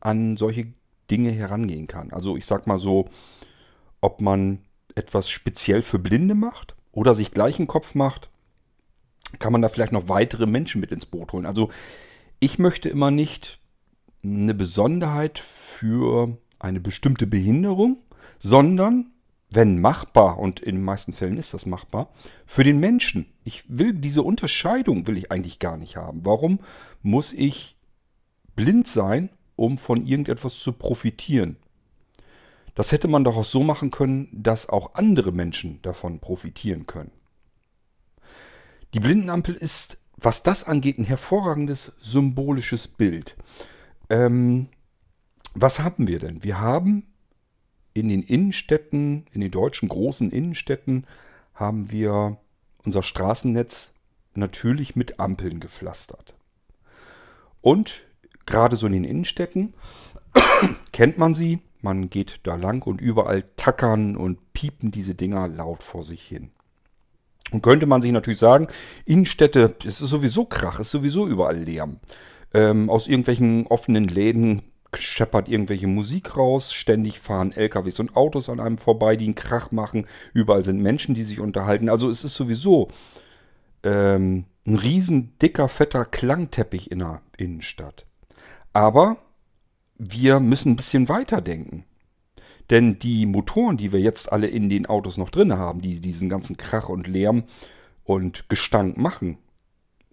an 0.00 0.36
solche 0.36 0.72
Dinge 1.10 1.30
herangehen 1.30 1.86
kann. 1.86 2.12
Also 2.12 2.36
ich 2.36 2.46
sag 2.46 2.66
mal 2.66 2.78
so, 2.78 3.08
ob 4.00 4.20
man 4.20 4.60
etwas 4.94 5.30
speziell 5.30 5.82
für 5.82 5.98
Blinde 5.98 6.34
macht 6.34 6.74
oder 6.92 7.14
sich 7.14 7.30
gleich 7.30 7.58
einen 7.58 7.68
Kopf 7.68 7.94
macht, 7.94 8.30
kann 9.38 9.52
man 9.52 9.62
da 9.62 9.68
vielleicht 9.68 9.92
noch 9.92 10.08
weitere 10.08 10.46
Menschen 10.46 10.80
mit 10.80 10.90
ins 10.90 11.06
Boot 11.06 11.32
holen. 11.32 11.46
Also 11.46 11.70
ich 12.40 12.58
möchte 12.58 12.88
immer 12.88 13.10
nicht 13.10 13.60
eine 14.22 14.54
Besonderheit 14.54 15.38
für 15.38 16.36
eine 16.58 16.80
bestimmte 16.80 17.26
Behinderung, 17.26 17.98
sondern, 18.38 19.12
wenn 19.50 19.80
machbar, 19.80 20.38
und 20.38 20.60
in 20.60 20.76
den 20.76 20.84
meisten 20.84 21.12
Fällen 21.12 21.36
ist 21.36 21.54
das 21.54 21.66
machbar, 21.66 22.10
für 22.46 22.64
den 22.64 22.80
Menschen. 22.80 23.26
Ich 23.44 23.64
will 23.68 23.94
diese 23.94 24.22
Unterscheidung 24.22 25.06
will 25.06 25.16
ich 25.16 25.32
eigentlich 25.32 25.58
gar 25.58 25.76
nicht 25.76 25.96
haben. 25.96 26.24
Warum 26.24 26.60
muss 27.02 27.32
ich 27.32 27.76
blind 28.56 28.86
sein, 28.86 29.30
um 29.60 29.78
von 29.78 30.06
irgendetwas 30.06 30.58
zu 30.58 30.72
profitieren? 30.72 31.56
Das 32.74 32.92
hätte 32.92 33.08
man 33.08 33.24
doch 33.24 33.36
auch 33.36 33.44
so 33.44 33.62
machen 33.62 33.90
können, 33.90 34.28
dass 34.32 34.68
auch 34.68 34.94
andere 34.94 35.32
Menschen 35.32 35.80
davon 35.82 36.18
profitieren 36.20 36.86
können. 36.86 37.12
Die 38.94 39.00
Blindenampel 39.00 39.54
ist 39.54 40.00
was 40.20 40.42
das 40.42 40.64
angeht, 40.64 40.98
ein 40.98 41.04
hervorragendes 41.04 41.92
symbolisches 42.00 42.88
Bild. 42.88 43.36
Ähm, 44.08 44.68
was 45.54 45.80
haben 45.80 46.06
wir 46.06 46.18
denn? 46.18 46.44
Wir 46.44 46.60
haben 46.60 47.06
in 47.94 48.08
den 48.08 48.22
Innenstädten, 48.22 49.26
in 49.32 49.40
den 49.40 49.50
deutschen 49.50 49.88
großen 49.88 50.30
Innenstädten, 50.30 51.06
haben 51.54 51.90
wir 51.90 52.38
unser 52.84 53.02
Straßennetz 53.02 53.94
natürlich 54.34 54.94
mit 54.94 55.18
Ampeln 55.18 55.58
gepflastert. 55.58 56.34
Und 57.60 58.04
gerade 58.50 58.76
so 58.76 58.86
in 58.86 58.92
den 58.92 59.04
Innenstädten 59.04 59.74
kennt 60.92 61.18
man 61.18 61.34
sie, 61.34 61.60
man 61.82 62.10
geht 62.10 62.40
da 62.42 62.56
lang 62.56 62.86
und 62.86 63.00
überall 63.00 63.44
tackern 63.56 64.16
und 64.16 64.52
piepen 64.52 64.90
diese 64.90 65.14
Dinger 65.14 65.48
laut 65.48 65.82
vor 65.82 66.02
sich 66.02 66.22
hin. 66.22 66.50
Und 67.52 67.62
könnte 67.62 67.86
man 67.86 68.02
sich 68.02 68.12
natürlich 68.12 68.38
sagen, 68.38 68.68
Innenstädte, 69.06 69.74
es 69.84 70.00
ist 70.00 70.10
sowieso 70.10 70.44
Krach, 70.44 70.78
ist 70.78 70.90
sowieso 70.90 71.26
überall 71.26 71.58
Lärm. 71.58 71.98
Ähm, 72.52 72.90
aus 72.90 73.08
irgendwelchen 73.08 73.66
offenen 73.66 74.06
Läden 74.06 74.62
scheppert 74.96 75.48
irgendwelche 75.48 75.86
Musik 75.86 76.36
raus, 76.36 76.72
ständig 76.72 77.20
fahren 77.20 77.52
LKWs 77.52 78.00
und 78.00 78.16
Autos 78.16 78.48
an 78.48 78.60
einem 78.60 78.78
vorbei, 78.78 79.16
die 79.16 79.26
einen 79.26 79.34
Krach 79.34 79.70
machen, 79.70 80.06
überall 80.32 80.64
sind 80.64 80.80
Menschen, 80.80 81.14
die 81.14 81.22
sich 81.22 81.40
unterhalten. 81.40 81.88
Also 81.88 82.10
es 82.10 82.24
ist 82.24 82.34
sowieso 82.34 82.88
ähm, 83.84 84.46
ein 84.66 84.76
riesen 84.76 85.38
dicker, 85.40 85.68
fetter 85.68 86.04
Klangteppich 86.04 86.90
in 86.90 87.00
der 87.00 87.22
Innenstadt. 87.36 88.06
Aber 88.72 89.16
wir 89.96 90.40
müssen 90.40 90.72
ein 90.72 90.76
bisschen 90.76 91.08
weiter 91.08 91.40
denken. 91.40 91.84
Denn 92.70 92.98
die 92.98 93.26
Motoren, 93.26 93.76
die 93.76 93.92
wir 93.92 94.00
jetzt 94.00 94.32
alle 94.32 94.46
in 94.46 94.68
den 94.68 94.86
Autos 94.86 95.16
noch 95.16 95.30
drin 95.30 95.54
haben, 95.54 95.80
die 95.80 96.00
diesen 96.00 96.28
ganzen 96.28 96.56
Krach 96.56 96.88
und 96.88 97.08
Lärm 97.08 97.44
und 98.04 98.48
Gestank 98.48 98.96
machen 98.96 99.38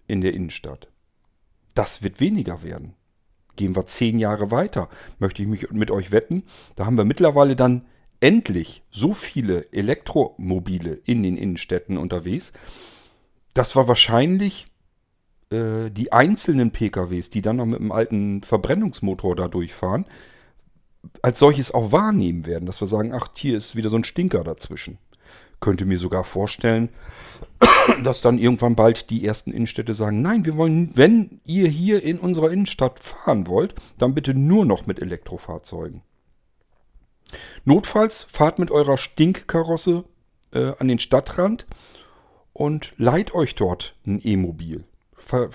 in 0.06 0.20
der 0.20 0.34
Innenstadt, 0.34 0.88
das 1.74 2.02
wird 2.02 2.20
weniger 2.20 2.62
werden. 2.62 2.94
Gehen 3.54 3.76
wir 3.76 3.86
zehn 3.86 4.18
Jahre 4.18 4.50
weiter, 4.50 4.88
möchte 5.18 5.42
ich 5.42 5.48
mich 5.48 5.70
mit 5.70 5.90
euch 5.90 6.10
wetten. 6.10 6.44
Da 6.74 6.86
haben 6.86 6.96
wir 6.96 7.04
mittlerweile 7.04 7.54
dann 7.54 7.86
endlich 8.20 8.82
so 8.90 9.14
viele 9.14 9.72
Elektromobile 9.72 11.00
in 11.04 11.22
den 11.22 11.36
Innenstädten 11.36 11.96
unterwegs, 11.96 12.52
dass 13.54 13.76
wir 13.76 13.88
wahrscheinlich 13.88 14.66
äh, 15.50 15.90
die 15.90 16.12
einzelnen 16.12 16.70
PKWs, 16.70 17.30
die 17.30 17.42
dann 17.42 17.56
noch 17.56 17.66
mit 17.66 17.80
einem 17.80 17.92
alten 17.92 18.42
Verbrennungsmotor 18.42 19.36
da 19.36 19.48
durchfahren, 19.48 20.06
als 21.22 21.38
solches 21.38 21.72
auch 21.72 21.92
wahrnehmen 21.92 22.46
werden, 22.46 22.66
dass 22.66 22.80
wir 22.80 22.88
sagen, 22.88 23.12
ach, 23.14 23.28
hier 23.34 23.56
ist 23.56 23.76
wieder 23.76 23.90
so 23.90 23.96
ein 23.96 24.04
Stinker 24.04 24.44
dazwischen. 24.44 24.98
Könnte 25.60 25.84
mir 25.84 25.98
sogar 25.98 26.24
vorstellen, 26.24 26.90
dass 28.04 28.20
dann 28.20 28.38
irgendwann 28.38 28.76
bald 28.76 29.10
die 29.10 29.24
ersten 29.24 29.52
Innenstädte 29.52 29.94
sagen, 29.94 30.22
nein, 30.22 30.44
wir 30.44 30.56
wollen, 30.56 30.92
wenn 30.94 31.40
ihr 31.44 31.68
hier 31.68 32.02
in 32.02 32.18
unserer 32.18 32.50
Innenstadt 32.50 33.00
fahren 33.00 33.46
wollt, 33.46 33.74
dann 33.96 34.14
bitte 34.14 34.34
nur 34.34 34.64
noch 34.64 34.86
mit 34.86 35.00
Elektrofahrzeugen. 35.00 36.02
Notfalls 37.64 38.22
fahrt 38.24 38.58
mit 38.58 38.70
eurer 38.70 38.98
Stinkkarosse 38.98 40.04
äh, 40.52 40.72
an 40.78 40.88
den 40.88 40.98
Stadtrand 40.98 41.66
und 42.52 42.94
leiht 42.96 43.34
euch 43.34 43.54
dort 43.54 43.94
ein 44.06 44.20
E-Mobil. 44.22 44.84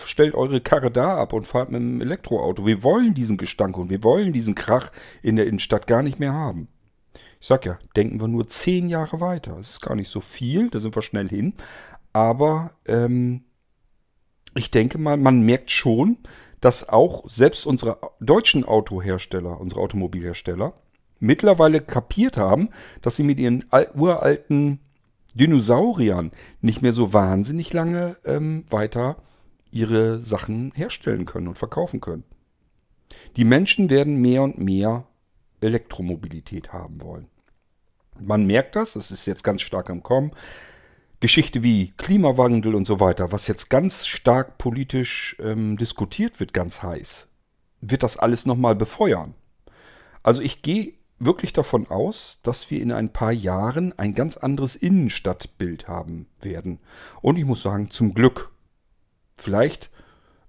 Stellt 0.06 0.36
eure 0.36 0.62
Karre 0.62 0.92
da 0.92 1.18
ab 1.18 1.34
und 1.34 1.48
fahrt 1.48 1.72
mit 1.72 1.82
einem 1.82 2.02
Elektroauto. 2.02 2.66
Wir 2.66 2.84
wollen 2.84 3.14
diesen 3.14 3.38
Gestank 3.38 3.78
und 3.78 3.90
wir 3.90 4.04
wollen 4.04 4.32
diesen 4.32 4.54
Krach 4.54 4.92
in 5.24 5.36
der 5.36 5.48
Innenstadt 5.48 5.88
gar 5.88 6.04
nicht 6.04 6.20
mehr 6.20 6.34
haben. 6.34 6.68
Ich 7.40 7.48
sag 7.48 7.66
ja, 7.66 7.80
denken 7.96 8.22
wir 8.22 8.28
nur 8.28 8.48
zehn 8.48 8.88
Jahre 8.88 9.20
weiter. 9.20 9.56
Das 9.56 9.72
ist 9.72 9.82
gar 9.82 9.96
nicht 9.96 10.10
so 10.10 10.22
viel, 10.22 10.70
da 10.70 10.80
sind 10.80 10.96
wir 10.96 11.02
schnell 11.02 11.28
hin. 11.28 11.56
Aber 12.14 12.72
ähm, 12.86 13.46
ich 14.56 14.70
denke 14.70 15.00
mal, 15.00 15.18
man 15.18 15.42
merkt 15.42 15.72
schon, 15.72 16.18
dass 16.62 16.88
auch 16.88 17.28
selbst 17.30 17.66
unsere 17.66 17.98
deutschen 18.20 18.64
Autohersteller, 18.64 19.60
unsere 19.60 19.82
Automobilhersteller, 19.82 20.74
mittlerweile 21.20 21.82
kapiert 21.82 22.38
haben, 22.38 22.70
dass 23.02 23.16
sie 23.16 23.24
mit 23.24 23.40
ihren 23.40 23.66
uralten 23.96 24.80
Dinosauriern 25.34 26.32
nicht 26.62 26.82
mehr 26.82 26.94
so 26.94 27.12
wahnsinnig 27.12 27.74
lange 27.74 28.18
ähm, 28.24 28.66
weiter 28.70 29.18
ihre 29.74 30.20
Sachen 30.22 30.72
herstellen 30.76 31.26
können 31.26 31.48
und 31.48 31.58
verkaufen 31.58 32.00
können. 32.00 32.24
Die 33.36 33.46
Menschen 33.46 33.90
werden 33.90 34.22
mehr 34.22 34.44
und 34.44 34.58
mehr 34.58 35.06
Elektromobilität 35.62 36.74
haben 36.74 37.02
wollen. 37.02 37.28
Man 38.20 38.46
merkt 38.46 38.76
das, 38.76 38.96
es 38.96 39.12
ist 39.12 39.26
jetzt 39.26 39.44
ganz 39.44 39.62
stark 39.62 39.90
am 39.90 40.04
Kommen. 40.04 40.32
Geschichte 41.20 41.64
wie 41.64 41.94
Klimawandel 41.98 42.76
und 42.76 42.86
so 42.86 43.00
weiter, 43.00 43.32
was 43.32 43.48
jetzt 43.48 43.70
ganz 43.70 44.06
stark 44.06 44.58
politisch 44.58 45.38
ähm, 45.40 45.78
diskutiert 45.78 46.40
wird, 46.40 46.54
ganz 46.54 46.84
heiß, 46.84 47.28
wird 47.82 48.04
das 48.04 48.18
alles 48.18 48.46
nochmal 48.46 48.76
befeuern. 48.76 49.34
Also 50.22 50.42
ich 50.42 50.62
gehe 50.62 50.94
wirklich 51.20 51.54
davon 51.54 51.88
aus, 51.88 52.40
dass 52.44 52.70
wir 52.70 52.82
in 52.82 52.92
ein 52.92 53.12
paar 53.12 53.32
Jahren 53.32 53.98
ein 53.98 54.14
ganz 54.14 54.38
anderes 54.38 54.76
Innenstadtbild 54.76 55.88
haben 55.88 56.28
werden. 56.42 56.80
Und 57.22 57.38
ich 57.38 57.46
muss 57.46 57.62
sagen, 57.62 57.90
zum 57.90 58.14
Glück. 58.14 58.53
Vielleicht 59.44 59.90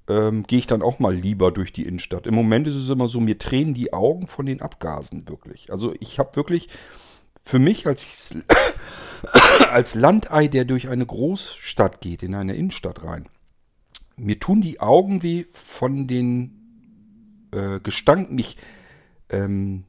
ähm, 0.09 0.45
gehe 0.45 0.61
ich 0.61 0.69
dann 0.69 0.83
auch 0.83 1.01
mal 1.01 1.15
lieber 1.15 1.51
durch 1.51 1.73
die 1.73 1.85
Innenstadt. 1.85 2.29
Im 2.29 2.35
Moment 2.35 2.69
ist 2.69 2.77
es 2.77 2.89
immer 2.89 3.09
so, 3.09 3.21
mir 3.21 3.39
tränen 3.39 3.75
die 3.75 3.93
Augen 3.93 4.29
von 4.29 4.47
den 4.47 4.63
Abgasen 4.63 5.29
wirklich. 5.29 5.73
Also 5.73 5.95
ich 5.99 6.21
habe 6.21 6.37
wirklich 6.37 6.69
für 7.43 7.59
mich 7.59 7.89
als, 7.89 8.35
als 9.71 9.97
Landei, 9.97 10.47
der 10.47 10.65
durch 10.65 10.89
eine 10.89 11.05
Großstadt 11.05 12.01
geht, 12.01 12.23
in 12.23 12.37
eine 12.37 12.55
Innenstadt 12.55 13.03
rein, 13.03 13.29
mir 14.17 14.39
tun 14.39 14.61
die 14.61 14.79
Augen 14.79 15.25
weh 15.25 15.47
von 15.53 16.07
den 16.07 17.49
äh, 17.51 17.81
Gestank. 17.81 18.31
Mich, 18.31 18.59
ähm, 19.29 19.87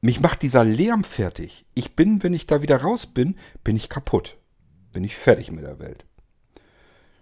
mich 0.00 0.20
macht 0.20 0.40
dieser 0.40 0.64
Lärm 0.64 1.04
fertig. 1.04 1.66
Ich 1.74 1.94
bin, 1.94 2.22
wenn 2.22 2.32
ich 2.32 2.46
da 2.46 2.62
wieder 2.62 2.78
raus 2.78 3.06
bin, 3.06 3.36
bin 3.62 3.76
ich 3.76 3.90
kaputt. 3.90 4.38
Bin 4.92 5.04
ich 5.04 5.16
fertig 5.16 5.52
mit 5.52 5.64
der 5.64 5.78
Welt. 5.78 6.06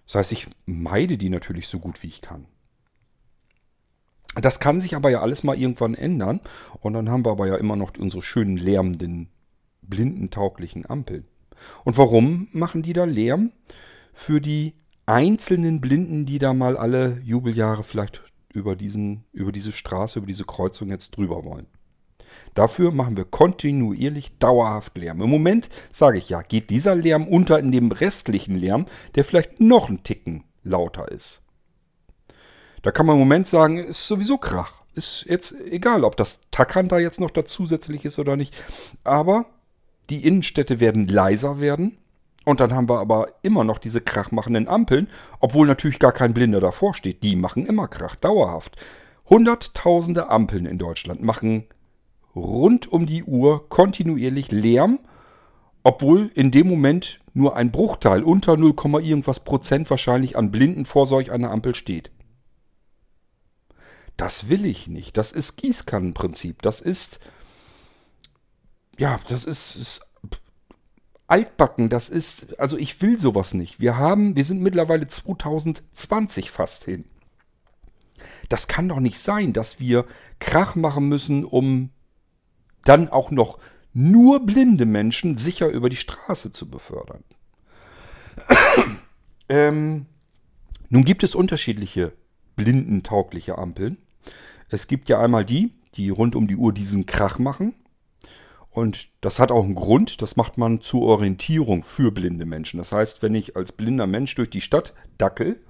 Das 0.06 0.16
heißt, 0.16 0.32
ich 0.32 0.48
meide 0.66 1.16
die 1.16 1.30
natürlich 1.30 1.68
so 1.68 1.78
gut 1.78 2.02
wie 2.02 2.08
ich 2.08 2.20
kann. 2.20 2.46
Das 4.40 4.58
kann 4.58 4.80
sich 4.80 4.96
aber 4.96 5.10
ja 5.10 5.20
alles 5.20 5.44
mal 5.44 5.56
irgendwann 5.56 5.94
ändern. 5.94 6.40
Und 6.80 6.94
dann 6.94 7.08
haben 7.08 7.24
wir 7.24 7.30
aber 7.30 7.46
ja 7.46 7.56
immer 7.56 7.76
noch 7.76 7.92
unsere 7.98 8.22
schönen 8.22 8.56
lärmenden 8.56 9.28
blindentauglichen 9.82 10.88
Ampeln. 10.88 11.26
Und 11.84 11.98
warum 11.98 12.48
machen 12.52 12.82
die 12.82 12.92
da 12.92 13.04
Lärm? 13.04 13.52
Für 14.12 14.40
die 14.40 14.74
einzelnen 15.06 15.80
Blinden, 15.80 16.26
die 16.26 16.38
da 16.38 16.54
mal 16.54 16.76
alle 16.76 17.20
Jubeljahre 17.22 17.84
vielleicht 17.84 18.22
über, 18.52 18.76
diesen, 18.76 19.24
über 19.32 19.52
diese 19.52 19.72
Straße, 19.72 20.18
über 20.18 20.26
diese 20.26 20.44
Kreuzung 20.44 20.88
jetzt 20.90 21.10
drüber 21.10 21.44
wollen. 21.44 21.66
Dafür 22.54 22.92
machen 22.92 23.16
wir 23.16 23.24
kontinuierlich 23.24 24.38
dauerhaft 24.38 24.96
Lärm. 24.96 25.20
Im 25.22 25.30
Moment 25.30 25.68
sage 25.90 26.18
ich 26.18 26.28
ja, 26.28 26.42
geht 26.42 26.70
dieser 26.70 26.94
Lärm 26.94 27.26
unter 27.26 27.58
in 27.58 27.72
dem 27.72 27.90
restlichen 27.90 28.56
Lärm, 28.56 28.86
der 29.14 29.24
vielleicht 29.24 29.60
noch 29.60 29.88
einen 29.88 30.02
Ticken 30.02 30.44
lauter 30.62 31.10
ist. 31.10 31.42
Da 32.82 32.90
kann 32.90 33.06
man 33.06 33.14
im 33.14 33.20
Moment 33.20 33.46
sagen, 33.46 33.78
ist 33.78 34.06
sowieso 34.06 34.38
Krach. 34.38 34.82
Ist 34.94 35.24
jetzt 35.28 35.54
egal, 35.68 36.04
ob 36.04 36.16
das 36.16 36.40
Tackern 36.50 36.88
da 36.88 36.98
jetzt 36.98 37.18
noch 37.18 37.30
da 37.30 37.44
zusätzlich 37.44 38.04
ist 38.04 38.18
oder 38.18 38.36
nicht. 38.36 38.54
Aber 39.02 39.46
die 40.10 40.26
Innenstädte 40.26 40.80
werden 40.80 41.08
leiser 41.08 41.60
werden. 41.60 41.98
Und 42.44 42.60
dann 42.60 42.74
haben 42.74 42.88
wir 42.88 43.00
aber 43.00 43.28
immer 43.42 43.64
noch 43.64 43.78
diese 43.78 44.02
krachmachenden 44.02 44.68
Ampeln, 44.68 45.08
obwohl 45.40 45.66
natürlich 45.66 45.98
gar 45.98 46.12
kein 46.12 46.34
Blinder 46.34 46.60
davor 46.60 46.94
steht. 46.94 47.22
Die 47.22 47.36
machen 47.36 47.64
immer 47.64 47.88
Krach, 47.88 48.16
dauerhaft. 48.16 48.76
Hunderttausende 49.30 50.28
Ampeln 50.28 50.66
in 50.66 50.76
Deutschland 50.76 51.22
machen 51.22 51.64
rund 52.34 52.90
um 52.90 53.06
die 53.06 53.24
Uhr 53.24 53.68
kontinuierlich 53.68 54.50
Lärm, 54.50 54.98
obwohl 55.82 56.30
in 56.34 56.50
dem 56.50 56.68
Moment 56.68 57.20
nur 57.32 57.56
ein 57.56 57.70
Bruchteil 57.70 58.22
unter 58.22 58.56
0, 58.56 58.74
irgendwas 59.02 59.40
Prozent 59.40 59.90
wahrscheinlich 59.90 60.36
an 60.36 60.50
Blinden 60.50 60.84
vor 60.84 61.06
solch 61.06 61.30
einer 61.30 61.50
Ampel 61.50 61.74
steht. 61.74 62.10
Das 64.16 64.48
will 64.48 64.64
ich 64.64 64.86
nicht. 64.86 65.16
Das 65.16 65.32
ist 65.32 65.56
Gießkannenprinzip. 65.56 66.62
Das 66.62 66.80
ist 66.80 67.18
ja, 68.98 69.18
das 69.28 69.44
ist, 69.44 69.76
ist 69.76 70.06
altbacken. 71.26 71.88
Das 71.88 72.08
ist, 72.08 72.58
also 72.58 72.76
ich 72.76 73.00
will 73.02 73.18
sowas 73.18 73.54
nicht. 73.54 73.80
Wir 73.80 73.96
haben, 73.96 74.36
wir 74.36 74.44
sind 74.44 74.60
mittlerweile 74.60 75.06
2020 75.06 76.50
fast 76.50 76.84
hin. 76.84 77.04
Das 78.48 78.68
kann 78.68 78.88
doch 78.88 79.00
nicht 79.00 79.18
sein, 79.18 79.52
dass 79.52 79.80
wir 79.80 80.06
Krach 80.38 80.76
machen 80.76 81.08
müssen, 81.08 81.44
um 81.44 81.90
dann 82.84 83.08
auch 83.08 83.30
noch 83.30 83.58
nur 83.92 84.44
blinde 84.44 84.86
Menschen 84.86 85.36
sicher 85.38 85.68
über 85.68 85.88
die 85.88 85.96
Straße 85.96 86.52
zu 86.52 86.68
befördern. 86.68 87.22
ähm, 89.48 90.06
nun 90.88 91.04
gibt 91.04 91.22
es 91.22 91.34
unterschiedliche 91.34 92.12
blindentaugliche 92.56 93.58
Ampeln. 93.58 93.98
Es 94.68 94.86
gibt 94.86 95.08
ja 95.08 95.20
einmal 95.20 95.44
die, 95.44 95.72
die 95.94 96.10
rund 96.10 96.34
um 96.34 96.48
die 96.48 96.56
Uhr 96.56 96.72
diesen 96.72 97.06
Krach 97.06 97.38
machen. 97.38 97.74
Und 98.70 99.08
das 99.20 99.38
hat 99.38 99.52
auch 99.52 99.62
einen 99.62 99.76
Grund, 99.76 100.20
das 100.20 100.34
macht 100.34 100.58
man 100.58 100.80
zur 100.80 101.02
Orientierung 101.02 101.84
für 101.84 102.10
blinde 102.10 102.44
Menschen. 102.44 102.78
Das 102.78 102.90
heißt, 102.90 103.22
wenn 103.22 103.36
ich 103.36 103.56
als 103.56 103.70
blinder 103.70 104.08
Mensch 104.08 104.34
durch 104.34 104.50
die 104.50 104.60
Stadt 104.60 104.94
dackel, 105.16 105.60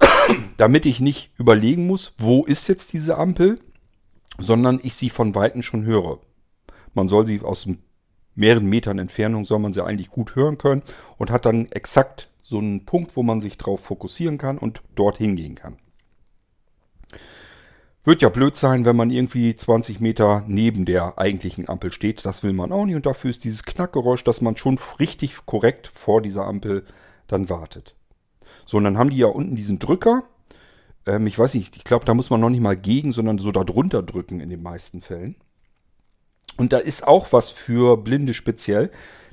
damit 0.56 0.84
ich 0.84 0.98
nicht 0.98 1.30
überlegen 1.38 1.86
muss, 1.86 2.14
wo 2.18 2.44
ist 2.44 2.66
jetzt 2.68 2.92
diese 2.92 3.16
Ampel, 3.18 3.60
sondern 4.38 4.80
ich 4.82 4.94
sie 4.94 5.10
von 5.10 5.34
Weitem 5.34 5.62
schon 5.62 5.84
höre. 5.84 6.20
Man 6.94 7.08
soll 7.08 7.26
sie 7.26 7.40
aus 7.40 7.68
mehreren 8.34 8.68
Metern 8.68 8.98
Entfernung, 8.98 9.44
soll 9.44 9.58
man 9.58 9.72
sie 9.72 9.84
eigentlich 9.84 10.10
gut 10.10 10.36
hören 10.36 10.58
können 10.58 10.82
und 11.18 11.30
hat 11.30 11.44
dann 11.44 11.66
exakt 11.66 12.30
so 12.40 12.58
einen 12.58 12.86
Punkt, 12.86 13.16
wo 13.16 13.22
man 13.22 13.40
sich 13.40 13.58
drauf 13.58 13.80
fokussieren 13.80 14.38
kann 14.38 14.58
und 14.58 14.82
dort 14.94 15.18
hingehen 15.18 15.54
kann. 15.54 15.76
Wird 18.04 18.22
ja 18.22 18.30
blöd 18.30 18.56
sein, 18.56 18.86
wenn 18.86 18.96
man 18.96 19.10
irgendwie 19.10 19.54
20 19.54 20.00
Meter 20.00 20.42
neben 20.46 20.86
der 20.86 21.18
eigentlichen 21.18 21.68
Ampel 21.68 21.92
steht. 21.92 22.24
Das 22.24 22.42
will 22.42 22.54
man 22.54 22.72
auch 22.72 22.86
nicht. 22.86 22.94
Und 22.94 23.04
dafür 23.04 23.28
ist 23.28 23.44
dieses 23.44 23.64
Knackgeräusch, 23.64 24.24
dass 24.24 24.40
man 24.40 24.56
schon 24.56 24.80
richtig 24.98 25.44
korrekt 25.44 25.88
vor 25.88 26.22
dieser 26.22 26.46
Ampel 26.46 26.86
dann 27.26 27.50
wartet. 27.50 27.96
So, 28.64 28.78
und 28.78 28.84
dann 28.84 28.96
haben 28.96 29.10
die 29.10 29.18
ja 29.18 29.26
unten 29.26 29.56
diesen 29.56 29.78
Drücker. 29.78 30.22
Ähm, 31.06 31.26
ich 31.26 31.38
weiß 31.38 31.54
nicht, 31.54 31.76
ich 31.76 31.84
glaube, 31.84 32.04
da 32.04 32.14
muss 32.14 32.30
man 32.30 32.40
noch 32.40 32.50
nicht 32.50 32.60
mal 32.60 32.76
gegen, 32.76 33.12
sondern 33.12 33.38
so 33.38 33.52
da 33.52 33.64
drunter 33.64 34.02
drücken 34.02 34.40
in 34.40 34.50
den 34.50 34.62
meisten 34.62 35.00
Fällen. 35.00 35.36
Und 36.56 36.72
da 36.72 36.78
ist 36.78 37.06
auch 37.06 37.32
was 37.32 37.50
für 37.50 37.96
Blinde 37.96 38.34
speziell. 38.34 38.90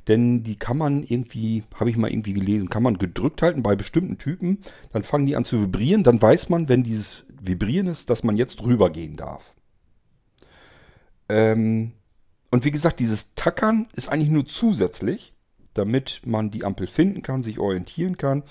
Denn 0.07 0.43
die 0.43 0.55
kann 0.55 0.77
man 0.77 1.03
irgendwie, 1.03 1.63
habe 1.75 1.89
ich 1.89 1.97
mal 1.97 2.11
irgendwie 2.11 2.33
gelesen, 2.33 2.69
kann 2.69 2.83
man 2.83 2.99
gedrückt 2.99 3.41
halten 3.41 3.63
bei 3.63 3.75
bestimmten 3.75 4.17
Typen. 4.17 4.59
Dann 4.91 5.01
fangen 5.01 5.25
die 5.25 5.35
an 5.35 5.45
zu 5.45 5.61
vibrieren. 5.61 6.03
Dann 6.03 6.21
weiß 6.21 6.49
man, 6.49 6.69
wenn 6.69 6.83
dieses 6.83 7.25
Vibrieren 7.41 7.87
ist, 7.87 8.09
dass 8.09 8.23
man 8.23 8.37
jetzt 8.37 8.63
rübergehen 8.63 9.17
darf. 9.17 9.53
Ähm, 11.27 11.93
und 12.51 12.65
wie 12.65 12.71
gesagt, 12.71 12.99
dieses 12.99 13.33
Tackern 13.33 13.87
ist 13.93 14.09
eigentlich 14.09 14.29
nur 14.29 14.45
zusätzlich, 14.45 15.33
damit 15.73 16.21
man 16.23 16.51
die 16.51 16.63
Ampel 16.63 16.85
finden 16.85 17.23
kann, 17.23 17.41
sich 17.41 17.57
orientieren 17.57 18.17
kann. 18.17 18.43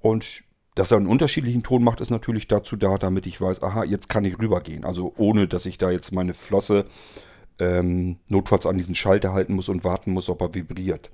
Und 0.00 0.42
dass 0.74 0.90
er 0.90 0.98
einen 0.98 1.06
unterschiedlichen 1.06 1.62
Ton 1.62 1.82
macht, 1.82 2.00
ist 2.00 2.10
natürlich 2.10 2.48
dazu 2.48 2.76
da, 2.76 2.96
damit 2.96 3.26
ich 3.26 3.40
weiß, 3.40 3.62
aha, 3.62 3.84
jetzt 3.84 4.08
kann 4.08 4.24
ich 4.24 4.38
rübergehen. 4.38 4.84
Also 4.84 5.12
ohne, 5.16 5.48
dass 5.48 5.66
ich 5.66 5.78
da 5.78 5.90
jetzt 5.90 6.12
meine 6.12 6.34
Flosse 6.34 6.86
ähm, 7.58 8.18
notfalls 8.28 8.66
an 8.66 8.78
diesen 8.78 8.94
Schalter 8.94 9.32
halten 9.32 9.54
muss 9.54 9.68
und 9.68 9.84
warten 9.84 10.12
muss, 10.12 10.28
ob 10.28 10.40
er 10.40 10.54
vibriert. 10.54 11.10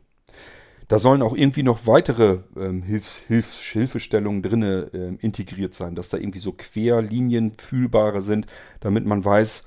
Da 0.89 1.01
sollen 1.01 1.23
auch 1.23 1.37
irgendwie 1.37 1.65
noch 1.65 1.89
weitere 1.89 2.41
ähm, 2.57 2.83
Hilf, 2.83 3.23
Hilf, 3.27 3.61
Hilfestellungen 3.61 4.43
drin 4.43 4.63
äh, 4.63 5.17
integriert 5.21 5.75
sein, 5.75 5.97
dass 5.97 6.11
da 6.11 6.19
irgendwie 6.19 6.39
so 6.39 6.53
Querlinien 6.53 7.55
fühlbare 7.59 8.21
sind, 8.21 8.47
damit 8.81 9.05
man 9.05 9.25
weiß, 9.25 9.65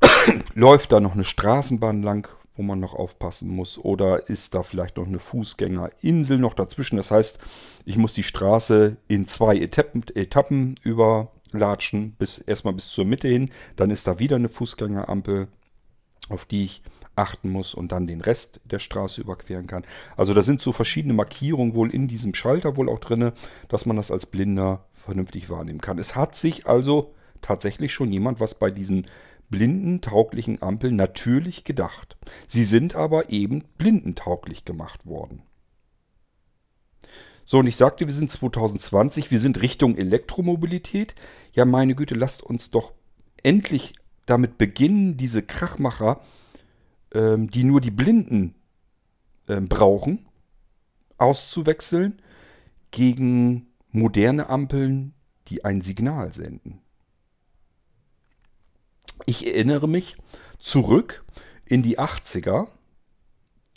Läuft 0.54 0.92
da 0.92 1.00
noch 1.00 1.14
eine 1.14 1.24
Straßenbahn 1.24 2.02
lang, 2.02 2.28
wo 2.58 2.62
man 2.62 2.80
noch 2.80 2.94
aufpassen 2.94 3.48
muss? 3.48 3.78
Oder 3.78 4.28
ist 4.28 4.52
da 4.54 4.64
vielleicht 4.64 4.96
noch 4.96 5.06
eine 5.06 5.20
Fußgängerinsel 5.20 6.38
noch 6.38 6.54
dazwischen? 6.54 6.96
Das 6.96 7.12
heißt, 7.12 7.38
ich 7.84 7.96
muss 7.96 8.12
die 8.12 8.24
Straße 8.24 8.96
in 9.06 9.26
zwei 9.26 9.56
Etappen, 9.56 10.04
Etappen 10.14 10.74
überlatschen, 10.82 12.16
bis, 12.18 12.38
erstmal 12.38 12.74
bis 12.74 12.88
zur 12.88 13.04
Mitte 13.04 13.28
hin. 13.28 13.50
Dann 13.76 13.90
ist 13.90 14.08
da 14.08 14.18
wieder 14.18 14.36
eine 14.36 14.48
Fußgängerampel, 14.48 15.46
auf 16.28 16.44
die 16.46 16.64
ich 16.64 16.82
achten 17.14 17.50
muss 17.50 17.74
und 17.74 17.92
dann 17.92 18.08
den 18.08 18.20
Rest 18.20 18.60
der 18.64 18.80
Straße 18.80 19.20
überqueren 19.20 19.68
kann. 19.68 19.84
Also 20.16 20.34
da 20.34 20.42
sind 20.42 20.60
so 20.60 20.72
verschiedene 20.72 21.14
Markierungen 21.14 21.74
wohl 21.74 21.90
in 21.94 22.08
diesem 22.08 22.34
Schalter 22.34 22.76
wohl 22.76 22.88
auch 22.88 22.98
drin, 22.98 23.32
dass 23.68 23.86
man 23.86 23.96
das 23.96 24.10
als 24.10 24.26
Blinder 24.26 24.84
vernünftig 24.94 25.48
wahrnehmen 25.48 25.80
kann. 25.80 25.98
Es 25.98 26.16
hat 26.16 26.34
sich 26.34 26.66
also 26.66 27.14
tatsächlich 27.40 27.92
schon 27.92 28.12
jemand 28.12 28.40
was 28.40 28.54
bei 28.54 28.72
diesen 28.72 29.06
blindentauglichen 29.50 30.62
Ampeln 30.62 30.96
natürlich 30.96 31.64
gedacht. 31.64 32.16
Sie 32.46 32.64
sind 32.64 32.94
aber 32.94 33.30
eben 33.30 33.64
blindentauglich 33.78 34.64
gemacht 34.64 35.06
worden. 35.06 35.42
So, 37.44 37.60
und 37.60 37.66
ich 37.66 37.76
sagte, 37.76 38.06
wir 38.06 38.12
sind 38.12 38.30
2020, 38.30 39.30
wir 39.30 39.40
sind 39.40 39.62
Richtung 39.62 39.96
Elektromobilität. 39.96 41.14
Ja, 41.54 41.64
meine 41.64 41.94
Güte, 41.94 42.14
lasst 42.14 42.42
uns 42.42 42.70
doch 42.70 42.92
endlich 43.42 43.94
damit 44.26 44.58
beginnen, 44.58 45.16
diese 45.16 45.42
Krachmacher, 45.42 46.20
ähm, 47.14 47.50
die 47.50 47.64
nur 47.64 47.80
die 47.80 47.90
Blinden 47.90 48.54
ähm, 49.48 49.68
brauchen, 49.68 50.26
auszuwechseln 51.16 52.20
gegen 52.90 53.68
moderne 53.90 54.50
Ampeln, 54.50 55.14
die 55.48 55.64
ein 55.64 55.80
Signal 55.80 56.34
senden. 56.34 56.82
Ich 59.28 59.46
erinnere 59.46 59.86
mich 59.86 60.16
zurück 60.58 61.22
in 61.66 61.82
die 61.82 61.98
80er. 61.98 62.66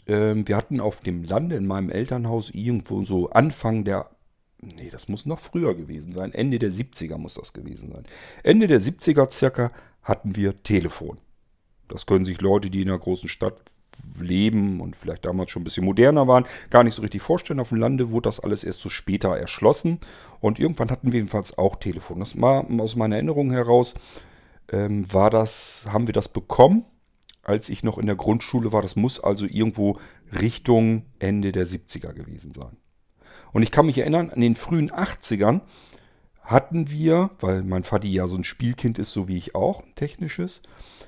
Ähm, 0.07 0.47
wir 0.47 0.55
hatten 0.55 0.79
auf 0.79 1.01
dem 1.01 1.25
Lande 1.25 1.57
in 1.57 1.67
meinem 1.67 1.89
Elternhaus 1.89 2.51
irgendwo 2.51 3.03
so 3.03 3.31
Anfang 3.31 3.83
der 3.83 4.09
Nee, 4.61 4.89
das 4.89 5.09
muss 5.09 5.25
noch 5.25 5.39
früher 5.39 5.75
gewesen 5.75 6.13
sein. 6.13 6.33
Ende 6.33 6.57
der 6.57 6.71
70er 6.71 7.17
muss 7.17 7.33
das 7.33 7.51
gewesen 7.51 7.91
sein. 7.91 8.05
Ende 8.43 8.67
der 8.67 8.79
70er 8.79 9.29
circa 9.29 9.73
hatten 10.03 10.37
wir 10.37 10.63
Telefon. 10.63 11.17
Das 11.89 12.05
können 12.05 12.23
sich 12.23 12.39
Leute, 12.39 12.69
die 12.69 12.83
in 12.83 12.87
einer 12.87 12.99
großen 12.99 13.27
Stadt 13.27 13.61
leben 14.17 14.79
und 14.79 14.95
vielleicht 14.95 15.25
damals 15.25 15.51
schon 15.51 15.63
ein 15.63 15.65
bisschen 15.65 15.83
moderner 15.83 16.29
waren, 16.29 16.45
gar 16.69 16.85
nicht 16.85 16.95
so 16.95 17.01
richtig 17.01 17.23
vorstellen. 17.23 17.59
Auf 17.59 17.69
dem 17.69 17.79
Lande 17.79 18.11
wurde 18.11 18.29
das 18.29 18.39
alles 18.39 18.63
erst 18.63 18.79
so 18.79 18.89
später 18.89 19.35
erschlossen. 19.35 19.99
Und 20.39 20.59
irgendwann 20.59 20.91
hatten 20.91 21.11
wir 21.11 21.19
jedenfalls 21.19 21.57
auch 21.57 21.75
Telefon. 21.75 22.19
Das 22.19 22.39
war 22.39 22.65
aus 22.79 22.95
meiner 22.95 23.15
Erinnerung 23.15 23.51
heraus 23.51 23.95
ähm, 24.71 25.11
war 25.13 25.29
das, 25.29 25.85
haben 25.91 26.07
wir 26.07 26.13
das 26.13 26.29
bekommen, 26.29 26.85
als 27.43 27.69
ich 27.69 27.83
noch 27.83 27.97
in 27.97 28.05
der 28.05 28.15
Grundschule 28.15 28.71
war. 28.71 28.81
Das 28.81 28.95
muss 28.95 29.19
also 29.19 29.45
irgendwo 29.45 29.99
Richtung 30.39 31.05
Ende 31.19 31.51
der 31.51 31.67
70er 31.67 32.13
gewesen 32.13 32.53
sein. 32.53 32.77
Und 33.51 33.63
ich 33.63 33.71
kann 33.71 33.85
mich 33.85 33.97
erinnern, 33.97 34.29
an 34.29 34.41
den 34.41 34.55
frühen 34.55 34.91
80ern 34.91 35.61
hatten 36.41 36.89
wir, 36.89 37.31
weil 37.39 37.63
mein 37.63 37.83
Vati 37.83 38.11
ja 38.11 38.27
so 38.27 38.35
ein 38.35 38.43
Spielkind 38.43 38.97
ist, 38.97 39.11
so 39.11 39.27
wie 39.27 39.37
ich 39.37 39.55
auch, 39.55 39.83
ein 39.83 39.95
technisches, 39.95 40.61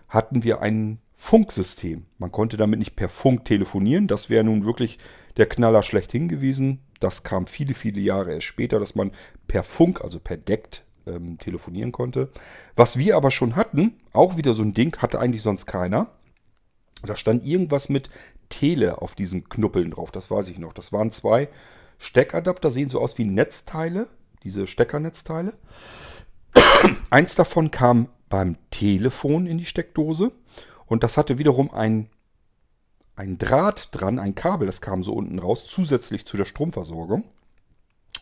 hatten 0.07 0.43
wir 0.43 0.61
ein 0.61 0.99
Funksystem. 1.15 2.05
Man 2.17 2.31
konnte 2.31 2.57
damit 2.57 2.79
nicht 2.79 2.95
per 2.95 3.09
Funk 3.09 3.45
telefonieren. 3.45 4.07
Das 4.07 4.29
wäre 4.29 4.43
nun 4.43 4.65
wirklich 4.65 4.99
der 5.37 5.45
Knaller 5.45 5.81
schlechthin 5.81 6.27
gewesen. 6.27 6.81
Das 6.99 7.23
kam 7.23 7.47
viele, 7.47 7.73
viele 7.73 8.01
Jahre 8.01 8.33
erst 8.33 8.47
später, 8.47 8.79
dass 8.79 8.95
man 8.95 9.11
per 9.47 9.63
Funk, 9.63 10.01
also 10.01 10.19
per 10.19 10.37
Deckt, 10.37 10.83
ähm, 11.05 11.37
telefonieren 11.37 11.91
konnte. 11.91 12.29
Was 12.75 12.97
wir 12.97 13.15
aber 13.17 13.31
schon 13.31 13.55
hatten, 13.55 13.99
auch 14.11 14.37
wieder 14.37 14.53
so 14.53 14.63
ein 14.63 14.73
Ding, 14.73 14.97
hatte 14.97 15.19
eigentlich 15.19 15.41
sonst 15.41 15.65
keiner. 15.65 16.07
Da 17.05 17.15
stand 17.15 17.45
irgendwas 17.45 17.89
mit 17.89 18.09
Tele 18.49 19.01
auf 19.01 19.15
diesen 19.15 19.49
Knuppeln 19.49 19.91
drauf, 19.91 20.11
das 20.11 20.29
weiß 20.29 20.47
ich 20.49 20.59
noch. 20.59 20.73
Das 20.73 20.93
waren 20.93 21.11
zwei 21.11 21.49
Steckadapter, 21.97 22.71
sehen 22.71 22.89
so 22.89 22.99
aus 22.99 23.17
wie 23.17 23.25
Netzteile, 23.25 24.07
diese 24.43 24.67
Steckernetzteile. 24.67 25.53
Eins 27.09 27.35
davon 27.35 27.71
kam 27.71 28.09
beim 28.29 28.57
Telefon 28.71 29.47
in 29.47 29.57
die 29.57 29.65
Steckdose 29.65 30.31
und 30.85 31.03
das 31.03 31.17
hatte 31.17 31.37
wiederum 31.37 31.71
ein, 31.71 32.09
ein 33.15 33.37
Draht 33.37 33.89
dran, 33.91 34.19
ein 34.19 34.35
Kabel, 34.35 34.67
das 34.67 34.81
kam 34.81 35.03
so 35.03 35.13
unten 35.13 35.39
raus, 35.39 35.65
zusätzlich 35.67 36.25
zu 36.25 36.37
der 36.37 36.45
Stromversorgung. 36.45 37.23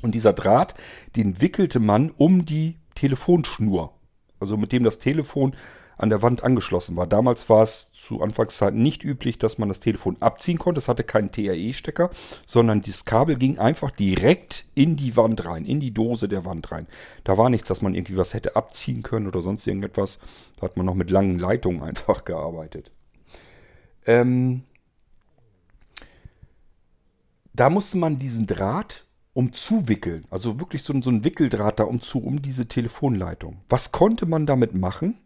Und 0.01 0.15
dieser 0.15 0.33
Draht, 0.33 0.75
den 1.15 1.41
wickelte 1.41 1.79
man 1.79 2.11
um 2.11 2.45
die 2.45 2.77
Telefonschnur. 2.95 3.93
Also 4.39 4.57
mit 4.57 4.71
dem 4.71 4.83
das 4.83 4.97
Telefon 4.97 5.55
an 6.01 6.09
der 6.09 6.23
Wand 6.23 6.43
angeschlossen 6.43 6.95
war. 6.95 7.05
Damals 7.05 7.47
war 7.47 7.61
es 7.61 7.91
zu 7.93 8.23
Anfangszeiten 8.23 8.81
nicht 8.81 9.03
üblich, 9.03 9.37
dass 9.37 9.59
man 9.59 9.69
das 9.69 9.79
Telefon 9.79 10.17
abziehen 10.19 10.57
konnte. 10.57 10.79
Es 10.79 10.87
hatte 10.87 11.03
keinen 11.03 11.31
TRE-Stecker, 11.31 12.09
sondern 12.47 12.81
das 12.81 13.05
Kabel 13.05 13.35
ging 13.35 13.59
einfach 13.59 13.91
direkt 13.91 14.65
in 14.73 14.95
die 14.95 15.15
Wand 15.15 15.45
rein, 15.45 15.63
in 15.63 15.79
die 15.79 15.93
Dose 15.93 16.27
der 16.27 16.43
Wand 16.43 16.71
rein. 16.71 16.87
Da 17.23 17.37
war 17.37 17.51
nichts, 17.51 17.67
dass 17.67 17.83
man 17.83 17.93
irgendwie 17.93 18.17
was 18.17 18.33
hätte 18.33 18.55
abziehen 18.55 19.03
können 19.03 19.27
oder 19.27 19.43
sonst 19.43 19.67
irgendetwas. 19.67 20.17
Da 20.55 20.63
hat 20.63 20.75
man 20.75 20.87
noch 20.87 20.95
mit 20.95 21.11
langen 21.11 21.37
Leitungen 21.37 21.83
einfach 21.83 22.25
gearbeitet. 22.25 22.91
Ähm, 24.07 24.63
da 27.53 27.69
musste 27.69 27.99
man 27.99 28.17
diesen 28.17 28.47
Draht 28.47 29.05
umzuwickeln. 29.33 30.25
Also 30.29 30.59
wirklich 30.59 30.83
so, 30.83 30.99
so 31.01 31.09
ein 31.09 31.23
Wickeldraht 31.23 31.79
da 31.79 31.83
umzu, 31.83 32.19
um 32.19 32.41
diese 32.41 32.67
Telefonleitung. 32.67 33.61
Was 33.69 33.91
konnte 33.91 34.25
man 34.25 34.45
damit 34.45 34.73
machen? 34.73 35.17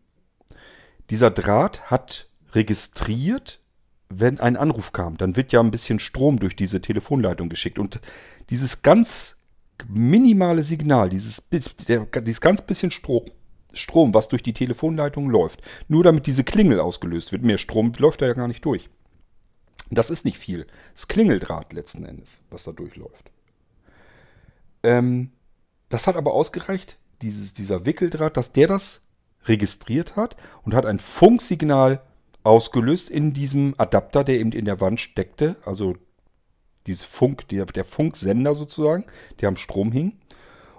Dieser 1.10 1.32
Draht 1.32 1.90
hat 1.90 2.30
registriert, 2.54 3.62
wenn 4.10 4.40
ein 4.40 4.58
Anruf 4.58 4.94
kam. 4.94 5.18
Dann 5.18 5.36
wird 5.36 5.52
ja 5.52 5.60
ein 5.60 5.72
bisschen 5.72 6.00
Strom 6.00 6.40
durch 6.40 6.56
diese 6.56 6.82
Telefonleitung 6.82 7.50
geschickt. 7.50 7.80
Und 7.80 8.00
dieses 8.50 8.82
ganz 8.82 9.38
minimale 9.88 10.64
Signal, 10.64 11.10
dieses, 11.10 11.44
dieses 11.50 12.42
ganz 12.42 12.62
bisschen 12.62 12.92
Strom, 12.92 13.26
Strom, 13.74 14.14
was 14.14 14.30
durch 14.30 14.42
die 14.42 14.54
Telefonleitung 14.54 15.30
läuft, 15.30 15.62
nur 15.88 16.04
damit 16.04 16.28
diese 16.28 16.44
Klingel 16.44 16.80
ausgelöst 16.80 17.32
wird. 17.32 17.44
Mehr 17.44 17.58
Strom 17.58 17.92
läuft 17.98 18.22
da 18.22 18.28
ja 18.28 18.34
gar 18.34 18.48
nicht 18.48 18.64
durch. 18.64 18.90
Das 19.92 20.10
ist 20.10 20.26
nicht 20.26 20.38
viel. 20.38 20.66
Das 20.94 21.08
Klingeldraht 21.08 21.74
letzten 21.74 22.06
Endes, 22.06 22.42
was 22.50 22.64
da 22.64 22.72
durchläuft. 22.72 23.32
Ähm, 24.86 25.32
das 25.90 26.08
hat 26.08 26.16
aber 26.16 26.34
ausgereicht, 26.34 26.98
dieses, 27.22 27.54
dieser 27.54 27.86
Wickeldraht, 27.86 28.38
dass 28.38 28.52
der 28.52 28.68
das 28.68 29.02
registriert 29.46 30.16
hat 30.16 30.36
und 30.64 30.74
hat 30.74 30.86
ein 30.86 31.00
Funksignal 31.00 32.02
ausgelöst 32.44 33.10
in 33.10 33.34
diesem 33.34 33.74
Adapter, 33.78 34.24
der 34.24 34.40
eben 34.40 34.52
in 34.52 34.66
der 34.66 34.80
Wand 34.82 35.00
steckte. 35.00 35.56
Also 35.66 35.96
dieses 36.86 37.04
Funk, 37.04 37.48
der, 37.48 37.66
der 37.66 37.86
Funksender 37.86 38.54
sozusagen, 38.54 39.06
der 39.42 39.50
am 39.50 39.56
Strom 39.56 39.92
hing. 39.92 40.20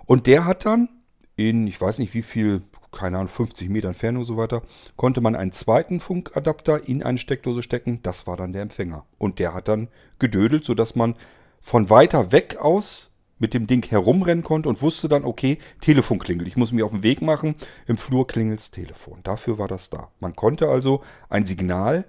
Und 0.05 0.29
der 0.29 0.45
hat 0.45 0.65
dann 0.65 0.89
in, 1.35 1.67
ich 1.67 1.81
weiß 1.81 1.99
nicht 1.99 2.15
wie 2.15 2.23
viel, 2.23 2.63
keine 2.93 3.19
Ahnung, 3.19 3.29
50 3.29 3.69
Meter 3.69 3.89
Entfernung 3.89 4.21
und 4.21 4.27
so 4.27 4.37
weiter, 4.37 4.63
konnte 4.97 5.21
man 5.21 5.35
einen 5.35 5.53
zweiten 5.53 5.99
Funkadapter 5.99 6.89
in 6.89 7.03
eine 7.03 7.19
Steckdose 7.19 7.63
stecken. 7.63 8.01
Das 8.05 8.29
war 8.29 8.37
dann 8.37 8.53
der 8.53 8.63
Empfänger. 8.63 9.05
Und 9.19 9.41
der 9.41 9.53
hat 9.53 9.67
dann 9.67 9.89
gedödelt, 10.21 10.65
sodass 10.65 10.95
man 10.95 11.17
von 11.61 11.91
weiter 11.91 12.31
weg 12.31 12.59
aus 12.61 13.11
mit 13.39 13.55
dem 13.55 13.67
Ding 13.67 13.85
herumrennen 13.87 14.45
konnte 14.45 14.69
und 14.69 14.83
wusste 14.83 15.09
dann, 15.09 15.25
okay, 15.25 15.59
Telefon 15.81 16.19
klingelt. 16.19 16.49
Ich 16.49 16.57
muss 16.57 16.73
mich 16.73 16.83
auf 16.83 16.93
den 16.93 17.03
Weg 17.03 17.23
machen. 17.23 17.55
Im 17.87 17.97
Flur 17.97 18.27
klingelt 18.27 18.61
das 18.61 18.71
Telefon. 18.71 19.21
Dafür 19.23 19.59
war 19.59 19.69
das 19.69 19.91
da. 19.91 20.11
Man 20.21 20.35
konnte 20.35 20.69
also 20.69 21.03
ein 21.29 21.47
Signal 21.47 22.05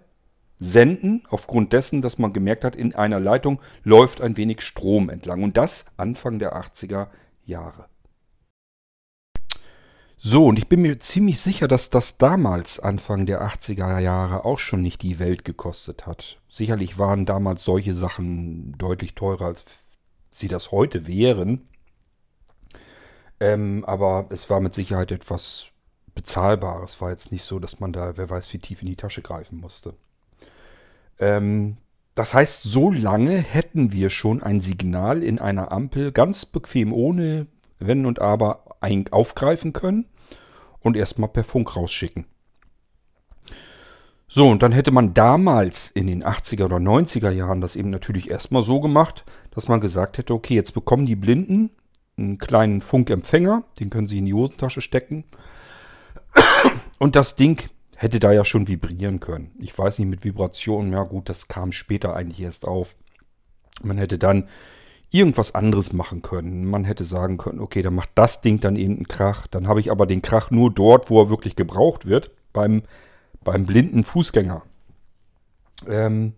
senden, 0.59 1.23
aufgrund 1.29 1.73
dessen, 1.73 2.01
dass 2.01 2.17
man 2.17 2.33
gemerkt 2.33 2.63
hat, 2.63 2.75
in 2.75 2.95
einer 2.95 3.19
Leitung 3.19 3.59
läuft 3.83 4.21
ein 4.21 4.37
wenig 4.37 4.61
Strom 4.61 5.09
entlang. 5.09 5.43
Und 5.43 5.57
das 5.57 5.85
Anfang 5.97 6.39
der 6.39 6.55
80er 6.55 7.07
Jahre. 7.45 7.85
So, 10.19 10.47
und 10.47 10.57
ich 10.57 10.67
bin 10.67 10.81
mir 10.81 10.99
ziemlich 10.99 11.39
sicher, 11.39 11.67
dass 11.67 11.91
das 11.91 12.17
damals, 12.17 12.79
Anfang 12.79 13.27
der 13.27 13.43
80er 13.43 13.99
Jahre, 13.99 14.45
auch 14.45 14.57
schon 14.57 14.81
nicht 14.81 15.03
die 15.03 15.19
Welt 15.19 15.45
gekostet 15.45 16.07
hat. 16.07 16.41
Sicherlich 16.49 16.97
waren 16.97 17.27
damals 17.27 17.63
solche 17.63 17.93
Sachen 17.93 18.75
deutlich 18.79 19.13
teurer 19.13 19.45
als 19.45 19.63
sie 20.29 20.47
das 20.47 20.71
heute 20.71 21.07
wären. 21.07 21.67
Ähm, 23.39 23.85
aber 23.85 24.27
es 24.29 24.49
war 24.49 24.59
mit 24.59 24.73
Sicherheit 24.73 25.11
etwas 25.11 25.67
bezahlbares. 26.15 26.95
Es 26.95 27.01
war 27.01 27.11
jetzt 27.11 27.31
nicht 27.31 27.43
so, 27.43 27.59
dass 27.59 27.79
man 27.79 27.93
da, 27.93 28.17
wer 28.17 28.29
weiß, 28.29 28.51
wie 28.53 28.59
tief 28.59 28.81
in 28.81 28.87
die 28.87 28.95
Tasche 28.95 29.21
greifen 29.21 29.59
musste. 29.59 29.93
Ähm, 31.19 31.77
das 32.15 32.33
heißt, 32.33 32.63
so 32.63 32.91
lange 32.91 33.37
hätten 33.37 33.91
wir 33.91 34.09
schon 34.09 34.41
ein 34.41 34.59
Signal 34.59 35.21
in 35.21 35.37
einer 35.37 35.71
Ampel 35.71 36.11
ganz 36.11 36.45
bequem 36.45 36.91
ohne 36.91 37.45
Wenn 37.79 38.07
und 38.07 38.19
Aber 38.19 38.77
aufgreifen 39.11 39.73
können 39.73 40.05
und 40.79 40.97
erstmal 40.97 41.29
per 41.29 41.43
Funk 41.43 41.75
rausschicken. 41.75 42.25
So, 44.27 44.49
und 44.49 44.61
dann 44.61 44.73
hätte 44.73 44.91
man 44.91 45.13
damals 45.13 45.89
in 45.89 46.07
den 46.07 46.23
80er 46.23 46.65
oder 46.65 46.77
90er 46.77 47.31
Jahren 47.31 47.61
das 47.61 47.75
eben 47.75 47.89
natürlich 47.89 48.29
erstmal 48.29 48.61
so 48.61 48.81
gemacht, 48.81 49.23
dass 49.51 49.67
man 49.69 49.79
gesagt 49.79 50.17
hätte, 50.17 50.33
okay, 50.33 50.53
jetzt 50.53 50.73
bekommen 50.73 51.05
die 51.05 51.15
Blinden 51.15 51.71
einen 52.17 52.37
kleinen 52.37 52.81
Funkempfänger, 52.81 53.63
den 53.79 53.89
können 53.89 54.07
sie 54.07 54.17
in 54.17 54.25
die 54.25 54.33
Hosentasche 54.33 54.81
stecken. 54.81 55.23
Und 56.99 57.15
das 57.15 57.35
Ding 57.35 57.69
hätte 57.95 58.19
da 58.19 58.31
ja 58.31 58.43
schon 58.43 58.67
vibrieren 58.67 59.19
können. 59.19 59.51
Ich 59.59 59.77
weiß 59.77 59.99
nicht, 59.99 60.07
mit 60.07 60.23
Vibrationen, 60.23 60.91
ja 60.91 61.03
gut, 61.03 61.29
das 61.29 61.47
kam 61.47 61.71
später 61.71 62.15
eigentlich 62.15 62.41
erst 62.41 62.65
auf. 62.65 62.95
Man 63.81 63.97
hätte 63.97 64.17
dann 64.17 64.47
irgendwas 65.09 65.55
anderes 65.55 65.93
machen 65.93 66.21
können. 66.21 66.65
Man 66.65 66.83
hätte 66.83 67.05
sagen 67.05 67.37
können, 67.37 67.59
okay, 67.59 67.81
dann 67.81 67.95
macht 67.95 68.09
das 68.15 68.41
Ding 68.41 68.59
dann 68.59 68.75
eben 68.75 68.95
einen 68.95 69.07
Krach. 69.07 69.47
Dann 69.47 69.67
habe 69.67 69.79
ich 69.79 69.89
aber 69.89 70.05
den 70.05 70.21
Krach 70.21 70.51
nur 70.51 70.71
dort, 70.71 71.09
wo 71.09 71.21
er 71.21 71.29
wirklich 71.29 71.55
gebraucht 71.55 72.05
wird, 72.05 72.31
beim, 72.51 72.83
beim 73.47 73.65
blinden 73.65 74.03
Fußgänger. 74.03 74.61
Ähm, 75.87 76.33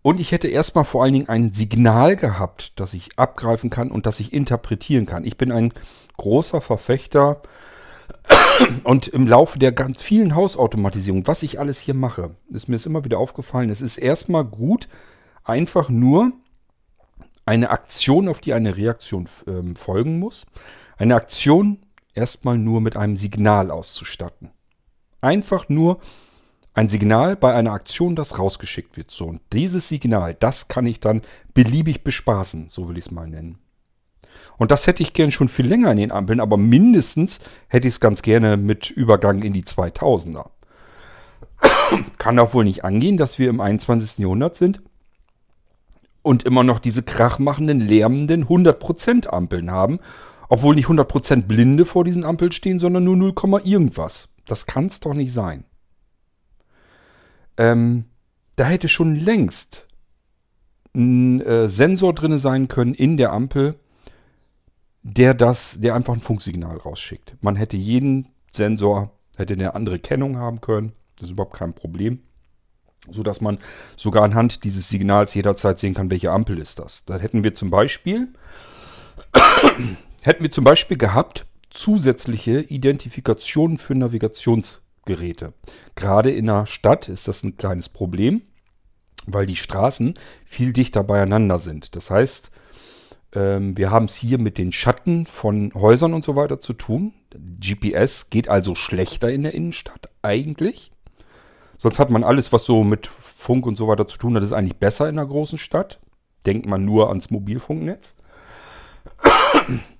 und 0.00 0.20
ich 0.20 0.30
hätte 0.30 0.46
erstmal 0.46 0.84
vor 0.84 1.02
allen 1.02 1.12
Dingen 1.12 1.28
ein 1.28 1.52
Signal 1.52 2.14
gehabt, 2.14 2.78
das 2.78 2.94
ich 2.94 3.18
abgreifen 3.18 3.68
kann 3.68 3.90
und 3.90 4.06
das 4.06 4.20
ich 4.20 4.32
interpretieren 4.32 5.06
kann. 5.06 5.24
Ich 5.24 5.36
bin 5.36 5.50
ein 5.50 5.72
großer 6.18 6.60
Verfechter 6.60 7.42
und 8.84 9.08
im 9.08 9.26
Laufe 9.26 9.58
der 9.58 9.72
ganz 9.72 10.00
vielen 10.00 10.36
Hausautomatisierung, 10.36 11.26
was 11.26 11.42
ich 11.42 11.58
alles 11.58 11.80
hier 11.80 11.94
mache, 11.94 12.36
ist 12.52 12.68
mir 12.68 12.76
ist 12.76 12.86
immer 12.86 13.04
wieder 13.04 13.18
aufgefallen, 13.18 13.68
es 13.68 13.82
ist 13.82 13.98
erstmal 13.98 14.44
gut, 14.44 14.88
einfach 15.42 15.88
nur 15.88 16.30
eine 17.44 17.70
Aktion, 17.70 18.28
auf 18.28 18.38
die 18.38 18.54
eine 18.54 18.76
Reaktion 18.76 19.28
äh, 19.48 19.74
folgen 19.76 20.20
muss. 20.20 20.46
Eine 20.96 21.16
Aktion 21.16 21.78
erstmal 22.14 22.56
nur 22.56 22.80
mit 22.80 22.96
einem 22.96 23.16
Signal 23.16 23.72
auszustatten. 23.72 24.52
Einfach 25.22 25.68
nur 25.70 25.98
ein 26.74 26.88
Signal 26.88 27.36
bei 27.36 27.54
einer 27.54 27.72
Aktion, 27.72 28.16
das 28.16 28.38
rausgeschickt 28.38 28.96
wird. 28.96 29.10
So, 29.10 29.26
und 29.26 29.40
dieses 29.52 29.88
Signal, 29.88 30.34
das 30.34 30.68
kann 30.68 30.84
ich 30.84 31.00
dann 31.00 31.22
beliebig 31.54 32.04
bespaßen, 32.04 32.68
so 32.68 32.88
will 32.88 32.98
ich 32.98 33.06
es 33.06 33.10
mal 33.10 33.28
nennen. 33.28 33.58
Und 34.58 34.70
das 34.70 34.86
hätte 34.86 35.02
ich 35.02 35.12
gern 35.12 35.30
schon 35.30 35.48
viel 35.48 35.66
länger 35.66 35.90
in 35.90 35.98
den 35.98 36.12
Ampeln, 36.12 36.40
aber 36.40 36.56
mindestens 36.56 37.40
hätte 37.68 37.88
ich 37.88 37.94
es 37.94 38.00
ganz 38.00 38.22
gerne 38.22 38.56
mit 38.56 38.90
Übergang 38.90 39.42
in 39.42 39.52
die 39.52 39.64
2000er. 39.64 40.50
kann 42.18 42.38
auch 42.38 42.54
wohl 42.54 42.64
nicht 42.64 42.84
angehen, 42.84 43.16
dass 43.16 43.38
wir 43.38 43.48
im 43.48 43.60
21. 43.60 44.18
Jahrhundert 44.18 44.56
sind 44.56 44.82
und 46.22 46.44
immer 46.44 46.64
noch 46.64 46.78
diese 46.78 47.02
krachmachenden, 47.02 47.80
lärmenden 47.80 48.46
100% 48.46 49.28
Ampeln 49.28 49.70
haben, 49.70 49.98
obwohl 50.48 50.74
nicht 50.74 50.86
100% 50.86 51.46
Blinde 51.46 51.84
vor 51.84 52.04
diesen 52.04 52.24
Ampeln 52.24 52.52
stehen, 52.52 52.78
sondern 52.78 53.04
nur 53.04 53.16
0, 53.16 53.34
irgendwas. 53.64 54.31
Das 54.46 54.66
kann 54.66 54.86
es 54.86 55.00
doch 55.00 55.14
nicht 55.14 55.32
sein. 55.32 55.64
Ähm, 57.56 58.06
da 58.56 58.64
hätte 58.64 58.88
schon 58.88 59.16
längst 59.16 59.86
ein 60.94 61.40
äh, 61.40 61.68
Sensor 61.68 62.14
drin 62.14 62.38
sein 62.38 62.68
können 62.68 62.94
in 62.94 63.16
der 63.16 63.32
Ampel, 63.32 63.76
der 65.02 65.34
das, 65.34 65.80
der 65.80 65.94
einfach 65.94 66.14
ein 66.14 66.20
Funksignal 66.20 66.76
rausschickt. 66.76 67.36
Man 67.40 67.56
hätte 67.56 67.76
jeden 67.76 68.28
Sensor, 68.50 69.10
hätte 69.36 69.54
eine 69.54 69.74
andere 69.74 69.98
Kennung 69.98 70.36
haben 70.36 70.60
können. 70.60 70.92
Das 71.16 71.26
ist 71.26 71.32
überhaupt 71.32 71.56
kein 71.56 71.74
Problem. 71.74 72.20
So 73.10 73.22
dass 73.22 73.40
man 73.40 73.58
sogar 73.96 74.22
anhand 74.22 74.64
dieses 74.64 74.88
Signals 74.88 75.34
jederzeit 75.34 75.78
sehen 75.80 75.94
kann, 75.94 76.10
welche 76.10 76.30
Ampel 76.30 76.58
ist 76.58 76.78
das. 76.78 77.04
Da 77.04 77.18
hätten 77.18 77.42
wir 77.42 77.54
zum 77.54 77.68
Beispiel, 77.68 78.28
hätten 80.22 80.42
wir 80.42 80.52
zum 80.52 80.62
Beispiel 80.62 80.96
gehabt, 80.96 81.46
zusätzliche 81.72 82.60
Identifikationen 82.60 83.78
für 83.78 83.94
Navigationsgeräte. 83.94 85.54
Gerade 85.94 86.30
in 86.30 86.48
einer 86.48 86.66
Stadt 86.66 87.08
ist 87.08 87.28
das 87.28 87.42
ein 87.42 87.56
kleines 87.56 87.88
Problem, 87.88 88.42
weil 89.26 89.46
die 89.46 89.56
Straßen 89.56 90.14
viel 90.44 90.72
dichter 90.72 91.02
beieinander 91.02 91.58
sind. 91.58 91.96
Das 91.96 92.10
heißt, 92.10 92.50
ähm, 93.34 93.76
wir 93.76 93.90
haben 93.90 94.06
es 94.06 94.16
hier 94.16 94.38
mit 94.38 94.58
den 94.58 94.72
Schatten 94.72 95.26
von 95.26 95.72
Häusern 95.74 96.14
und 96.14 96.24
so 96.24 96.36
weiter 96.36 96.60
zu 96.60 96.74
tun. 96.74 97.12
GPS 97.60 98.30
geht 98.30 98.48
also 98.48 98.74
schlechter 98.74 99.30
in 99.30 99.42
der 99.42 99.54
Innenstadt 99.54 100.10
eigentlich. 100.20 100.92
Sonst 101.78 101.98
hat 101.98 102.10
man 102.10 102.22
alles, 102.22 102.52
was 102.52 102.64
so 102.64 102.84
mit 102.84 103.06
Funk 103.06 103.66
und 103.66 103.76
so 103.76 103.88
weiter 103.88 104.06
zu 104.06 104.18
tun 104.18 104.36
hat, 104.36 104.42
ist 104.42 104.52
eigentlich 104.52 104.78
besser 104.78 105.08
in 105.08 105.18
einer 105.18 105.26
großen 105.26 105.58
Stadt. 105.58 105.98
Denkt 106.46 106.66
man 106.66 106.84
nur 106.84 107.08
ans 107.08 107.30
Mobilfunknetz. 107.30 108.14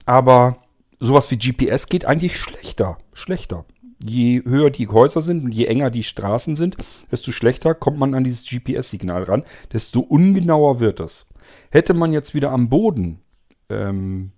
Aber 0.07 0.61
sowas 1.03 1.30
wie 1.30 1.36
GPS 1.36 1.88
geht 1.88 2.05
eigentlich 2.05 2.38
schlechter. 2.38 2.96
Schlechter. 3.12 3.64
Je 4.03 4.42
höher 4.44 4.70
die 4.70 4.88
Häuser 4.88 5.20
sind 5.20 5.44
und 5.44 5.53
je 5.53 5.66
enger 5.66 5.90
die 5.90 6.03
Straßen 6.05 6.57
sind, 6.57 6.76
desto 7.11 7.32
schlechter 7.32 7.74
kommt 7.74 7.98
man 7.98 8.14
an 8.14 8.24
dieses 8.24 8.44
GPS-Signal 8.48 9.24
ran, 9.24 9.44
desto 9.72 10.00
ungenauer 10.00 10.80
wird 10.80 11.00
es. 11.00 11.26
Hätte 11.70 11.94
man 11.94 12.12
jetzt 12.12 12.34
wieder 12.34 12.50
am 12.50 12.68
Boden 12.68 13.20
ähm, 13.68 14.32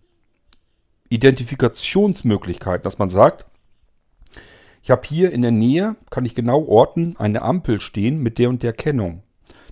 Identifikationsmöglichkeiten, 1.08 2.82
dass 2.82 2.98
man 2.98 3.10
sagt, 3.10 3.46
ich 4.82 4.90
habe 4.90 5.06
hier 5.06 5.32
in 5.32 5.42
der 5.42 5.50
Nähe, 5.50 5.96
kann 6.10 6.24
ich 6.24 6.34
genau 6.34 6.64
orten, 6.64 7.16
eine 7.18 7.42
Ampel 7.42 7.80
stehen 7.80 8.22
mit 8.22 8.38
der 8.38 8.48
und 8.48 8.62
der 8.62 8.72
Kennung. 8.72 9.22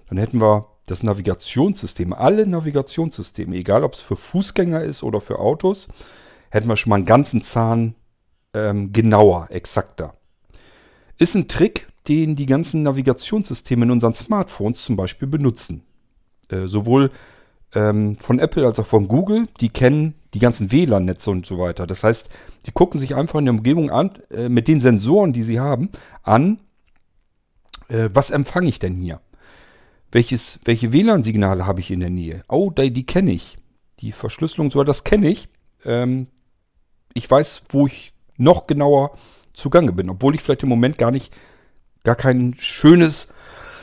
Dann 0.09 0.19
hätten 0.19 0.41
wir 0.41 0.69
das 0.87 1.03
Navigationssystem, 1.03 2.13
alle 2.13 2.47
Navigationssysteme, 2.47 3.57
egal 3.57 3.85
ob 3.85 3.95
es 3.95 4.01
für 4.01 4.17
Fußgänger 4.17 4.83
ist 4.83 5.03
oder 5.03 5.21
für 5.21 5.39
Autos, 5.39 5.89
hätten 6.53 6.69
wir 6.69 6.77
schon 6.77 6.91
mal 6.91 6.97
einen 6.97 7.07
ganzen 7.07 7.43
Zahn 7.43 7.95
ähm, 8.53 8.93
genauer, 8.93 9.47
exakter. 9.51 10.13
Ist 11.17 11.35
ein 11.35 11.49
Trick, 11.49 11.89
den 12.09 12.37
die 12.37 12.45
ganzen 12.45 12.83
Navigationssysteme 12.83 13.87
in 13.87 13.91
unseren 13.91 14.15
Smartphones 14.15 14.85
zum 14.85 14.97
Beispiel 14.97 15.29
benutzen. 15.29 15.83
Äh, 16.51 16.67
sowohl 16.67 17.11
ähm, 17.75 18.17
von 18.17 18.39
Apple 18.39 18.67
als 18.67 18.79
auch 18.79 18.87
von 18.87 19.09
Google, 19.09 19.47
die 19.63 19.71
kennen 19.71 20.15
die 20.35 20.41
ganzen 20.41 20.71
WLAN-Netze 20.71 21.31
und 21.31 21.47
so 21.47 21.59
weiter. 21.59 21.87
Das 21.87 22.05
heißt, 22.05 22.29
die 22.67 22.73
gucken 22.73 23.01
sich 23.01 23.15
einfach 23.15 23.39
in 23.39 23.47
der 23.47 23.55
Umgebung 23.55 23.91
an, 23.91 24.11
äh, 24.31 24.51
mit 24.51 24.69
den 24.69 24.83
Sensoren, 24.83 25.33
die 25.33 25.43
sie 25.43 25.59
haben, 25.59 25.89
an, 26.23 26.59
äh, 27.89 28.11
was 28.13 28.31
empfange 28.31 28.69
ich 28.69 28.79
denn 28.79 28.97
hier? 28.97 29.23
Welches, 30.11 30.61
welche 30.67 30.93
WLAN-Signale 30.93 31.67
habe 31.67 31.81
ich 31.81 31.91
in 31.91 32.01
der 32.01 32.11
Nähe? 32.11 32.45
Oh, 32.47 32.71
die, 32.71 32.93
die 32.93 33.07
kenne 33.07 33.33
ich. 33.33 33.57
Die 34.01 34.13
Verschlüsselung, 34.13 34.71
so 34.71 34.85
das 34.85 35.05
kenne 35.05 35.31
ich. 35.31 35.49
Ähm, 35.87 36.27
ich 37.15 37.31
weiß, 37.31 37.63
wo 37.71 37.87
ich 37.87 38.13
noch 38.37 38.67
genauer 38.67 39.13
zugange 39.53 39.93
bin, 39.93 40.11
obwohl 40.11 40.35
ich 40.35 40.43
vielleicht 40.43 40.63
im 40.63 40.69
Moment 40.69 40.99
gar 40.99 41.11
nicht, 41.11 41.35
gar 42.05 42.17
kein 42.17 42.55
schönes, 42.59 43.29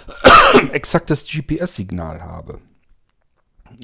exaktes 0.72 1.26
GPS-Signal 1.26 2.22
habe. 2.22 2.60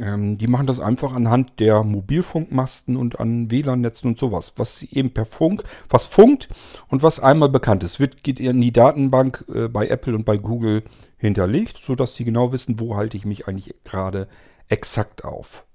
Ähm, 0.02 0.38
die 0.38 0.48
machen 0.48 0.66
das 0.66 0.80
einfach 0.80 1.14
anhand 1.14 1.60
der 1.60 1.84
Mobilfunkmasten 1.84 2.98
und 2.98 3.20
an 3.20 3.52
WLAN-Netzen 3.52 4.10
und 4.10 4.20
sowas. 4.20 4.54
Was 4.58 4.84
eben 4.84 5.12
per 5.12 5.26
Funk, 5.26 5.64
was 5.90 6.06
funkt 6.06 6.50
und 6.90 7.04
was 7.04 7.20
einmal 7.20 7.50
bekannt 7.50 7.84
ist, 7.84 8.00
wird 8.00 8.24
geht 8.24 8.40
in 8.40 8.62
die 8.62 8.74
Datenbank 8.74 9.46
äh, 9.54 9.68
bei 9.68 9.88
Apple 9.88 10.16
und 10.16 10.26
bei 10.26 10.38
Google 10.38 10.84
hinterlegt, 11.18 11.78
sodass 11.82 12.16
sie 12.16 12.26
genau 12.26 12.52
wissen, 12.52 12.80
wo 12.80 12.96
halte 12.96 13.16
ich 13.16 13.26
mich 13.26 13.48
eigentlich 13.48 13.76
gerade 13.84 14.28
exakt 14.68 15.24
auf. 15.24 15.66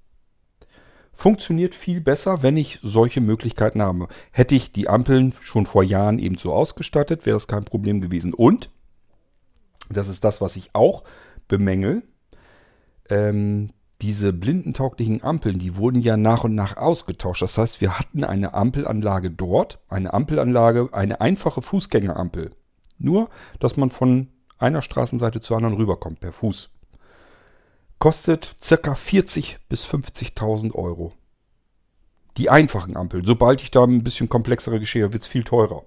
Funktioniert 1.12 1.74
viel 1.74 2.00
besser, 2.00 2.42
wenn 2.42 2.56
ich 2.56 2.78
solche 2.82 3.20
Möglichkeiten 3.20 3.82
habe. 3.82 4.08
Hätte 4.30 4.54
ich 4.54 4.72
die 4.72 4.88
Ampeln 4.88 5.34
schon 5.40 5.66
vor 5.66 5.82
Jahren 5.82 6.18
eben 6.18 6.38
so 6.38 6.52
ausgestattet, 6.52 7.26
wäre 7.26 7.36
das 7.36 7.46
kein 7.46 7.64
Problem 7.64 8.00
gewesen. 8.00 8.32
Und, 8.32 8.70
das 9.90 10.08
ist 10.08 10.24
das, 10.24 10.40
was 10.40 10.56
ich 10.56 10.74
auch 10.74 11.04
bemängel, 11.48 12.02
ähm, 13.08 13.70
diese 14.00 14.32
blindentauglichen 14.32 15.22
Ampeln, 15.22 15.58
die 15.58 15.76
wurden 15.76 16.00
ja 16.00 16.16
nach 16.16 16.44
und 16.44 16.54
nach 16.54 16.76
ausgetauscht. 16.76 17.42
Das 17.42 17.58
heißt, 17.58 17.80
wir 17.80 17.98
hatten 17.98 18.24
eine 18.24 18.54
Ampelanlage 18.54 19.30
dort, 19.30 19.78
eine 19.88 20.14
Ampelanlage, 20.14 20.88
eine 20.92 21.20
einfache 21.20 21.60
Fußgängerampel. 21.60 22.50
Nur, 22.98 23.28
dass 23.58 23.76
man 23.76 23.90
von 23.90 24.28
einer 24.58 24.82
Straßenseite 24.82 25.40
zur 25.40 25.56
anderen 25.56 25.76
rüberkommt 25.76 26.20
per 26.20 26.32
Fuß. 26.32 26.70
Kostet 28.00 28.56
ca. 28.60 28.94
40.000 28.94 29.56
bis 29.68 29.84
50.000 29.84 30.74
Euro. 30.74 31.12
Die 32.38 32.48
einfachen 32.48 32.96
Ampeln. 32.96 33.26
Sobald 33.26 33.60
ich 33.60 33.70
da 33.70 33.84
ein 33.84 34.02
bisschen 34.02 34.30
komplexere 34.30 34.80
Geschirr, 34.80 35.12
wird 35.12 35.22
es 35.22 35.28
viel 35.28 35.44
teurer. 35.44 35.82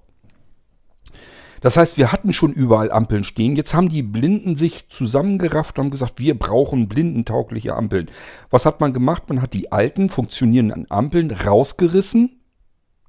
Das 1.61 1.75
heißt, 1.75 1.97
wir 1.97 2.11
hatten 2.11 2.31
schon 2.31 2.53
überall 2.53 2.91
Ampeln 2.91 3.23
stehen. 3.23 3.55
Jetzt 3.55 3.73
haben 3.73 3.89
die 3.89 4.03
Blinden 4.03 4.55
sich 4.55 4.89
zusammengerafft 4.89 5.79
und 5.79 5.85
haben 5.85 5.91
gesagt, 5.91 6.19
wir 6.19 6.37
brauchen 6.37 6.87
blindentaugliche 6.87 7.73
Ampeln. 7.75 8.11
Was 8.51 8.67
hat 8.67 8.79
man 8.79 8.93
gemacht? 8.93 9.23
Man 9.29 9.41
hat 9.41 9.55
die 9.55 9.71
alten 9.71 10.07
funktionierenden 10.09 10.91
Ampeln 10.91 11.31
rausgerissen. 11.31 12.43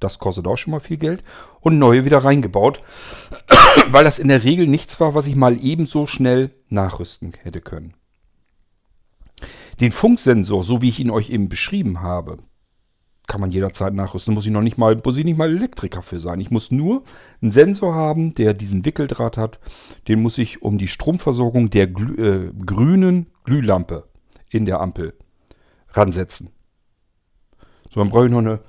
Das 0.00 0.18
kostet 0.18 0.46
auch 0.46 0.57
schon 0.57 0.70
mal 0.70 0.80
viel 0.80 0.96
Geld. 0.96 1.22
Und 1.61 1.78
neue 1.78 2.07
wieder 2.07 2.24
reingebaut. 2.24 2.80
Weil 3.88 4.05
das 4.05 4.18
in 4.18 4.28
der 4.28 4.44
Regel 4.44 4.66
nichts 4.66 4.98
war, 4.98 5.14
was 5.14 5.26
ich 5.26 5.36
mal 5.36 5.62
ebenso 5.62 6.07
schnell 6.07 6.52
nachrüsten 6.70 7.34
hätte 7.42 7.61
können. 7.61 7.92
Den 9.81 9.93
Funksensor, 9.93 10.62
so 10.64 10.83
wie 10.83 10.89
ich 10.89 11.01
ihn 11.01 11.11
euch 11.11 11.31
eben 11.31 11.49
beschrieben 11.49 12.01
habe, 12.01 12.39
kann 13.27 13.41
man 13.41 13.51
jederzeit 13.51 13.95
nachrüsten. 13.95 14.35
Muss 14.35 14.47
ich 14.47 14.53
noch 14.53 14.62
nicht 14.62 14.79
mal, 14.79 14.97
muss 15.03 15.16
ich 15.16 15.25
nicht 15.25 15.39
mal 15.39 15.51
Elektriker 15.51 16.03
für 16.03 16.18
sein. 16.18 16.41
Ich 16.41 16.51
muss 16.51 16.70
nur 16.70 17.03
einen 17.41 17.53
Sensor 17.53 17.95
haben, 17.95 18.35
der 18.35 18.55
diesen 18.55 18.85
Wickeldraht 18.85 19.37
hat. 19.37 19.59
Den 20.09 20.22
muss 20.22 20.39
ich 20.39 20.62
um 20.62 20.79
die 20.79 20.89
Stromversorgung 20.89 21.70
der 21.70 21.87
glü 21.87 22.14
äh, 22.16 22.53
grünen 22.64 23.27
Glühlampe 23.45 24.09
in 24.51 24.66
der 24.66 24.81
Ampel 24.81 25.14
ransetzen. 25.91 26.51
So, 27.91 28.01
dann 28.01 28.11
brauche 28.11 28.27
ich 28.27 28.31
noch 28.31 28.39
eine, 28.39 28.61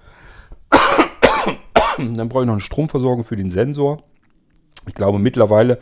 dann 1.97 2.29
brauche 2.29 2.43
ich 2.43 2.47
noch 2.47 2.53
eine 2.53 2.61
Stromversorgung 2.61 3.23
für 3.23 3.35
den 3.35 3.51
Sensor. 3.51 4.03
Ich 4.87 4.93
glaube 4.93 5.19
mittlerweile, 5.19 5.79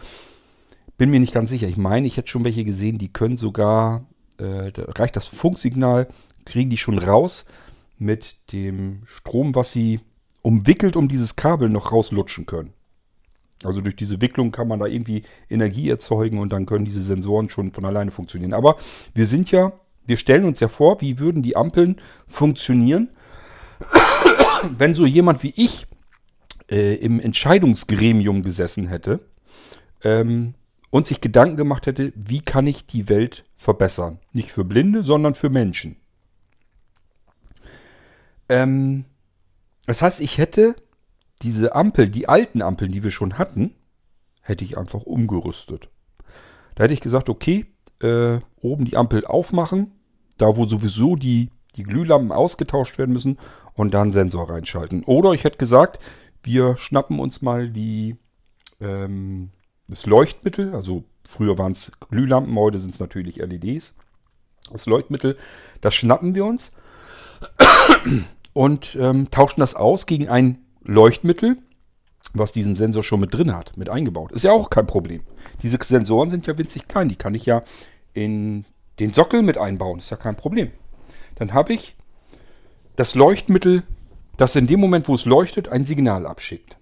bin 0.97 1.11
mir 1.11 1.19
nicht 1.19 1.33
ganz 1.33 1.49
sicher. 1.49 1.67
Ich 1.67 1.77
meine, 1.77 2.07
ich 2.07 2.17
hätte 2.17 2.29
schon 2.29 2.43
welche 2.43 2.63
gesehen, 2.63 2.97
die 2.97 3.11
können 3.11 3.37
sogar, 3.37 4.05
äh, 4.37 4.71
da 4.71 4.83
reicht 4.97 5.15
das 5.15 5.27
Funksignal, 5.27 6.07
kriegen 6.45 6.69
die 6.69 6.77
schon 6.77 6.99
raus 6.99 7.45
mit 7.97 8.51
dem 8.51 9.01
Strom, 9.05 9.55
was 9.55 9.71
sie 9.71 9.99
umwickelt 10.41 10.95
um 10.95 11.07
dieses 11.07 11.35
Kabel 11.35 11.69
noch 11.69 11.91
rauslutschen 11.91 12.45
können. 12.45 12.73
Also 13.63 13.79
durch 13.81 13.95
diese 13.95 14.21
Wicklung 14.21 14.51
kann 14.51 14.67
man 14.67 14.79
da 14.79 14.85
irgendwie 14.85 15.23
Energie 15.49 15.89
erzeugen 15.89 16.39
und 16.39 16.51
dann 16.51 16.65
können 16.65 16.85
diese 16.85 17.01
Sensoren 17.01 17.49
schon 17.49 17.71
von 17.71 17.85
alleine 17.85 18.11
funktionieren. 18.11 18.53
Aber 18.53 18.75
wir 19.13 19.25
sind 19.25 19.51
ja, 19.51 19.71
wir 20.05 20.17
stellen 20.17 20.43
uns 20.43 20.59
ja 20.59 20.67
vor, 20.67 20.99
wie 21.01 21.19
würden 21.19 21.43
die 21.43 21.55
Ampeln 21.55 21.97
funktionieren, 22.27 23.09
wenn 24.77 24.93
so 24.93 25.05
jemand 25.05 25.43
wie 25.43 25.53
ich 25.55 25.87
äh, 26.69 26.95
im 26.95 27.21
Entscheidungsgremium 27.21 28.43
gesessen 28.43 28.87
hätte 28.87 29.21
ähm, 30.03 30.55
und 30.93 31.07
sich 31.07 31.21
Gedanken 31.21 31.57
gemacht 31.57 31.87
hätte, 31.87 32.13
wie 32.15 32.41
kann 32.41 32.67
ich 32.67 32.85
die 32.85 33.09
Welt 33.09 33.45
verbessern. 33.55 34.19
Nicht 34.31 34.51
für 34.51 34.63
Blinde, 34.63 35.01
sondern 35.01 35.33
für 35.33 35.49
Menschen. 35.49 35.95
Ähm, 38.47 39.05
das 39.87 40.03
heißt, 40.03 40.21
ich 40.21 40.37
hätte 40.37 40.75
diese 41.41 41.73
Ampel, 41.73 42.11
die 42.11 42.29
alten 42.29 42.61
Ampeln, 42.61 42.91
die 42.91 43.01
wir 43.01 43.09
schon 43.09 43.39
hatten, 43.39 43.73
hätte 44.43 44.63
ich 44.63 44.77
einfach 44.77 45.01
umgerüstet. 45.01 45.89
Da 46.75 46.83
hätte 46.83 46.93
ich 46.93 47.01
gesagt, 47.01 47.27
okay, 47.27 47.65
äh, 47.99 48.37
oben 48.61 48.85
die 48.85 48.95
Ampel 48.95 49.25
aufmachen, 49.25 49.95
da 50.37 50.55
wo 50.57 50.67
sowieso 50.67 51.15
die, 51.15 51.49
die 51.75 51.83
Glühlampen 51.83 52.31
ausgetauscht 52.31 52.99
werden 52.99 53.13
müssen 53.13 53.39
und 53.73 53.95
dann 53.95 54.11
Sensor 54.11 54.47
reinschalten. 54.47 55.03
Oder 55.05 55.31
ich 55.31 55.43
hätte 55.43 55.57
gesagt, 55.57 55.97
wir 56.43 56.77
schnappen 56.77 57.19
uns 57.19 57.41
mal 57.41 57.71
die, 57.71 58.17
ähm, 58.79 59.49
das 59.93 60.07
Leuchtmittel, 60.07 60.73
also 60.73 61.03
früher 61.23 61.59
waren 61.59 61.73
es 61.73 61.91
Glühlampen, 62.09 62.55
heute 62.55 62.79
sind 62.79 62.95
es 62.95 62.99
natürlich 62.99 63.35
LEDs. 63.35 63.93
Das 64.71 64.87
Leuchtmittel, 64.87 65.37
das 65.81 65.93
schnappen 65.93 66.33
wir 66.33 66.45
uns 66.45 66.71
und 68.53 68.97
ähm, 68.99 69.29
tauschen 69.29 69.59
das 69.59 69.75
aus 69.75 70.07
gegen 70.07 70.29
ein 70.29 70.57
Leuchtmittel, 70.81 71.57
was 72.33 72.51
diesen 72.51 72.73
Sensor 72.73 73.03
schon 73.03 73.19
mit 73.19 73.35
drin 73.35 73.53
hat, 73.53 73.77
mit 73.77 73.87
eingebaut. 73.87 74.31
Ist 74.31 74.43
ja 74.43 74.51
auch 74.51 74.71
kein 74.71 74.87
Problem. 74.87 75.21
Diese 75.61 75.77
Sensoren 75.79 76.31
sind 76.31 76.47
ja 76.47 76.57
winzig 76.57 76.87
klein, 76.87 77.07
die 77.07 77.15
kann 77.15 77.35
ich 77.35 77.45
ja 77.45 77.61
in 78.13 78.65
den 78.99 79.13
Sockel 79.13 79.43
mit 79.43 79.59
einbauen, 79.59 79.99
ist 79.99 80.09
ja 80.09 80.17
kein 80.17 80.35
Problem. 80.35 80.71
Dann 81.35 81.53
habe 81.53 81.73
ich 81.73 81.95
das 82.95 83.13
Leuchtmittel, 83.13 83.83
das 84.37 84.55
in 84.55 84.65
dem 84.65 84.79
Moment, 84.79 85.07
wo 85.07 85.13
es 85.13 85.25
leuchtet, 85.25 85.69
ein 85.69 85.85
Signal 85.85 86.25
abschickt. 86.25 86.77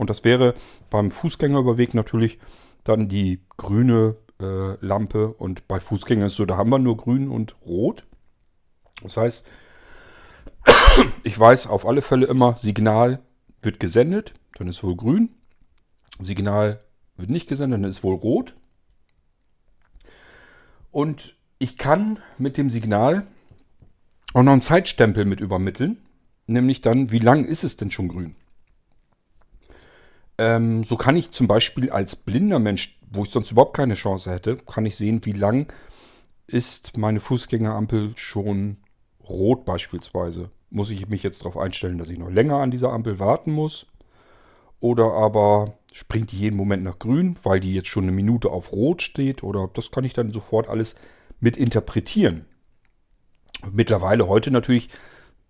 Und 0.00 0.08
das 0.08 0.24
wäre 0.24 0.54
beim 0.88 1.10
Fußgängerüberweg 1.10 1.92
natürlich 1.92 2.38
dann 2.84 3.10
die 3.10 3.42
grüne 3.58 4.16
äh, 4.40 4.82
Lampe 4.82 5.34
und 5.34 5.68
bei 5.68 5.78
Fußgängern 5.78 6.24
ist 6.24 6.32
es 6.32 6.36
so, 6.38 6.46
da 6.46 6.56
haben 6.56 6.70
wir 6.70 6.78
nur 6.78 6.96
grün 6.96 7.28
und 7.28 7.54
rot. 7.66 8.06
Das 9.02 9.18
heißt, 9.18 9.46
ich 11.22 11.38
weiß 11.38 11.66
auf 11.66 11.86
alle 11.86 12.00
Fälle 12.00 12.24
immer, 12.24 12.56
Signal 12.56 13.20
wird 13.60 13.78
gesendet, 13.78 14.32
dann 14.54 14.68
ist 14.68 14.82
wohl 14.82 14.96
grün. 14.96 15.34
Signal 16.18 16.82
wird 17.18 17.28
nicht 17.28 17.50
gesendet, 17.50 17.82
dann 17.82 17.90
ist 17.90 18.02
wohl 18.02 18.16
rot. 18.16 18.54
Und 20.90 21.36
ich 21.58 21.76
kann 21.76 22.20
mit 22.38 22.56
dem 22.56 22.70
Signal 22.70 23.26
auch 24.32 24.42
noch 24.44 24.52
einen 24.52 24.62
Zeitstempel 24.62 25.26
mit 25.26 25.42
übermitteln, 25.42 25.98
nämlich 26.46 26.80
dann, 26.80 27.10
wie 27.10 27.18
lang 27.18 27.44
ist 27.44 27.64
es 27.64 27.76
denn 27.76 27.90
schon 27.90 28.08
grün? 28.08 28.34
Ähm, 30.40 30.84
so 30.84 30.96
kann 30.96 31.16
ich 31.16 31.30
zum 31.32 31.46
Beispiel 31.46 31.90
als 31.90 32.16
blinder 32.16 32.58
Mensch, 32.58 32.98
wo 33.10 33.24
ich 33.24 33.30
sonst 33.30 33.50
überhaupt 33.50 33.76
keine 33.76 33.94
Chance 33.94 34.30
hätte, 34.30 34.56
kann 34.56 34.86
ich 34.86 34.96
sehen, 34.96 35.24
wie 35.24 35.32
lang 35.32 35.72
ist 36.46 36.96
meine 36.96 37.20
Fußgängerampel 37.20 38.12
schon 38.16 38.78
rot 39.28 39.64
beispielsweise 39.64 40.50
muss 40.70 40.90
ich 40.90 41.08
mich 41.08 41.22
jetzt 41.22 41.40
darauf 41.40 41.58
einstellen, 41.58 41.98
dass 41.98 42.08
ich 42.08 42.18
noch 42.18 42.30
länger 42.30 42.56
an 42.56 42.70
dieser 42.70 42.92
Ampel 42.92 43.18
warten 43.18 43.52
muss. 43.52 43.86
Oder 44.78 45.12
aber 45.12 45.74
springt 45.92 46.32
die 46.32 46.38
jeden 46.38 46.56
Moment 46.56 46.84
nach 46.84 46.98
grün, 46.98 47.36
weil 47.42 47.60
die 47.60 47.74
jetzt 47.74 47.88
schon 47.88 48.04
eine 48.04 48.12
Minute 48.12 48.50
auf 48.50 48.72
rot 48.72 49.02
steht. 49.02 49.42
Oder 49.42 49.68
das 49.74 49.90
kann 49.90 50.04
ich 50.04 50.14
dann 50.14 50.32
sofort 50.32 50.68
alles 50.68 50.94
mit 51.40 51.56
interpretieren. 51.56 52.46
Mittlerweile 53.70 54.28
heute 54.28 54.50
natürlich 54.50 54.88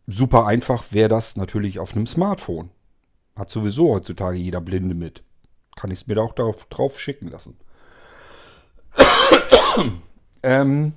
super 0.06 0.46
einfach 0.46 0.84
wäre 0.90 1.08
das 1.08 1.36
natürlich 1.36 1.78
auf 1.78 1.94
einem 1.94 2.06
Smartphone. 2.06 2.70
Hat 3.40 3.50
sowieso 3.50 3.94
heutzutage 3.94 4.36
jeder 4.36 4.60
Blinde 4.60 4.94
mit. 4.94 5.22
Kann 5.74 5.90
ich 5.90 6.02
es 6.02 6.06
mir 6.06 6.20
auch 6.22 6.34
darauf, 6.34 6.66
drauf 6.66 7.00
schicken 7.00 7.28
lassen. 7.28 7.56
ähm, 10.42 10.92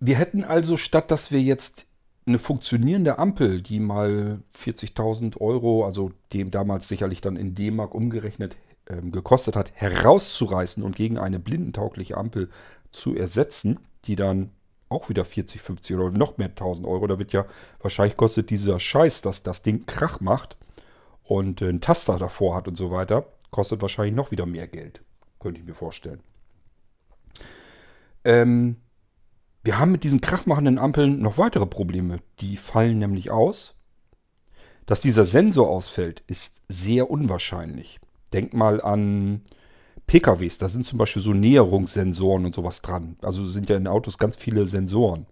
wir 0.00 0.16
hätten 0.16 0.44
also 0.44 0.78
statt, 0.78 1.10
dass 1.10 1.30
wir 1.30 1.40
jetzt 1.40 1.84
eine 2.24 2.38
funktionierende 2.38 3.18
Ampel, 3.18 3.60
die 3.60 3.80
mal 3.80 4.40
40.000 4.56 5.38
Euro, 5.42 5.84
also 5.84 6.10
dem 6.32 6.50
damals 6.50 6.88
sicherlich 6.88 7.20
dann 7.20 7.36
in 7.36 7.54
D-Mark 7.54 7.94
umgerechnet 7.94 8.56
ähm, 8.88 9.12
gekostet 9.12 9.56
hat, 9.56 9.72
herauszureißen 9.74 10.82
und 10.82 10.96
gegen 10.96 11.18
eine 11.18 11.38
blindentaugliche 11.38 12.16
Ampel 12.16 12.48
zu 12.92 13.14
ersetzen, 13.14 13.78
die 14.06 14.16
dann 14.16 14.52
auch 14.94 15.08
wieder 15.08 15.24
40, 15.24 15.60
50 15.60 15.96
oder 15.96 16.10
noch 16.10 16.38
mehr 16.38 16.48
1000 16.48 16.86
Euro. 16.86 17.06
Da 17.06 17.18
wird 17.18 17.32
ja, 17.32 17.46
wahrscheinlich 17.80 18.16
kostet 18.16 18.50
dieser 18.50 18.80
Scheiß, 18.80 19.20
dass 19.20 19.42
das 19.42 19.62
Ding 19.62 19.86
Krach 19.86 20.20
macht 20.20 20.56
und 21.22 21.62
einen 21.62 21.80
Taster 21.80 22.18
davor 22.18 22.56
hat 22.56 22.68
und 22.68 22.76
so 22.76 22.90
weiter, 22.90 23.26
kostet 23.50 23.82
wahrscheinlich 23.82 24.14
noch 24.14 24.30
wieder 24.30 24.46
mehr 24.46 24.66
Geld. 24.66 25.02
Könnte 25.40 25.60
ich 25.60 25.66
mir 25.66 25.74
vorstellen. 25.74 26.20
Ähm, 28.24 28.76
wir 29.62 29.78
haben 29.78 29.92
mit 29.92 30.04
diesen 30.04 30.20
krachmachenden 30.20 30.78
Ampeln 30.78 31.20
noch 31.20 31.38
weitere 31.38 31.66
Probleme. 31.66 32.20
Die 32.40 32.56
fallen 32.56 32.98
nämlich 32.98 33.30
aus. 33.30 33.74
Dass 34.86 35.00
dieser 35.00 35.24
Sensor 35.24 35.70
ausfällt, 35.70 36.22
ist 36.26 36.60
sehr 36.68 37.10
unwahrscheinlich. 37.10 38.00
Denk 38.32 38.52
mal 38.52 38.82
an 38.82 39.42
PKWs, 40.06 40.58
da 40.58 40.68
sind 40.68 40.86
zum 40.86 40.98
Beispiel 40.98 41.22
so 41.22 41.32
Näherungssensoren 41.32 42.44
und 42.44 42.54
sowas 42.54 42.82
dran. 42.82 43.16
Also 43.22 43.46
sind 43.46 43.68
ja 43.68 43.76
in 43.76 43.86
Autos 43.86 44.18
ganz 44.18 44.36
viele 44.36 44.66
Sensoren. 44.66 45.26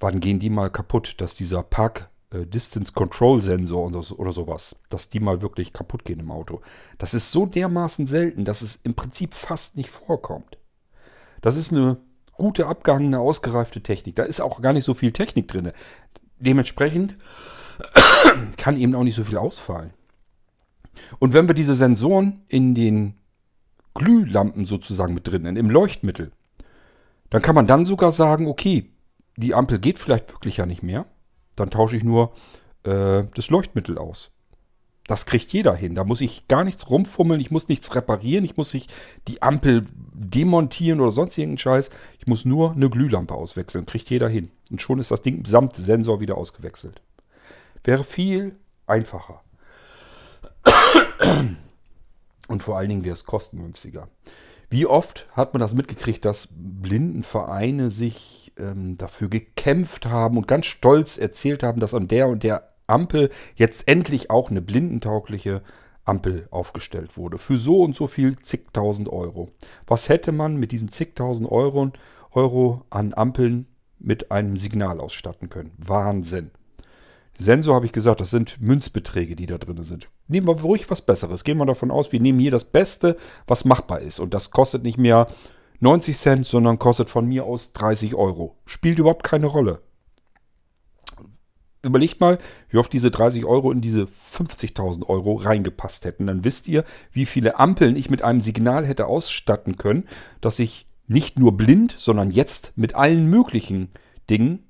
Wann 0.00 0.20
gehen 0.20 0.38
die 0.38 0.50
mal 0.50 0.70
kaputt, 0.70 1.16
dass 1.18 1.34
dieser 1.34 1.62
Park 1.62 2.08
äh, 2.30 2.46
Distance 2.46 2.92
Control 2.92 3.42
Sensor 3.42 3.86
oder 3.86 4.32
sowas, 4.32 4.76
dass 4.90 5.08
die 5.08 5.20
mal 5.20 5.42
wirklich 5.42 5.72
kaputt 5.72 6.04
gehen 6.04 6.20
im 6.20 6.30
Auto. 6.30 6.60
Das 6.98 7.14
ist 7.14 7.32
so 7.32 7.46
dermaßen 7.46 8.06
selten, 8.06 8.44
dass 8.44 8.62
es 8.62 8.76
im 8.76 8.94
Prinzip 8.94 9.34
fast 9.34 9.76
nicht 9.76 9.90
vorkommt. 9.90 10.58
Das 11.40 11.56
ist 11.56 11.72
eine 11.72 11.96
gute, 12.34 12.66
abgehangene, 12.66 13.18
ausgereifte 13.18 13.82
Technik. 13.82 14.16
Da 14.16 14.24
ist 14.24 14.40
auch 14.40 14.60
gar 14.60 14.72
nicht 14.72 14.84
so 14.84 14.94
viel 14.94 15.12
Technik 15.12 15.48
drin. 15.48 15.72
Dementsprechend 16.38 17.16
kann 18.56 18.76
eben 18.76 18.94
auch 18.94 19.04
nicht 19.04 19.16
so 19.16 19.24
viel 19.24 19.38
ausfallen. 19.38 19.92
Und 21.18 21.32
wenn 21.32 21.48
wir 21.48 21.54
diese 21.54 21.74
Sensoren 21.74 22.42
in 22.48 22.74
den 22.74 23.14
Glühlampen 23.98 24.64
sozusagen 24.64 25.12
mit 25.12 25.26
drin, 25.28 25.44
im 25.44 25.70
Leuchtmittel, 25.70 26.30
dann 27.30 27.42
kann 27.42 27.54
man 27.54 27.66
dann 27.66 27.84
sogar 27.84 28.12
sagen, 28.12 28.46
okay, 28.46 28.90
die 29.36 29.54
Ampel 29.54 29.78
geht 29.78 29.98
vielleicht 29.98 30.32
wirklich 30.32 30.56
ja 30.56 30.66
nicht 30.66 30.82
mehr. 30.82 31.04
Dann 31.56 31.70
tausche 31.70 31.96
ich 31.96 32.04
nur 32.04 32.32
äh, 32.84 33.24
das 33.34 33.50
Leuchtmittel 33.50 33.98
aus. 33.98 34.30
Das 35.06 35.26
kriegt 35.26 35.52
jeder 35.52 35.74
hin. 35.74 35.94
Da 35.94 36.04
muss 36.04 36.20
ich 36.20 36.48
gar 36.48 36.64
nichts 36.64 36.90
rumfummeln, 36.90 37.40
ich 37.40 37.50
muss 37.50 37.68
nichts 37.68 37.94
reparieren, 37.94 38.44
ich 38.44 38.56
muss 38.56 38.74
nicht 38.74 38.92
die 39.26 39.42
Ampel 39.42 39.84
demontieren 40.12 41.00
oder 41.00 41.12
sonst 41.12 41.36
irgendeinen 41.38 41.58
Scheiß. 41.58 41.90
Ich 42.18 42.26
muss 42.26 42.44
nur 42.44 42.72
eine 42.72 42.90
Glühlampe 42.90 43.34
auswechseln. 43.34 43.86
Kriegt 43.86 44.10
jeder 44.10 44.28
hin. 44.28 44.50
Und 44.70 44.82
schon 44.82 44.98
ist 44.98 45.10
das 45.10 45.22
Ding 45.22 45.44
samt 45.46 45.76
Sensor 45.76 46.20
wieder 46.20 46.36
ausgewechselt. 46.36 47.00
Wäre 47.84 48.04
viel 48.04 48.56
einfacher. 48.86 49.42
Und 52.48 52.62
vor 52.62 52.76
allen 52.76 52.88
Dingen 52.88 53.04
wäre 53.04 53.14
es 53.14 53.24
kostengünstiger. 53.24 54.08
Wie 54.70 54.86
oft 54.86 55.26
hat 55.32 55.54
man 55.54 55.60
das 55.60 55.74
mitgekriegt, 55.74 56.24
dass 56.24 56.48
Blindenvereine 56.50 57.90
sich 57.90 58.52
ähm, 58.58 58.96
dafür 58.96 59.28
gekämpft 59.28 60.06
haben 60.06 60.36
und 60.36 60.48
ganz 60.48 60.66
stolz 60.66 61.16
erzählt 61.16 61.62
haben, 61.62 61.80
dass 61.80 61.94
an 61.94 62.08
der 62.08 62.28
und 62.28 62.42
der 62.42 62.74
Ampel 62.86 63.30
jetzt 63.54 63.86
endlich 63.86 64.30
auch 64.30 64.50
eine 64.50 64.60
blindentaugliche 64.60 65.62
Ampel 66.04 66.48
aufgestellt 66.50 67.16
wurde. 67.16 67.38
Für 67.38 67.58
so 67.58 67.82
und 67.82 67.94
so 67.94 68.06
viel 68.06 68.36
zigtausend 68.38 69.08
Euro. 69.08 69.50
Was 69.86 70.08
hätte 70.08 70.32
man 70.32 70.56
mit 70.56 70.72
diesen 70.72 70.90
zigtausend 70.90 71.50
Euro, 71.50 71.92
Euro 72.32 72.82
an 72.90 73.14
Ampeln 73.14 73.66
mit 73.98 74.30
einem 74.30 74.56
Signal 74.56 75.00
ausstatten 75.00 75.50
können? 75.50 75.72
Wahnsinn. 75.76 76.50
Sensor 77.38 77.74
habe 77.76 77.86
ich 77.86 77.92
gesagt, 77.92 78.20
das 78.20 78.30
sind 78.30 78.60
Münzbeträge, 78.60 79.36
die 79.36 79.46
da 79.46 79.58
drin 79.58 79.82
sind. 79.82 80.08
Nehmen 80.26 80.46
wir 80.46 80.60
ruhig 80.60 80.90
was 80.90 81.02
Besseres. 81.02 81.44
Gehen 81.44 81.58
wir 81.58 81.66
davon 81.66 81.90
aus, 81.90 82.12
wir 82.12 82.20
nehmen 82.20 82.38
hier 82.38 82.50
das 82.50 82.64
Beste, 82.64 83.16
was 83.46 83.64
machbar 83.64 84.00
ist. 84.00 84.18
Und 84.18 84.34
das 84.34 84.50
kostet 84.50 84.82
nicht 84.82 84.98
mehr 84.98 85.28
90 85.80 86.16
Cent, 86.16 86.46
sondern 86.46 86.78
kostet 86.78 87.08
von 87.08 87.26
mir 87.26 87.44
aus 87.44 87.72
30 87.72 88.14
Euro. 88.14 88.56
Spielt 88.66 88.98
überhaupt 88.98 89.22
keine 89.22 89.46
Rolle 89.46 89.80
Überlegt 91.82 92.20
mal, 92.20 92.38
wie 92.70 92.78
oft 92.78 92.92
diese 92.92 93.12
30 93.12 93.44
Euro 93.44 93.70
in 93.70 93.80
diese 93.80 94.02
50.000 94.02 95.08
Euro 95.08 95.34
reingepasst 95.34 96.04
hätten. 96.04 96.26
Dann 96.26 96.42
wisst 96.42 96.66
ihr, 96.66 96.82
wie 97.12 97.24
viele 97.24 97.60
Ampeln 97.60 97.94
ich 97.94 98.10
mit 98.10 98.22
einem 98.22 98.40
Signal 98.40 98.84
hätte 98.84 99.06
ausstatten 99.06 99.76
können, 99.76 100.04
dass 100.40 100.58
ich 100.58 100.86
nicht 101.06 101.38
nur 101.38 101.56
blind, 101.56 101.94
sondern 101.96 102.32
jetzt 102.32 102.72
mit 102.74 102.96
allen 102.96 103.30
möglichen 103.30 103.90
Dingen 104.28 104.64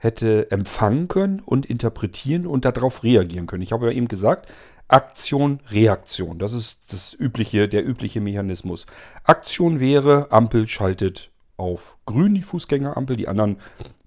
hätte 0.00 0.50
empfangen 0.50 1.08
können 1.08 1.40
und 1.40 1.66
interpretieren 1.66 2.46
und 2.46 2.64
darauf 2.64 3.04
reagieren 3.04 3.46
können. 3.46 3.62
Ich 3.62 3.72
habe 3.72 3.86
ja 3.86 3.92
eben 3.92 4.08
gesagt, 4.08 4.50
Aktion, 4.88 5.60
Reaktion. 5.70 6.38
Das 6.38 6.52
ist 6.52 6.92
das 6.92 7.14
übliche, 7.14 7.68
der 7.68 7.86
übliche 7.86 8.20
Mechanismus. 8.20 8.86
Aktion 9.24 9.78
wäre, 9.78 10.32
Ampel 10.32 10.66
schaltet 10.66 11.30
auf 11.56 11.96
grün 12.06 12.34
die 12.34 12.42
Fußgängerampel, 12.42 13.16
die 13.16 13.28
anderen 13.28 13.58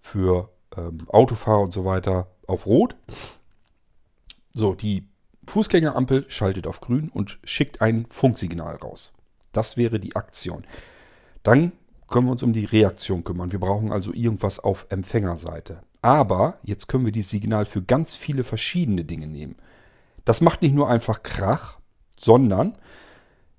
für 0.02 0.50
ähm, 0.76 1.08
Autofahrer 1.08 1.62
und 1.62 1.74
so 1.74 1.86
weiter 1.86 2.28
auf 2.48 2.66
rot. 2.66 2.96
So, 4.54 4.74
die 4.74 5.08
Fußgängerampel 5.48 6.26
schaltet 6.28 6.68
auf 6.68 6.82
grün 6.82 7.10
und 7.10 7.40
schickt 7.44 7.82
ein 7.82 8.08
Funksignal 8.10 8.76
raus. 8.78 9.14
Das 9.52 9.78
wäre 9.78 10.00
die 10.00 10.16
Aktion. 10.16 10.66
Dann 11.44 11.74
können 12.14 12.28
wir 12.28 12.32
uns 12.32 12.44
um 12.44 12.54
die 12.54 12.66
Reaktion 12.66 13.24
kümmern. 13.24 13.52
Wir 13.52 13.60
brauchen 13.60 13.92
also 13.92 14.14
irgendwas 14.14 14.60
auf 14.60 14.86
Empfängerseite. 14.90 15.82
Aber 16.04 16.60
jetzt 16.64 16.88
können 16.88 17.06
wir 17.06 17.12
dieses 17.12 17.32
Signal 17.32 17.66
für 17.66 17.82
ganz 17.82 18.16
viele 18.16 18.44
verschiedene 18.44 19.04
Dinge 19.04 19.26
nehmen. 19.26 19.56
Das 20.24 20.40
macht 20.40 20.62
nicht 20.62 20.76
nur 20.76 20.88
einfach 20.88 21.24
Krach, 21.24 21.80
sondern, 22.18 22.78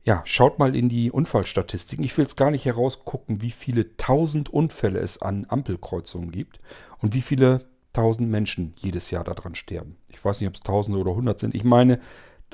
ja, 0.04 0.22
schaut 0.24 0.60
mal 0.60 0.76
in 0.76 0.88
die 0.88 1.10
Unfallstatistiken. 1.10 2.04
Ich 2.04 2.16
will 2.16 2.26
jetzt 2.26 2.36
gar 2.36 2.52
nicht 2.52 2.64
herausgucken, 2.64 3.42
wie 3.42 3.50
viele 3.50 3.96
tausend 3.96 4.50
Unfälle 4.50 5.00
es 5.00 5.20
an 5.20 5.46
Ampelkreuzungen 5.48 6.30
gibt 6.30 6.60
und 7.02 7.12
wie 7.12 7.22
viele 7.22 7.66
tausend 7.92 8.30
Menschen 8.30 8.74
jedes 8.76 9.10
Jahr 9.10 9.24
daran 9.24 9.56
sterben. 9.56 9.96
Ich 10.08 10.24
weiß 10.24 10.40
nicht, 10.40 10.48
ob 10.48 10.54
es 10.54 10.60
tausende 10.60 11.00
oder 11.00 11.16
hundert 11.16 11.40
sind. 11.40 11.56
Ich 11.56 11.64
meine, 11.64 11.98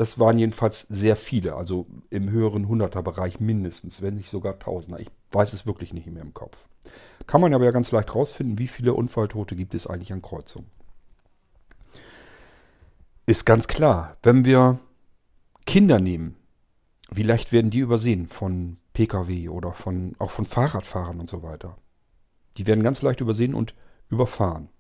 das 0.01 0.18
waren 0.18 0.38
jedenfalls 0.38 0.86
sehr 0.88 1.14
viele, 1.14 1.57
also 1.57 1.86
im 2.09 2.30
höheren 2.30 2.68
Hunderterbereich 2.68 3.38
mindestens, 3.38 4.01
wenn 4.01 4.14
nicht 4.14 4.30
sogar 4.30 4.59
Tausender. 4.59 4.98
Ich 4.98 5.11
weiß 5.30 5.53
es 5.53 5.66
wirklich 5.66 5.92
nicht 5.92 6.07
mehr 6.07 6.22
im 6.22 6.32
Kopf. 6.32 6.64
Kann 7.26 7.42
man 7.42 7.53
aber 7.53 7.66
ja 7.66 7.70
ganz 7.70 7.92
leicht 7.92 8.14
rausfinden, 8.14 8.59
wie 8.59 8.66
viele 8.66 8.94
Unfalltote 8.94 9.57
gibt 9.57 9.74
es 9.74 9.86
eigentlich 9.86 10.14
an 10.14 10.22
Kreuzungen. 10.22 10.70
Ist 13.26 13.44
ganz 13.44 13.68
klar, 13.68 14.16
wenn 14.22 14.46
wir 14.46 14.78
Kinder 15.66 16.01
nehmen, 16.01 16.36
wie 17.11 17.22
leicht 17.22 17.53
werden 17.53 17.70
die 17.70 17.80
übersehen 17.80 18.26
von 18.26 18.78
Pkw 18.94 19.51
oder 19.51 19.74
von, 19.74 20.16
auch 20.18 20.30
von 20.30 20.46
Fahrradfahrern 20.46 21.20
und 21.20 21.28
so 21.28 21.42
weiter. 21.42 21.76
Die 22.57 22.66
werden 22.66 22.82
ganz 22.82 23.03
leicht 23.03 23.20
übersehen 23.20 23.53
und 23.53 23.74
überfahren 24.09 24.70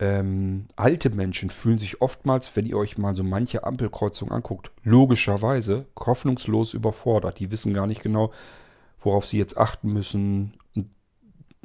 ähm, 0.00 0.66
alte 0.76 1.10
Menschen 1.10 1.50
fühlen 1.50 1.78
sich 1.78 2.00
oftmals, 2.00 2.54
wenn 2.54 2.66
ihr 2.66 2.76
euch 2.76 2.98
mal 2.98 3.16
so 3.16 3.24
manche 3.24 3.64
Ampelkreuzung 3.64 4.30
anguckt, 4.30 4.70
logischerweise 4.84 5.86
hoffnungslos 5.98 6.74
überfordert. 6.74 7.40
Die 7.40 7.50
wissen 7.50 7.74
gar 7.74 7.86
nicht 7.86 8.02
genau, 8.02 8.32
worauf 9.00 9.26
sie 9.26 9.38
jetzt 9.38 9.58
achten 9.58 9.92
müssen. 9.92 10.54
Und 10.76 10.90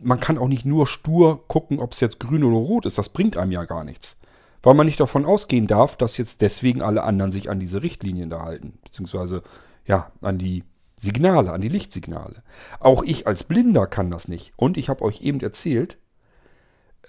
man 0.02 0.20
kann 0.20 0.40
auch 0.40 0.48
nicht 0.48 0.66
nur 0.66 0.88
stur 0.88 1.48
gucken, 1.48 1.80
ob 1.80 1.92
es 1.92 2.00
jetzt 2.00 2.20
grün 2.20 2.44
oder 2.44 2.56
rot 2.56 2.86
ist. 2.86 2.98
Das 2.98 3.10
bringt 3.10 3.38
einem 3.38 3.52
ja 3.52 3.66
gar 3.66 3.84
nichts. 3.84 4.18
Weil 4.64 4.74
man 4.74 4.88
nicht 4.88 5.00
davon 5.00 5.26
ausgehen 5.26 5.68
darf, 5.68 5.98
dass 5.98 6.18
jetzt 6.18 6.42
deswegen 6.42 6.82
alle 6.82 7.04
anderen 7.04 7.32
sich 7.32 7.50
an 7.50 7.60
diese 7.60 7.84
Richtlinien 7.84 8.30
da 8.30 8.44
halten. 8.44 8.80
Beziehungsweise, 8.84 9.44
ja, 9.86 10.12
an 10.22 10.40
die 10.40 10.64
Signale, 11.00 11.52
an 11.52 11.62
die 11.62 11.70
Lichtsignale. 11.70 12.42
Auch 12.80 13.04
ich 13.04 13.28
als 13.28 13.44
Blinder 13.44 13.86
kann 13.86 14.10
das 14.10 14.28
nicht. 14.28 14.54
Und 14.56 14.78
ich 14.78 14.90
habe 14.90 15.04
euch 15.04 15.22
eben 15.22 15.42
erzählt, 15.42 15.98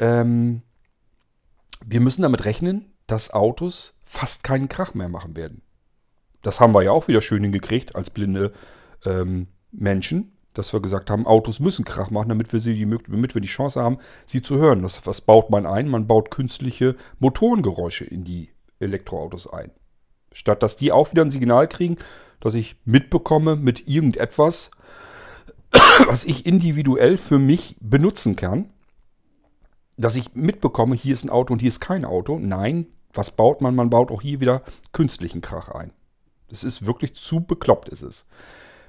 ähm, 0.01 0.63
wir 1.87 2.01
müssen 2.01 2.23
damit 2.23 2.45
rechnen, 2.45 2.93
dass 3.07 3.33
Autos 3.33 4.01
fast 4.05 4.45
keinen 4.45 4.69
Krach 4.69 4.95
mehr 4.95 5.09
machen 5.09 5.37
werden. 5.37 5.63
Das 6.43 6.61
haben 6.61 6.75
wir 6.75 6.83
ja 6.83 6.93
auch 6.93 7.09
wieder 7.09 7.21
schön 7.21 7.43
hingekriegt 7.43 7.97
als 7.97 8.11
blinde 8.11 8.53
ähm, 9.05 9.49
Menschen, 9.73 10.37
dass 10.53 10.73
wir 10.73 10.81
gesagt 10.81 11.11
haben, 11.11 11.27
Autos 11.27 11.59
müssen 11.59 11.85
Krach 11.85 12.11
machen, 12.11 12.29
damit 12.29 12.53
wir, 12.53 12.61
sie 12.61 12.75
die, 12.75 12.99
damit 13.09 13.35
wir 13.35 13.41
die 13.41 13.49
Chance 13.49 13.83
haben, 13.83 13.99
sie 14.27 14.43
zu 14.43 14.57
hören. 14.57 14.83
Das, 14.83 15.07
was 15.07 15.21
baut 15.21 15.51
man 15.51 15.67
ein? 15.67 15.89
Man 15.89 16.07
baut 16.07 16.31
künstliche 16.31 16.97
Motorengeräusche 17.19 18.05
in 18.05 18.25
die 18.25 18.51
Elektroautos 18.79 19.53
ein. 19.53 19.71
Statt 20.33 20.63
dass 20.63 20.77
die 20.77 20.93
auch 20.93 21.11
wieder 21.11 21.23
ein 21.23 21.31
Signal 21.31 21.69
kriegen, 21.69 21.97
dass 22.41 22.55
ich 22.55 22.77
mitbekomme 22.85 23.57
mit 23.57 23.89
irgendetwas, 23.89 24.71
was 26.07 26.25
ich 26.25 26.47
individuell 26.47 27.17
für 27.17 27.39
mich 27.39 27.77
benutzen 27.81 28.37
kann, 28.37 28.71
dass 29.97 30.17
ich 30.17 30.35
mitbekomme, 30.35 30.95
hier 30.95 31.13
ist 31.13 31.25
ein 31.25 31.31
Auto 31.31 31.53
und 31.53 31.61
hier 31.61 31.69
ist 31.69 31.81
kein 31.81 32.05
Auto. 32.05 32.39
Nein, 32.39 32.87
was 33.13 33.31
baut 33.31 33.61
man? 33.61 33.75
Man 33.75 33.91
baut 33.91 34.11
auch 34.11 34.23
hier 34.23 34.41
wieder 34.41 34.63
künstlichen 34.93 35.41
Krach 35.41 35.69
ein. 35.69 35.93
Das 36.49 36.65
ist 36.65 36.87
wirklich 36.87 37.15
zu 37.15 37.41
bekloppt, 37.41 37.89
ist 37.89 38.03
es. 38.03 38.27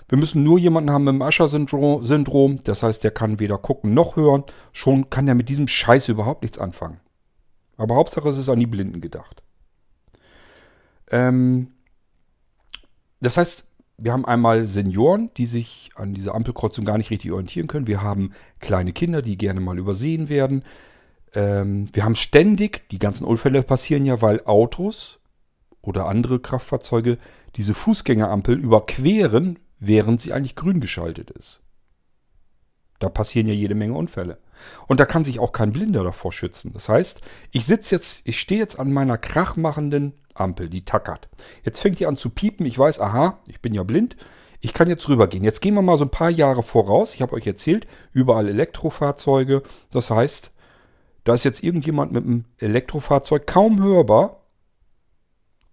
Wir 0.07 0.17
müssen 0.17 0.43
nur 0.43 0.59
jemanden 0.59 0.91
haben 0.91 1.03
mit 1.03 1.13
dem 1.13 1.21
Ascher-Syndrom. 1.21 2.61
Das 2.63 2.83
heißt, 2.83 3.03
der 3.03 3.11
kann 3.11 3.39
weder 3.39 3.57
gucken 3.57 3.93
noch 3.93 4.15
hören. 4.15 4.43
Schon 4.71 5.09
kann 5.09 5.27
er 5.27 5.35
mit 5.35 5.49
diesem 5.49 5.67
Scheiß 5.67 6.09
überhaupt 6.09 6.43
nichts 6.43 6.59
anfangen. 6.59 6.99
Aber 7.77 7.95
Hauptsache, 7.95 8.29
es 8.29 8.37
ist 8.37 8.49
an 8.49 8.59
die 8.59 8.67
Blinden 8.67 9.01
gedacht. 9.01 9.41
Ähm, 11.09 11.71
das 13.19 13.37
heißt, 13.37 13.65
wir 13.97 14.11
haben 14.11 14.25
einmal 14.25 14.67
Senioren, 14.67 15.31
die 15.37 15.45
sich 15.45 15.89
an 15.95 16.13
dieser 16.13 16.35
Ampelkreuzung 16.35 16.85
gar 16.85 16.97
nicht 16.97 17.11
richtig 17.11 17.31
orientieren 17.31 17.67
können. 17.67 17.87
Wir 17.87 18.01
haben 18.01 18.31
kleine 18.59 18.93
Kinder, 18.93 19.21
die 19.21 19.37
gerne 19.37 19.61
mal 19.61 19.79
übersehen 19.79 20.29
werden. 20.29 20.63
Ähm, 21.35 21.89
wir 21.93 22.03
haben 22.03 22.15
ständig, 22.15 22.89
die 22.89 22.99
ganzen 22.99 23.25
Unfälle 23.25 23.61
passieren 23.61 24.05
ja, 24.05 24.21
weil 24.21 24.45
Autos 24.45 25.19
oder 25.81 26.07
andere 26.07 26.39
Kraftfahrzeuge 26.39 27.17
diese 27.55 27.73
Fußgängerampel 27.73 28.57
überqueren, 28.57 29.59
während 29.79 30.21
sie 30.21 30.33
eigentlich 30.33 30.55
grün 30.55 30.79
geschaltet 30.79 31.31
ist. 31.31 31.61
Da 32.99 33.09
passieren 33.09 33.47
ja 33.47 33.53
jede 33.53 33.75
Menge 33.75 33.93
Unfälle. 33.93 34.39
Und 34.87 34.99
da 34.99 35.05
kann 35.05 35.25
sich 35.25 35.39
auch 35.39 35.51
kein 35.51 35.73
Blinder 35.73 36.03
davor 36.03 36.31
schützen. 36.31 36.71
Das 36.73 36.87
heißt, 36.87 37.21
ich 37.51 37.65
sitze 37.65 37.95
jetzt, 37.95 38.21
ich 38.23 38.39
stehe 38.39 38.59
jetzt 38.59 38.79
an 38.79 38.91
meiner 38.91 39.17
krachmachenden 39.17 40.13
Ampel, 40.33 40.69
die 40.69 40.85
tackert. 40.85 41.27
Jetzt 41.63 41.81
fängt 41.81 41.99
die 41.99 42.05
an 42.05 42.17
zu 42.17 42.29
piepen. 42.29 42.65
Ich 42.65 42.79
weiß, 42.79 43.01
aha, 43.01 43.39
ich 43.47 43.61
bin 43.61 43.73
ja 43.73 43.83
blind. 43.83 44.15
Ich 44.61 44.73
kann 44.73 44.89
jetzt 44.89 45.07
rübergehen. 45.09 45.43
Jetzt 45.43 45.61
gehen 45.61 45.75
wir 45.75 45.81
mal 45.81 45.97
so 45.97 46.05
ein 46.05 46.11
paar 46.11 46.29
Jahre 46.29 46.63
voraus. 46.63 47.13
Ich 47.13 47.21
habe 47.21 47.33
euch 47.33 47.45
erzählt, 47.45 47.85
überall 48.13 48.47
Elektrofahrzeuge. 48.47 49.61
Das 49.91 50.09
heißt, 50.09 50.51
da 51.25 51.33
ist 51.33 51.43
jetzt 51.43 51.63
irgendjemand 51.63 52.13
mit 52.13 52.23
einem 52.23 52.45
Elektrofahrzeug 52.59 53.45
kaum 53.47 53.83
hörbar. 53.83 54.43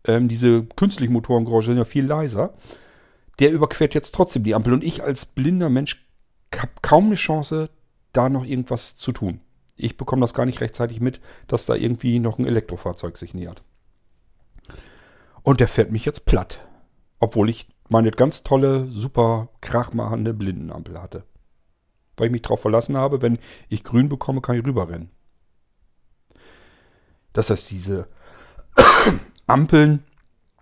Ähm, 0.05 0.27
diese 0.27 0.65
künstlichen 0.65 1.13
Motorengeräusche 1.13 1.69
sind 1.69 1.79
ja 1.79 1.85
viel 1.85 2.07
leiser. 2.07 2.55
Der 3.39 3.53
überquert 3.53 3.95
jetzt 3.95 4.15
trotzdem 4.15 4.45
die 4.45 4.55
Ampel. 4.55 4.73
Und 4.73 4.83
ich 4.83 5.05
als 5.05 5.27
blinder 5.27 5.69
Mensch 5.69 6.09
habe 6.57 6.73
kaum 6.81 7.07
eine 7.07 7.15
Chance, 7.15 7.69
da 8.13 8.29
noch 8.29 8.45
irgendwas 8.45 8.97
zu 8.97 9.13
tun. 9.13 9.41
Ich 9.77 9.97
bekomme 9.97 10.21
das 10.21 10.35
gar 10.35 10.47
nicht 10.47 10.61
rechtzeitig 10.61 11.01
mit, 11.01 11.21
dass 11.49 11.67
da 11.67 11.75
irgendwie 11.75 12.19
noch 12.19 12.39
ein 12.39 12.47
Elektrofahrzeug 12.47 13.19
sich 13.19 13.35
nähert. 13.35 13.63
Und 15.43 15.61
der 15.61 15.69
fährt 15.69 15.93
mich 15.93 16.05
jetzt 16.07 16.25
platt. 16.25 16.61
Obwohl 17.21 17.51
ich 17.51 17.69
meine 17.89 18.11
ganz 18.11 18.43
tolle, 18.43 18.87
super 18.87 19.51
krachmachende 19.61 20.33
Blindenampel 20.33 21.01
hatte. 21.01 21.25
Weil 22.17 22.27
ich 22.27 22.33
mich 22.33 22.43
darauf 22.43 22.61
verlassen 22.61 22.97
habe, 22.97 23.21
wenn 23.21 23.39
ich 23.69 23.85
grün 23.85 24.09
bekomme, 24.09 24.41
kann 24.41 24.57
ich 24.57 24.65
rüberrennen. 24.65 25.11
Das 27.33 27.51
heißt, 27.51 27.71
diese 27.71 28.07
Ampeln 29.47 30.05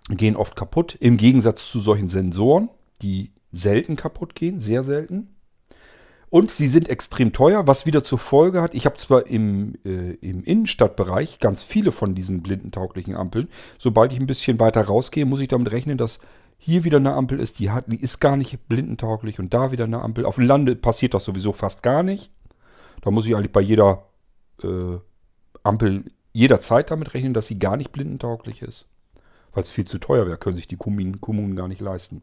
gehen 0.09 0.37
oft 0.37 0.57
kaputt, 0.57 0.97
im 1.01 1.17
Gegensatz 1.17 1.71
zu 1.71 1.81
solchen 1.81 2.09
Sensoren, 2.09 2.69
die 3.03 3.33
selten 3.53 3.97
kaputt 3.97 4.35
gehen, 4.35 4.61
sehr 4.61 4.83
selten. 4.83 5.35
Und 6.31 6.53
sie 6.53 6.69
sind 6.69 6.89
extrem 6.89 7.33
teuer, 7.33 7.67
was 7.67 7.87
wieder 7.87 8.05
zur 8.05 8.19
Folge 8.19 8.63
hat, 8.63 8.75
ich 8.75 8.87
habe 8.87 8.97
zwar 8.97 9.27
im, 9.27 9.75
äh, 9.85 10.13
im 10.21 10.45
Innenstadtbereich 10.45 11.41
ganz 11.41 11.65
viele 11.65 11.91
von 11.91 12.15
diesen 12.15 12.41
blindentauglichen 12.41 13.17
Ampeln. 13.17 13.49
Sobald 13.79 14.13
ich 14.13 14.21
ein 14.21 14.29
bisschen 14.29 14.61
weiter 14.61 14.83
rausgehe, 14.83 15.27
muss 15.27 15.41
ich 15.41 15.49
damit 15.49 15.73
rechnen, 15.73 15.99
dass 15.99 16.21
hier 16.57 16.85
wieder 16.85 16.99
eine 16.99 17.15
Ampel 17.15 17.41
ist, 17.41 17.59
die, 17.59 17.71
hat, 17.71 17.87
die 17.89 18.01
ist 18.01 18.21
gar 18.21 18.37
nicht 18.37 18.69
blindentauglich 18.69 19.41
und 19.41 19.53
da 19.53 19.73
wieder 19.73 19.85
eine 19.85 20.03
Ampel. 20.03 20.25
Auf 20.25 20.37
dem 20.37 20.45
Lande 20.45 20.77
passiert 20.77 21.15
das 21.15 21.25
sowieso 21.25 21.53
fast 21.53 21.83
gar 21.83 22.05
nicht. 22.05 22.31
Da 23.01 23.11
muss 23.11 23.27
ich 23.27 23.35
eigentlich 23.35 23.51
bei 23.51 23.63
jeder 23.63 24.05
äh, 24.63 24.99
Ampel 25.65 26.05
jederzeit 26.33 26.91
damit 26.91 27.15
rechnen, 27.15 27.35
dass 27.35 27.47
sie 27.47 27.59
gar 27.59 27.77
nicht 27.77 27.93
blindentauglich 27.93 28.63
ist. 28.63 28.87
Weil 29.53 29.63
es 29.63 29.71
viel 29.71 29.87
zu 29.87 29.99
teuer 29.99 30.27
wäre, 30.27 30.39
können 30.39 30.57
sich 30.57 30.69
die 30.69 30.77
Kommunen, 30.77 31.21
Kommunen 31.21 31.57
gar 31.57 31.69
nicht 31.69 31.81
leisten. 31.81 32.23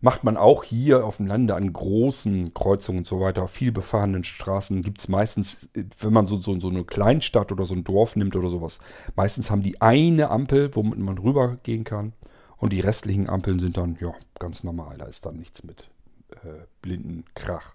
Macht 0.00 0.24
man 0.24 0.36
auch 0.36 0.62
hier 0.62 1.04
auf 1.04 1.16
dem 1.16 1.26
Lande 1.26 1.54
an 1.54 1.72
großen 1.72 2.52
Kreuzungen 2.52 2.98
und 2.98 3.06
so 3.06 3.20
weiter, 3.20 3.48
viel 3.48 3.72
befahrenen 3.72 4.24
Straßen, 4.24 4.82
gibt 4.82 5.00
es 5.00 5.08
meistens, 5.08 5.68
wenn 5.72 6.12
man 6.12 6.26
so, 6.26 6.40
so, 6.40 6.58
so 6.60 6.68
eine 6.68 6.84
Kleinstadt 6.84 7.50
oder 7.50 7.64
so 7.64 7.74
ein 7.74 7.84
Dorf 7.84 8.14
nimmt 8.14 8.36
oder 8.36 8.50
sowas, 8.50 8.78
meistens 9.14 9.50
haben 9.50 9.62
die 9.62 9.80
eine 9.80 10.30
Ampel, 10.30 10.74
womit 10.74 10.98
man 10.98 11.18
rübergehen 11.18 11.84
kann. 11.84 12.12
Und 12.58 12.72
die 12.72 12.80
restlichen 12.80 13.28
Ampeln 13.28 13.58
sind 13.58 13.76
dann, 13.76 13.98
ja, 14.00 14.14
ganz 14.38 14.64
normal. 14.64 14.96
Da 14.98 15.04
ist 15.04 15.26
dann 15.26 15.36
nichts 15.36 15.62
mit 15.62 15.90
äh, 16.30 16.64
blinden 16.80 17.24
Krach. 17.34 17.74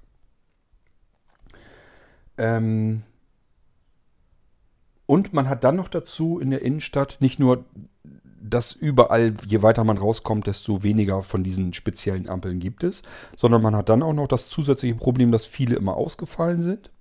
Ähm, 2.38 3.04
Und 5.12 5.34
man 5.34 5.50
hat 5.50 5.66
dann 5.66 5.76
noch 5.76 5.90
dazu 5.90 6.40
in 6.40 6.52
der 6.52 6.62
Innenstadt 6.62 7.18
nicht 7.20 7.38
nur, 7.38 7.66
dass 8.42 8.72
überall, 8.72 9.34
je 9.46 9.62
weiter 9.62 9.84
man 9.84 9.98
rauskommt, 9.98 10.48
desto 10.48 10.84
weniger 10.84 11.22
von 11.22 11.44
diesen 11.44 11.74
speziellen 11.74 12.30
Ampeln 12.30 12.62
gibt 12.62 12.86
es, 12.86 13.04
sondern 13.36 13.62
man 13.62 13.76
hat 13.76 13.90
dann 13.90 14.04
auch 14.04 14.14
noch 14.14 14.30
das 14.30 14.48
zusätzliche 14.48 14.96
Problem, 14.96 15.34
dass 15.34 15.46
viele 15.46 15.76
immer 15.76 15.98
ausgefallen 15.98 16.62
sind. 16.62 16.92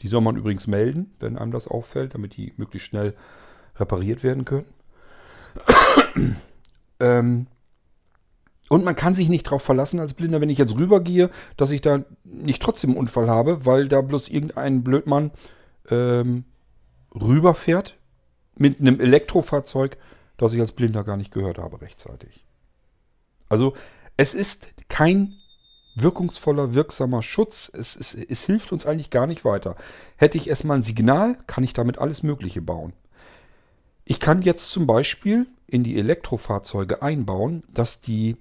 Die 0.00 0.06
soll 0.06 0.20
man 0.20 0.36
übrigens 0.36 0.68
melden, 0.68 1.12
wenn 1.18 1.36
einem 1.36 1.50
das 1.50 1.66
auffällt, 1.66 2.14
damit 2.14 2.36
die 2.36 2.52
möglichst 2.56 2.86
schnell 2.86 3.14
repariert 3.74 4.22
werden 4.22 4.44
können. 4.44 4.66
ähm, 7.00 7.48
und 8.68 8.84
man 8.84 8.94
kann 8.94 9.16
sich 9.16 9.28
nicht 9.28 9.48
darauf 9.48 9.62
verlassen 9.62 9.98
als 9.98 10.14
Blinder, 10.14 10.40
wenn 10.40 10.50
ich 10.50 10.58
jetzt 10.58 10.76
rübergehe, 10.76 11.30
dass 11.56 11.72
ich 11.72 11.80
da 11.80 12.04
nicht 12.22 12.62
trotzdem 12.62 12.90
einen 12.90 13.00
Unfall 13.00 13.28
habe, 13.28 13.66
weil 13.66 13.88
da 13.88 14.02
bloß 14.02 14.28
irgendein 14.28 14.84
Blödmann 14.84 15.32
ähm, 15.90 16.44
rüberfährt 17.14 17.96
mit 18.56 18.80
einem 18.80 19.00
Elektrofahrzeug, 19.00 19.96
das 20.36 20.52
ich 20.52 20.60
als 20.60 20.72
Blinder 20.72 21.04
gar 21.04 21.16
nicht 21.16 21.32
gehört 21.32 21.58
habe 21.58 21.80
rechtzeitig. 21.80 22.44
Also 23.48 23.74
es 24.16 24.34
ist 24.34 24.74
kein 24.88 25.34
wirkungsvoller, 25.94 26.74
wirksamer 26.74 27.22
Schutz. 27.22 27.70
Es, 27.72 27.96
es, 27.96 28.14
es 28.14 28.44
hilft 28.44 28.72
uns 28.72 28.86
eigentlich 28.86 29.10
gar 29.10 29.26
nicht 29.26 29.44
weiter. 29.44 29.76
Hätte 30.16 30.38
ich 30.38 30.48
erstmal 30.48 30.78
ein 30.78 30.82
Signal, 30.82 31.36
kann 31.46 31.64
ich 31.64 31.72
damit 31.72 31.98
alles 31.98 32.22
Mögliche 32.22 32.62
bauen. 32.62 32.92
Ich 34.04 34.20
kann 34.20 34.42
jetzt 34.42 34.70
zum 34.70 34.86
Beispiel 34.86 35.46
in 35.66 35.84
die 35.84 35.98
Elektrofahrzeuge 35.98 37.02
einbauen, 37.02 37.62
dass 37.72 38.00
die, 38.00 38.36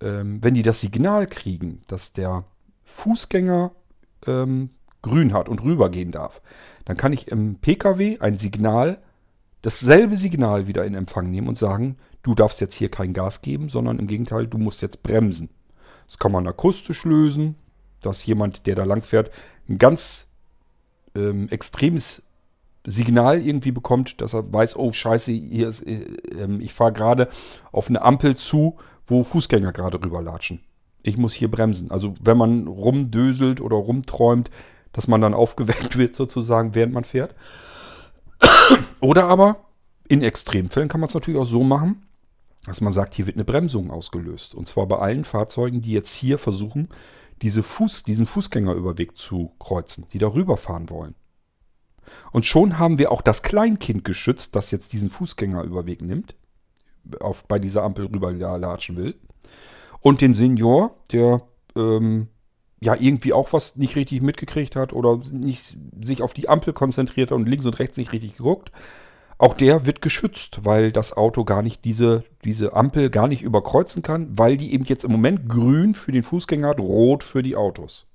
ähm, 0.00 0.42
wenn 0.42 0.54
die 0.54 0.62
das 0.62 0.80
Signal 0.80 1.26
kriegen, 1.26 1.82
dass 1.86 2.12
der 2.12 2.44
Fußgänger 2.84 3.72
ähm, 4.26 4.70
grün 5.02 5.32
hat 5.32 5.48
und 5.48 5.62
rübergehen 5.62 6.12
darf, 6.12 6.40
dann 6.84 6.96
kann 6.96 7.12
ich 7.12 7.28
im 7.28 7.56
Pkw 7.56 8.18
ein 8.20 8.38
Signal, 8.38 8.98
dasselbe 9.62 10.16
Signal 10.16 10.66
wieder 10.66 10.84
in 10.84 10.94
Empfang 10.94 11.30
nehmen 11.30 11.48
und 11.48 11.58
sagen, 11.58 11.96
du 12.22 12.34
darfst 12.34 12.60
jetzt 12.60 12.74
hier 12.74 12.90
kein 12.90 13.12
Gas 13.12 13.42
geben, 13.42 13.68
sondern 13.68 13.98
im 13.98 14.06
Gegenteil, 14.06 14.46
du 14.46 14.58
musst 14.58 14.82
jetzt 14.82 15.02
bremsen. 15.02 15.50
Das 16.06 16.18
kann 16.18 16.32
man 16.32 16.46
akustisch 16.46 17.04
lösen, 17.04 17.56
dass 18.00 18.24
jemand, 18.24 18.66
der 18.66 18.74
da 18.74 18.84
lang 18.84 19.00
fährt, 19.00 19.30
ein 19.68 19.78
ganz 19.78 20.28
ähm, 21.14 21.48
extremes 21.50 22.22
Signal 22.86 23.44
irgendwie 23.44 23.72
bekommt, 23.72 24.20
dass 24.20 24.34
er 24.34 24.50
weiß, 24.50 24.76
oh 24.76 24.92
scheiße, 24.92 25.32
hier 25.32 25.68
ist, 25.68 25.82
äh, 25.82 26.04
äh, 26.34 26.56
ich 26.60 26.72
fahre 26.72 26.92
gerade 26.92 27.28
auf 27.72 27.88
eine 27.88 28.02
Ampel 28.02 28.36
zu, 28.36 28.76
wo 29.06 29.24
Fußgänger 29.24 29.72
gerade 29.72 30.02
rüberlatschen. 30.02 30.60
Ich 31.02 31.16
muss 31.16 31.34
hier 31.34 31.50
bremsen. 31.50 31.90
Also 31.90 32.14
wenn 32.20 32.36
man 32.36 32.66
rumdöselt 32.66 33.60
oder 33.60 33.76
rumträumt, 33.76 34.50
dass 34.92 35.08
man 35.08 35.20
dann 35.20 35.34
aufgeweckt 35.34 35.96
wird 35.96 36.16
sozusagen, 36.16 36.74
während 36.74 36.92
man 36.92 37.04
fährt. 37.04 37.34
Oder 39.00 39.24
aber 39.24 39.64
in 40.08 40.22
Extremfällen 40.22 40.88
kann 40.88 41.00
man 41.00 41.08
es 41.08 41.14
natürlich 41.14 41.40
auch 41.40 41.46
so 41.46 41.62
machen, 41.62 42.06
dass 42.66 42.80
man 42.80 42.92
sagt, 42.92 43.14
hier 43.14 43.26
wird 43.26 43.36
eine 43.36 43.44
Bremsung 43.44 43.90
ausgelöst. 43.90 44.54
Und 44.54 44.68
zwar 44.68 44.86
bei 44.86 44.98
allen 44.98 45.24
Fahrzeugen, 45.24 45.82
die 45.82 45.92
jetzt 45.92 46.14
hier 46.14 46.38
versuchen, 46.38 46.88
diese 47.42 47.62
Fuß, 47.62 48.02
diesen 48.02 48.26
Fußgängerüberweg 48.26 49.16
zu 49.16 49.52
kreuzen, 49.58 50.06
die 50.12 50.18
darüber 50.18 50.56
fahren 50.56 50.90
wollen. 50.90 51.14
Und 52.32 52.46
schon 52.46 52.78
haben 52.78 52.98
wir 52.98 53.12
auch 53.12 53.22
das 53.22 53.42
Kleinkind 53.42 54.04
geschützt, 54.04 54.56
das 54.56 54.70
jetzt 54.70 54.92
diesen 54.92 55.10
Fußgängerüberweg 55.10 56.02
nimmt, 56.02 56.34
auf, 57.20 57.44
bei 57.44 57.58
dieser 57.58 57.82
Ampel 57.82 58.06
rüber 58.06 58.32
latschen 58.32 58.96
will. 58.96 59.14
Und 60.00 60.20
den 60.20 60.34
Senior, 60.34 60.96
der 61.12 61.42
ähm, 61.76 62.28
ja 62.80 62.94
irgendwie 62.98 63.32
auch 63.32 63.52
was 63.52 63.76
nicht 63.76 63.96
richtig 63.96 64.22
mitgekriegt 64.22 64.76
hat 64.76 64.92
oder 64.92 65.20
nicht 65.32 65.76
sich 66.00 66.22
auf 66.22 66.32
die 66.32 66.48
Ampel 66.48 66.72
konzentriert 66.72 67.30
hat 67.30 67.36
und 67.36 67.48
links 67.48 67.66
und 67.66 67.78
rechts 67.78 67.96
nicht 67.96 68.12
richtig 68.12 68.36
geguckt, 68.36 68.70
auch 69.38 69.54
der 69.54 69.86
wird 69.86 70.02
geschützt, 70.02 70.64
weil 70.64 70.90
das 70.90 71.16
Auto 71.16 71.44
gar 71.44 71.62
nicht 71.62 71.84
diese, 71.84 72.24
diese 72.44 72.74
Ampel 72.74 73.08
gar 73.08 73.28
nicht 73.28 73.42
überkreuzen 73.42 74.02
kann, 74.02 74.36
weil 74.36 74.56
die 74.56 74.72
eben 74.74 74.84
jetzt 74.84 75.04
im 75.04 75.12
Moment 75.12 75.48
grün 75.48 75.94
für 75.94 76.10
den 76.10 76.24
Fußgänger 76.24 76.68
hat, 76.68 76.80
rot 76.80 77.22
für 77.22 77.42
die 77.44 77.54
Autos. 77.54 78.06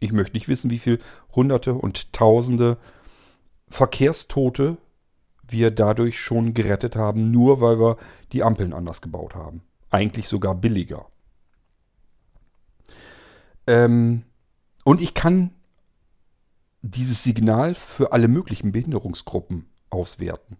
Ich 0.00 0.12
möchte 0.12 0.34
nicht 0.34 0.48
wissen, 0.48 0.70
wie 0.70 0.78
viele 0.78 0.98
Hunderte 1.34 1.74
und 1.74 2.12
Tausende 2.12 2.78
Verkehrstote 3.68 4.78
wir 5.46 5.70
dadurch 5.70 6.18
schon 6.18 6.54
gerettet 6.54 6.96
haben, 6.96 7.30
nur 7.30 7.60
weil 7.60 7.78
wir 7.78 7.96
die 8.32 8.42
Ampeln 8.42 8.72
anders 8.72 9.02
gebaut 9.02 9.34
haben. 9.34 9.62
Eigentlich 9.90 10.28
sogar 10.28 10.54
billiger. 10.54 11.06
Ähm, 13.66 14.24
und 14.84 15.00
ich 15.00 15.14
kann 15.14 15.54
dieses 16.82 17.22
Signal 17.22 17.74
für 17.74 18.12
alle 18.12 18.28
möglichen 18.28 18.72
Behinderungsgruppen 18.72 19.66
auswerten. 19.90 20.58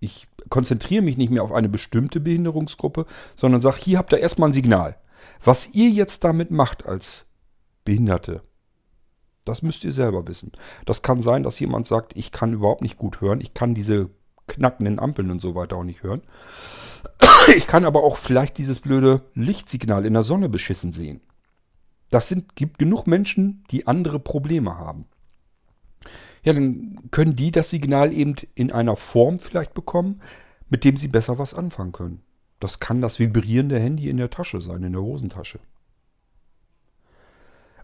Ich 0.00 0.28
konzentriere 0.48 1.02
mich 1.02 1.16
nicht 1.16 1.30
mehr 1.30 1.42
auf 1.42 1.52
eine 1.52 1.68
bestimmte 1.68 2.20
Behinderungsgruppe, 2.20 3.04
sondern 3.34 3.60
sage, 3.60 3.78
hier 3.78 3.98
habt 3.98 4.12
ihr 4.12 4.20
erstmal 4.20 4.50
ein 4.50 4.54
Signal. 4.54 4.96
Was 5.42 5.74
ihr 5.74 5.90
jetzt 5.90 6.22
damit 6.22 6.52
macht 6.52 6.86
als 6.86 7.26
Behinderte, 7.84 8.42
das 9.44 9.62
müsst 9.62 9.82
ihr 9.82 9.92
selber 9.92 10.28
wissen. 10.28 10.52
Das 10.86 11.02
kann 11.02 11.22
sein, 11.22 11.42
dass 11.42 11.58
jemand 11.58 11.86
sagt, 11.86 12.16
ich 12.16 12.30
kann 12.30 12.52
überhaupt 12.52 12.82
nicht 12.82 12.98
gut 12.98 13.20
hören, 13.20 13.40
ich 13.40 13.54
kann 13.54 13.74
diese 13.74 14.10
knackenden 14.46 14.98
Ampeln 14.98 15.30
und 15.30 15.40
so 15.40 15.54
weiter 15.54 15.76
auch 15.76 15.84
nicht 15.84 16.02
hören. 16.02 16.22
Ich 17.56 17.66
kann 17.66 17.86
aber 17.86 18.02
auch 18.02 18.18
vielleicht 18.18 18.58
dieses 18.58 18.80
blöde 18.80 19.22
Lichtsignal 19.34 20.04
in 20.04 20.12
der 20.12 20.22
Sonne 20.22 20.48
beschissen 20.48 20.92
sehen. 20.92 21.20
Das 22.10 22.28
sind, 22.28 22.56
gibt 22.56 22.78
genug 22.78 23.06
Menschen, 23.06 23.64
die 23.70 23.86
andere 23.86 24.18
Probleme 24.18 24.76
haben. 24.78 25.06
Ja, 26.42 26.52
dann 26.52 26.98
können 27.10 27.34
die 27.34 27.50
das 27.50 27.70
Signal 27.70 28.12
eben 28.12 28.36
in 28.54 28.72
einer 28.72 28.96
Form 28.96 29.38
vielleicht 29.38 29.74
bekommen, 29.74 30.20
mit 30.70 30.84
dem 30.84 30.96
sie 30.96 31.08
besser 31.08 31.38
was 31.38 31.54
anfangen 31.54 31.92
können. 31.92 32.22
Das 32.60 32.80
kann 32.80 33.00
das 33.00 33.18
vibrierende 33.18 33.78
Handy 33.78 34.08
in 34.08 34.16
der 34.16 34.30
Tasche 34.30 34.60
sein, 34.60 34.82
in 34.82 34.92
der 34.92 35.02
Hosentasche. 35.02 35.60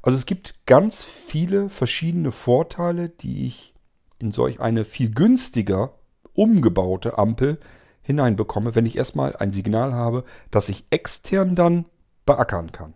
Also 0.03 0.19
es 0.19 0.27
gibt 0.27 0.67
ganz 0.67 1.03
viele 1.03 1.71
verschiedene 1.71 2.31
Vorteile, 2.31 3.09
die 3.09 3.47
ich 3.47 3.75
in 4.19 4.33
solch 4.33 4.61
eine 4.61 4.85
viel 4.85 5.11
günstiger 5.11 5.95
umgebaute 6.35 7.17
Ampel 7.19 7.59
hineinbekomme, 8.03 8.75
wenn 8.75 8.87
ich 8.87 8.97
erstmal 8.97 9.35
ein 9.37 9.53
Signal 9.53 9.95
habe, 9.95 10.25
das 10.51 10.69
ich 10.69 10.85
extern 10.91 11.55
dann 11.55 11.87
beackern 12.27 12.73
kann. 12.73 12.95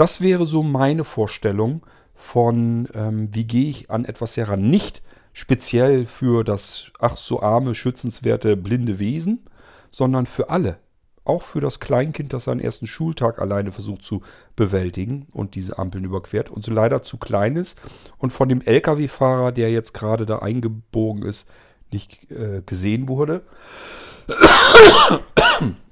Das 0.00 0.22
wäre 0.22 0.46
so 0.46 0.62
meine 0.62 1.04
Vorstellung 1.04 1.82
von, 2.14 2.88
ähm, 2.94 3.28
wie 3.32 3.44
gehe 3.44 3.68
ich 3.68 3.90
an 3.90 4.06
etwas 4.06 4.34
heran. 4.38 4.62
Nicht 4.62 5.02
speziell 5.34 6.06
für 6.06 6.42
das 6.42 6.90
ach 6.98 7.18
so 7.18 7.42
arme, 7.42 7.74
schützenswerte, 7.74 8.56
blinde 8.56 8.98
Wesen, 8.98 9.44
sondern 9.90 10.24
für 10.24 10.48
alle. 10.48 10.78
Auch 11.24 11.42
für 11.42 11.60
das 11.60 11.80
Kleinkind, 11.80 12.32
das 12.32 12.44
seinen 12.44 12.60
ersten 12.60 12.86
Schultag 12.86 13.40
alleine 13.42 13.72
versucht 13.72 14.02
zu 14.02 14.22
bewältigen 14.56 15.26
und 15.34 15.54
diese 15.54 15.78
Ampeln 15.78 16.04
überquert 16.04 16.48
und 16.48 16.64
so 16.64 16.72
leider 16.72 17.02
zu 17.02 17.18
klein 17.18 17.56
ist 17.56 17.78
und 18.16 18.32
von 18.32 18.48
dem 18.48 18.62
Lkw-Fahrer, 18.62 19.52
der 19.52 19.70
jetzt 19.70 19.92
gerade 19.92 20.24
da 20.24 20.38
eingebogen 20.38 21.24
ist, 21.24 21.46
nicht 21.92 22.30
äh, 22.30 22.62
gesehen 22.64 23.06
wurde 23.06 23.42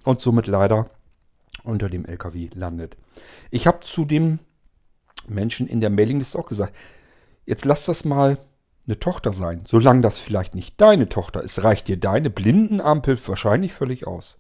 und 0.05 0.23
somit 0.23 0.47
leider 0.47 0.87
unter 1.69 1.89
dem 1.89 2.05
LKW 2.05 2.49
landet. 2.55 2.97
Ich 3.51 3.66
habe 3.66 3.81
zu 3.81 4.05
dem 4.05 4.39
Menschen 5.27 5.66
in 5.66 5.81
der 5.81 5.91
Mailingliste 5.91 6.39
auch 6.39 6.47
gesagt, 6.47 6.75
jetzt 7.47 7.64
lass 7.64 7.85
das 7.85 8.05
mal 8.05 8.39
eine 8.87 8.99
Tochter 8.99 9.33
sein. 9.33 9.62
Solange 9.66 10.01
das 10.01 10.19
vielleicht 10.19 10.55
nicht 10.55 10.81
deine 10.81 11.09
Tochter 11.09 11.43
ist, 11.43 11.62
reicht 11.62 11.89
dir 11.89 11.99
deine 11.99 12.31
Blindenampel 12.31 13.19
wahrscheinlich 13.27 13.75
völlig 13.75 14.07
aus. 14.07 14.39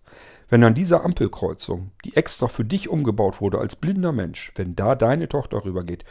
Wenn 0.48 0.64
an 0.64 0.74
dieser 0.74 1.04
Ampelkreuzung, 1.04 1.90
die 2.04 2.16
extra 2.16 2.48
für 2.48 2.64
dich 2.64 2.88
umgebaut 2.88 3.42
wurde 3.42 3.58
als 3.58 3.76
blinder 3.76 4.12
Mensch, 4.12 4.52
wenn 4.56 4.74
da 4.74 4.94
deine 4.94 5.28
Tochter 5.28 5.64
rübergeht, 5.64 6.04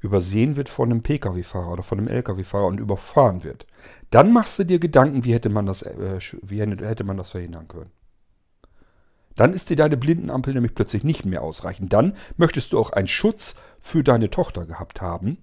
übersehen 0.00 0.56
wird 0.56 0.68
von 0.68 0.90
einem 0.90 1.02
Pkw-Fahrer 1.02 1.72
oder 1.72 1.82
von 1.82 1.98
einem 1.98 2.08
Lkw-Fahrer 2.08 2.66
und 2.66 2.80
überfahren 2.80 3.42
wird, 3.42 3.66
dann 4.10 4.32
machst 4.32 4.58
du 4.58 4.64
dir 4.64 4.78
Gedanken, 4.78 5.24
wie 5.24 5.34
hätte 5.34 5.50
man 5.50 5.66
das, 5.66 5.82
äh, 5.82 6.18
wie 6.42 6.60
hätte 6.60 7.04
man 7.04 7.16
das 7.16 7.30
verhindern 7.30 7.68
können. 7.68 7.90
Dann 9.40 9.54
ist 9.54 9.70
dir 9.70 9.76
deine 9.76 9.96
Blindenampel 9.96 10.52
nämlich 10.52 10.74
plötzlich 10.74 11.02
nicht 11.02 11.24
mehr 11.24 11.40
ausreichend. 11.40 11.94
Dann 11.94 12.12
möchtest 12.36 12.74
du 12.74 12.78
auch 12.78 12.90
einen 12.90 13.08
Schutz 13.08 13.54
für 13.80 14.04
deine 14.04 14.28
Tochter 14.28 14.66
gehabt 14.66 15.00
haben, 15.00 15.38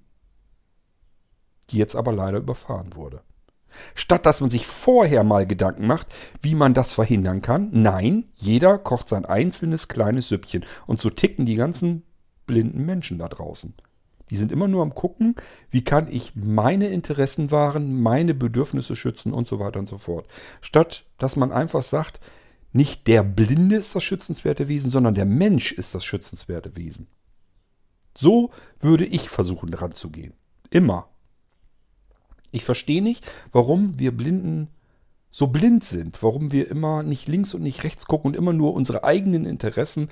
die 1.71 1.79
jetzt 1.79 1.95
aber 1.95 2.11
leider 2.11 2.37
überfahren 2.37 2.95
wurde. 2.95 3.23
Statt 3.95 4.27
dass 4.27 4.39
man 4.39 4.51
sich 4.51 4.67
vorher 4.67 5.23
mal 5.23 5.47
Gedanken 5.47 5.87
macht, 5.87 6.13
wie 6.43 6.53
man 6.53 6.75
das 6.75 6.93
verhindern 6.93 7.41
kann, 7.41 7.69
nein, 7.71 8.25
jeder 8.35 8.77
kocht 8.77 9.09
sein 9.09 9.25
einzelnes 9.25 9.87
kleines 9.87 10.29
Süppchen. 10.29 10.63
Und 10.85 11.01
so 11.01 11.09
ticken 11.09 11.47
die 11.47 11.55
ganzen 11.55 12.03
blinden 12.45 12.85
Menschen 12.85 13.17
da 13.17 13.27
draußen. 13.27 13.73
Die 14.29 14.37
sind 14.37 14.51
immer 14.51 14.67
nur 14.67 14.83
am 14.83 14.93
gucken, 14.93 15.33
wie 15.71 15.83
kann 15.83 16.07
ich 16.07 16.33
meine 16.35 16.89
Interessen 16.89 17.49
wahren, 17.49 17.99
meine 17.99 18.35
Bedürfnisse 18.35 18.95
schützen 18.95 19.33
und 19.33 19.47
so 19.47 19.59
weiter 19.59 19.79
und 19.79 19.89
so 19.89 19.97
fort. 19.97 20.27
Statt 20.61 21.05
dass 21.17 21.35
man 21.35 21.51
einfach 21.51 21.81
sagt, 21.81 22.19
nicht 22.77 23.07
der 23.07 23.23
Blinde 23.23 23.75
ist 23.75 23.95
das 23.95 24.03
schützenswerte 24.03 24.67
Wesen, 24.67 24.89
sondern 24.89 25.15
der 25.15 25.25
Mensch 25.25 25.73
ist 25.73 25.93
das 25.93 26.05
schützenswerte 26.05 26.77
Wesen. 26.77 27.07
So 28.15 28.51
würde 28.79 29.05
ich 29.05 29.29
versuchen 29.29 29.73
ranzugehen. 29.73 30.33
Immer. 30.69 31.09
Ich 32.51 32.63
verstehe 32.63 33.01
nicht, 33.01 33.27
warum 33.51 33.99
wir 33.99 34.15
Blinden 34.15 34.69
so 35.29 35.47
blind 35.47 35.83
sind, 35.83 36.23
warum 36.23 36.51
wir 36.51 36.71
immer 36.71 37.03
nicht 37.03 37.27
links 37.27 37.53
und 37.53 37.61
nicht 37.61 37.83
rechts 37.83 38.05
gucken 38.05 38.31
und 38.31 38.37
immer 38.37 38.53
nur 38.53 38.73
unsere 38.73 39.03
eigenen 39.03 39.45
Interessen 39.45 40.07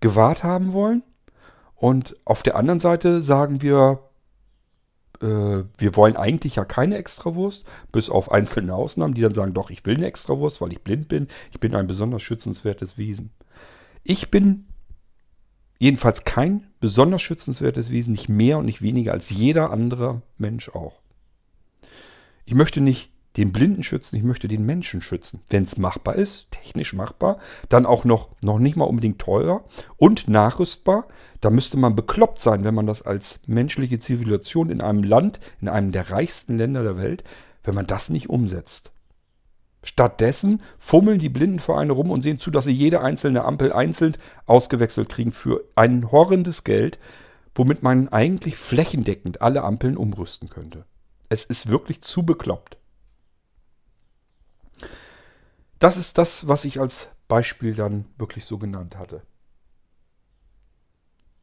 gewahrt 0.00 0.44
haben 0.44 0.72
wollen. 0.72 1.02
Und 1.74 2.16
auf 2.24 2.42
der 2.42 2.56
anderen 2.56 2.80
Seite 2.80 3.20
sagen 3.22 3.62
wir, 3.62 4.09
wir 5.20 5.96
wollen 5.96 6.16
eigentlich 6.16 6.56
ja 6.56 6.64
keine 6.64 6.96
Extrawurst, 6.96 7.66
bis 7.92 8.08
auf 8.08 8.32
einzelne 8.32 8.74
Ausnahmen, 8.74 9.12
die 9.12 9.20
dann 9.20 9.34
sagen, 9.34 9.52
doch, 9.52 9.68
ich 9.68 9.84
will 9.84 9.96
eine 9.96 10.06
Extrawurst, 10.06 10.62
weil 10.62 10.72
ich 10.72 10.80
blind 10.80 11.08
bin. 11.08 11.28
Ich 11.52 11.60
bin 11.60 11.74
ein 11.74 11.86
besonders 11.86 12.22
schützenswertes 12.22 12.96
Wesen. 12.96 13.30
Ich 14.02 14.30
bin 14.30 14.66
jedenfalls 15.78 16.24
kein 16.24 16.66
besonders 16.80 17.20
schützenswertes 17.20 17.90
Wesen, 17.90 18.12
nicht 18.12 18.28
mehr 18.28 18.58
und 18.58 18.64
nicht 18.64 18.80
weniger 18.80 19.12
als 19.12 19.28
jeder 19.28 19.70
andere 19.70 20.22
Mensch 20.38 20.70
auch. 20.70 21.00
Ich 22.46 22.54
möchte 22.54 22.80
nicht 22.80 23.10
den 23.40 23.52
Blinden 23.52 23.82
schützen, 23.82 24.16
ich 24.16 24.22
möchte 24.22 24.48
den 24.48 24.66
Menschen 24.66 25.00
schützen. 25.00 25.40
Wenn 25.48 25.62
es 25.62 25.78
machbar 25.78 26.14
ist, 26.14 26.50
technisch 26.50 26.92
machbar, 26.92 27.38
dann 27.70 27.86
auch 27.86 28.04
noch, 28.04 28.28
noch 28.42 28.58
nicht 28.58 28.76
mal 28.76 28.84
unbedingt 28.84 29.18
teurer 29.18 29.64
und 29.96 30.28
nachrüstbar. 30.28 31.08
Da 31.40 31.48
müsste 31.48 31.78
man 31.78 31.96
bekloppt 31.96 32.42
sein, 32.42 32.64
wenn 32.64 32.74
man 32.74 32.86
das 32.86 33.00
als 33.00 33.40
menschliche 33.46 33.98
Zivilisation 33.98 34.68
in 34.68 34.82
einem 34.82 35.02
Land, 35.02 35.40
in 35.60 35.68
einem 35.68 35.90
der 35.90 36.10
reichsten 36.10 36.58
Länder 36.58 36.82
der 36.82 36.98
Welt, 36.98 37.24
wenn 37.64 37.74
man 37.74 37.86
das 37.86 38.10
nicht 38.10 38.28
umsetzt. 38.28 38.92
Stattdessen 39.82 40.60
fummeln 40.78 41.18
die 41.18 41.30
Blindenvereine 41.30 41.92
rum 41.92 42.10
und 42.10 42.20
sehen 42.20 42.38
zu, 42.38 42.50
dass 42.50 42.66
sie 42.66 42.72
jede 42.72 43.00
einzelne 43.00 43.46
Ampel 43.46 43.72
einzeln 43.72 44.18
ausgewechselt 44.44 45.08
kriegen 45.08 45.32
für 45.32 45.64
ein 45.76 46.12
horrendes 46.12 46.64
Geld, 46.64 46.98
womit 47.54 47.82
man 47.82 48.08
eigentlich 48.08 48.56
flächendeckend 48.56 49.40
alle 49.40 49.62
Ampeln 49.62 49.96
umrüsten 49.96 50.50
könnte. 50.50 50.84
Es 51.30 51.46
ist 51.46 51.68
wirklich 51.68 52.02
zu 52.02 52.24
bekloppt. 52.24 52.76
Das 55.80 55.96
ist 55.96 56.18
das, 56.18 56.46
was 56.46 56.64
ich 56.64 56.78
als 56.78 57.08
Beispiel 57.26 57.74
dann 57.74 58.04
wirklich 58.18 58.44
so 58.44 58.58
genannt 58.58 58.96
hatte. 58.98 59.22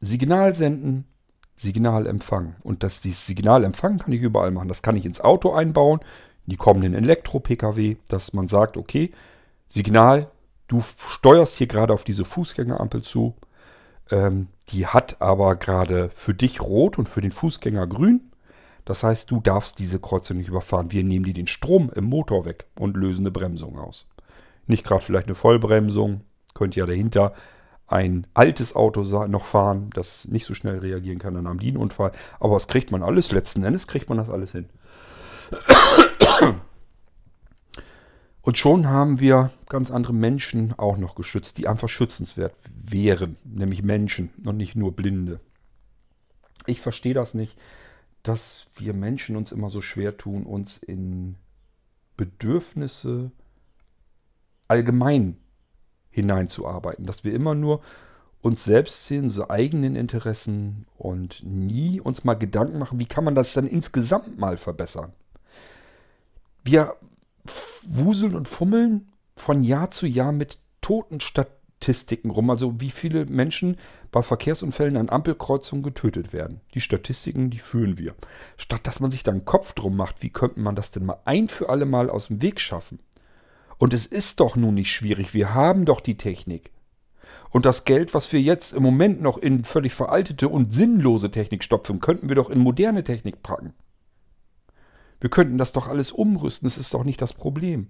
Signal 0.00 0.54
senden, 0.54 1.06
Signal 1.56 2.06
empfangen. 2.06 2.54
Und 2.62 2.84
das, 2.84 3.00
dieses 3.00 3.26
Signal 3.26 3.64
empfangen 3.64 3.98
kann 3.98 4.12
ich 4.12 4.22
überall 4.22 4.52
machen. 4.52 4.68
Das 4.68 4.82
kann 4.82 4.94
ich 4.94 5.04
ins 5.04 5.20
Auto 5.20 5.52
einbauen, 5.52 6.00
in 6.46 6.50
die 6.52 6.56
kommenden 6.56 6.94
Elektro-Pkw, 6.94 7.96
dass 8.06 8.32
man 8.32 8.46
sagt, 8.46 8.76
okay, 8.76 9.10
Signal, 9.66 10.30
du 10.68 10.82
steuerst 10.82 11.56
hier 11.56 11.66
gerade 11.66 11.92
auf 11.92 12.04
diese 12.04 12.24
Fußgängerampel 12.24 13.02
zu. 13.02 13.34
Ähm, 14.12 14.46
die 14.68 14.86
hat 14.86 15.20
aber 15.20 15.56
gerade 15.56 16.10
für 16.14 16.32
dich 16.32 16.60
rot 16.60 16.96
und 16.96 17.08
für 17.08 17.22
den 17.22 17.32
Fußgänger 17.32 17.88
grün. 17.88 18.30
Das 18.84 19.02
heißt, 19.02 19.32
du 19.32 19.40
darfst 19.40 19.80
diese 19.80 19.98
Kreuzung 19.98 20.36
nicht 20.36 20.48
überfahren. 20.48 20.92
Wir 20.92 21.02
nehmen 21.02 21.24
dir 21.24 21.34
den 21.34 21.48
Strom 21.48 21.90
im 21.92 22.04
Motor 22.04 22.44
weg 22.44 22.66
und 22.78 22.96
lösen 22.96 23.22
eine 23.22 23.32
Bremsung 23.32 23.78
aus. 23.78 24.06
Nicht 24.68 24.84
gerade 24.84 25.04
vielleicht 25.04 25.26
eine 25.26 25.34
Vollbremsung. 25.34 26.20
Könnte 26.54 26.78
ja 26.80 26.86
dahinter 26.86 27.34
ein 27.88 28.26
altes 28.34 28.76
Auto 28.76 29.02
noch 29.26 29.44
fahren, 29.46 29.90
das 29.94 30.28
nicht 30.28 30.44
so 30.44 30.54
schnell 30.54 30.78
reagieren 30.78 31.18
kann 31.18 31.36
an 31.36 31.46
einem 31.46 31.58
Dienunfall. 31.58 32.12
Aber 32.38 32.54
was 32.54 32.68
kriegt 32.68 32.90
man 32.90 33.02
alles? 33.02 33.32
Letzten 33.32 33.64
Endes 33.64 33.86
kriegt 33.86 34.08
man 34.08 34.18
das 34.18 34.28
alles 34.28 34.52
hin. 34.52 34.68
Und 38.42 38.56
schon 38.58 38.88
haben 38.88 39.20
wir 39.20 39.50
ganz 39.68 39.90
andere 39.90 40.12
Menschen 40.12 40.78
auch 40.78 40.96
noch 40.96 41.14
geschützt, 41.14 41.58
die 41.58 41.66
einfach 41.66 41.88
schützenswert 41.88 42.54
wären, 42.74 43.36
nämlich 43.44 43.82
Menschen 43.82 44.30
und 44.46 44.56
nicht 44.56 44.74
nur 44.74 44.92
Blinde. 44.92 45.40
Ich 46.66 46.80
verstehe 46.80 47.14
das 47.14 47.34
nicht, 47.34 47.58
dass 48.22 48.66
wir 48.76 48.92
Menschen 48.92 49.36
uns 49.36 49.52
immer 49.52 49.70
so 49.70 49.80
schwer 49.80 50.16
tun, 50.16 50.44
uns 50.44 50.76
in 50.78 51.36
Bedürfnisse 52.16 53.30
allgemein 54.68 55.36
hineinzuarbeiten. 56.10 57.06
Dass 57.06 57.24
wir 57.24 57.34
immer 57.34 57.54
nur 57.54 57.80
uns 58.40 58.64
selbst 58.64 59.06
sehen, 59.06 59.24
unsere 59.24 59.50
eigenen 59.50 59.96
Interessen 59.96 60.86
und 60.96 61.42
nie 61.44 62.00
uns 62.00 62.24
mal 62.24 62.34
Gedanken 62.34 62.78
machen, 62.78 63.00
wie 63.00 63.06
kann 63.06 63.24
man 63.24 63.34
das 63.34 63.52
dann 63.52 63.66
insgesamt 63.66 64.38
mal 64.38 64.56
verbessern. 64.56 65.12
Wir 66.64 66.96
wuseln 67.88 68.36
und 68.36 68.46
fummeln 68.46 69.08
von 69.36 69.64
Jahr 69.64 69.90
zu 69.90 70.06
Jahr 70.06 70.32
mit 70.32 70.58
Totenstatistiken 70.80 72.30
rum, 72.30 72.50
also 72.50 72.80
wie 72.80 72.90
viele 72.90 73.26
Menschen 73.26 73.76
bei 74.10 74.22
Verkehrsunfällen 74.22 74.96
an 74.96 75.08
Ampelkreuzungen 75.08 75.82
getötet 75.82 76.32
werden. 76.32 76.60
Die 76.74 76.80
Statistiken, 76.80 77.50
die 77.50 77.58
führen 77.58 77.98
wir. 77.98 78.14
Statt 78.56 78.86
dass 78.86 79.00
man 79.00 79.10
sich 79.10 79.22
dann 79.22 79.36
einen 79.36 79.44
Kopf 79.44 79.72
drum 79.72 79.96
macht, 79.96 80.22
wie 80.22 80.30
könnte 80.30 80.60
man 80.60 80.76
das 80.76 80.90
denn 80.90 81.06
mal 81.06 81.20
ein 81.24 81.48
für 81.48 81.68
alle 81.68 81.86
Mal 81.86 82.10
aus 82.10 82.28
dem 82.28 82.42
Weg 82.42 82.60
schaffen? 82.60 83.00
Und 83.78 83.94
es 83.94 84.06
ist 84.06 84.40
doch 84.40 84.56
nun 84.56 84.74
nicht 84.74 84.92
schwierig. 84.92 85.34
Wir 85.34 85.54
haben 85.54 85.84
doch 85.84 86.00
die 86.00 86.16
Technik. 86.16 86.72
Und 87.50 87.64
das 87.64 87.84
Geld, 87.84 88.12
was 88.14 88.32
wir 88.32 88.40
jetzt 88.40 88.72
im 88.72 88.82
Moment 88.82 89.22
noch 89.22 89.38
in 89.38 89.64
völlig 89.64 89.94
veraltete 89.94 90.48
und 90.48 90.74
sinnlose 90.74 91.30
Technik 91.30 91.64
stopfen, 91.64 92.00
könnten 92.00 92.28
wir 92.28 92.36
doch 92.36 92.50
in 92.50 92.58
moderne 92.58 93.04
Technik 93.04 93.42
packen. 93.42 93.72
Wir 95.20 95.30
könnten 95.30 95.58
das 95.58 95.72
doch 95.72 95.88
alles 95.88 96.12
umrüsten. 96.12 96.66
Das 96.66 96.78
ist 96.78 96.92
doch 96.92 97.04
nicht 97.04 97.22
das 97.22 97.32
Problem. 97.32 97.88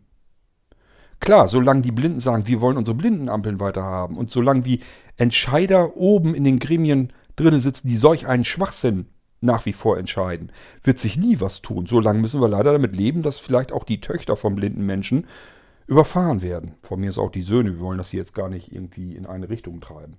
Klar, 1.20 1.49
solange 1.49 1.82
die 1.82 1.93
Blinden 1.93 2.20
sagen, 2.20 2.47
wir 2.47 2.61
wollen 2.61 2.76
unsere 2.76 2.97
Blindenampeln 2.97 3.59
weiter 3.59 3.82
haben 3.82 4.16
und 4.16 4.30
solange 4.30 4.64
wie 4.64 4.80
Entscheider 5.16 5.97
oben 5.97 6.34
in 6.34 6.45
den 6.45 6.61
Gremien 6.61 7.12
drinnen 7.34 7.61
sitzen, 7.61 7.89
die 7.89 7.97
solch 7.97 8.26
einen 8.28 8.45
Schwachsinn 8.45 9.07
nach 9.41 9.66
wie 9.66 9.72
vor 9.72 9.99
entscheiden, 9.99 10.53
wird 10.82 10.99
sich 10.99 11.16
nie 11.16 11.41
was 11.41 11.61
tun. 11.61 11.86
Solange 11.86 12.20
müssen 12.20 12.41
wir 12.41 12.49
leider 12.49 12.72
damit 12.72 12.97
leben, 12.97 13.22
dass 13.22 13.39
vielleicht 13.39 13.72
auch 13.72 13.84
die 13.84 14.01
Töchter 14.01 14.36
von 14.36 14.55
blinden 14.55 14.86
Menschen 14.86 15.26
überfahren 15.89 16.43
werden. 16.43 16.74
Von 16.82 17.01
mir 17.01 17.09
ist 17.09 17.18
auch 17.18 17.30
die 17.30 17.41
Söhne, 17.41 17.72
wir 17.72 17.80
wollen 17.80 17.99
das 17.99 18.11
hier 18.11 18.20
jetzt 18.20 18.34
gar 18.34 18.49
nicht 18.49 18.72
irgendwie 18.72 19.16
in 19.16 19.26
eine 19.26 19.49
Richtung 19.49 19.80
treiben. 19.80 20.18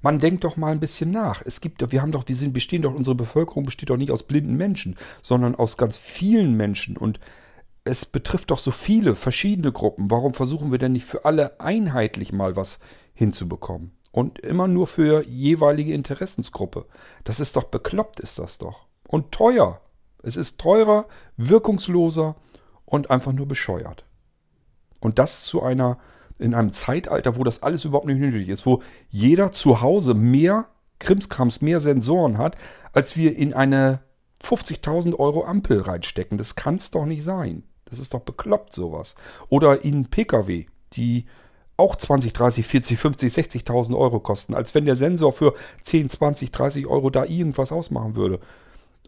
Man 0.00 0.18
denkt 0.18 0.42
doch 0.42 0.56
mal 0.56 0.72
ein 0.72 0.80
bisschen 0.80 1.12
nach. 1.12 1.42
Es 1.44 1.60
gibt, 1.60 1.92
wir 1.92 2.02
haben 2.02 2.10
doch, 2.10 2.26
wir 2.26 2.34
sind, 2.34 2.52
bestehen 2.52 2.82
doch, 2.82 2.94
unsere 2.94 3.14
Bevölkerung 3.14 3.64
besteht 3.64 3.90
doch 3.90 3.96
nicht 3.96 4.10
aus 4.10 4.24
blinden 4.24 4.56
Menschen, 4.56 4.96
sondern 5.22 5.54
aus 5.54 5.76
ganz 5.76 5.96
vielen 5.96 6.56
Menschen 6.56 6.96
und 6.96 7.20
es 7.84 8.06
betrifft 8.06 8.50
doch 8.50 8.58
so 8.58 8.70
viele 8.70 9.14
verschiedene 9.14 9.72
Gruppen. 9.72 10.10
Warum 10.10 10.34
versuchen 10.34 10.72
wir 10.72 10.78
denn 10.78 10.92
nicht 10.92 11.04
für 11.04 11.24
alle 11.24 11.60
einheitlich 11.60 12.32
mal 12.32 12.56
was 12.56 12.78
hinzubekommen? 13.14 13.92
Und 14.10 14.38
immer 14.40 14.68
nur 14.68 14.86
für 14.86 15.26
jeweilige 15.26 15.92
Interessensgruppe. 15.92 16.86
Das 17.24 17.40
ist 17.40 17.56
doch 17.56 17.64
bekloppt, 17.64 18.20
ist 18.20 18.38
das 18.38 18.58
doch. 18.58 18.86
Und 19.06 19.32
teuer. 19.32 19.80
Es 20.22 20.36
ist 20.36 20.60
teurer, 20.60 21.06
wirkungsloser 21.36 22.36
und 22.92 23.10
einfach 23.10 23.32
nur 23.32 23.48
bescheuert. 23.48 24.04
Und 25.00 25.18
das 25.18 25.44
zu 25.44 25.62
einer, 25.62 25.98
in 26.38 26.54
einem 26.54 26.74
Zeitalter, 26.74 27.36
wo 27.36 27.42
das 27.42 27.62
alles 27.62 27.86
überhaupt 27.86 28.06
nicht 28.06 28.20
nötig 28.20 28.50
ist, 28.50 28.66
wo 28.66 28.82
jeder 29.08 29.50
zu 29.50 29.80
Hause 29.80 30.12
mehr 30.12 30.66
Krimskrams, 30.98 31.62
mehr 31.62 31.80
Sensoren 31.80 32.36
hat, 32.36 32.56
als 32.92 33.16
wir 33.16 33.34
in 33.34 33.54
eine 33.54 34.02
50.000 34.44 35.18
Euro 35.18 35.44
Ampel 35.44 35.80
reinstecken. 35.80 36.36
Das 36.36 36.54
kann 36.54 36.74
es 36.74 36.90
doch 36.90 37.06
nicht 37.06 37.24
sein. 37.24 37.62
Das 37.86 37.98
ist 37.98 38.12
doch 38.12 38.20
bekloppt 38.20 38.74
sowas. 38.74 39.14
Oder 39.48 39.84
in 39.84 40.10
Pkw, 40.10 40.66
die 40.92 41.24
auch 41.78 41.96
20, 41.96 42.34
30, 42.34 42.66
40, 42.66 42.98
50, 42.98 43.32
60.000 43.32 43.96
Euro 43.96 44.20
kosten, 44.20 44.54
als 44.54 44.74
wenn 44.74 44.84
der 44.84 44.96
Sensor 44.96 45.32
für 45.32 45.54
10, 45.82 46.10
20, 46.10 46.52
30 46.52 46.86
Euro 46.86 47.08
da 47.08 47.24
irgendwas 47.24 47.72
ausmachen 47.72 48.16
würde. 48.16 48.38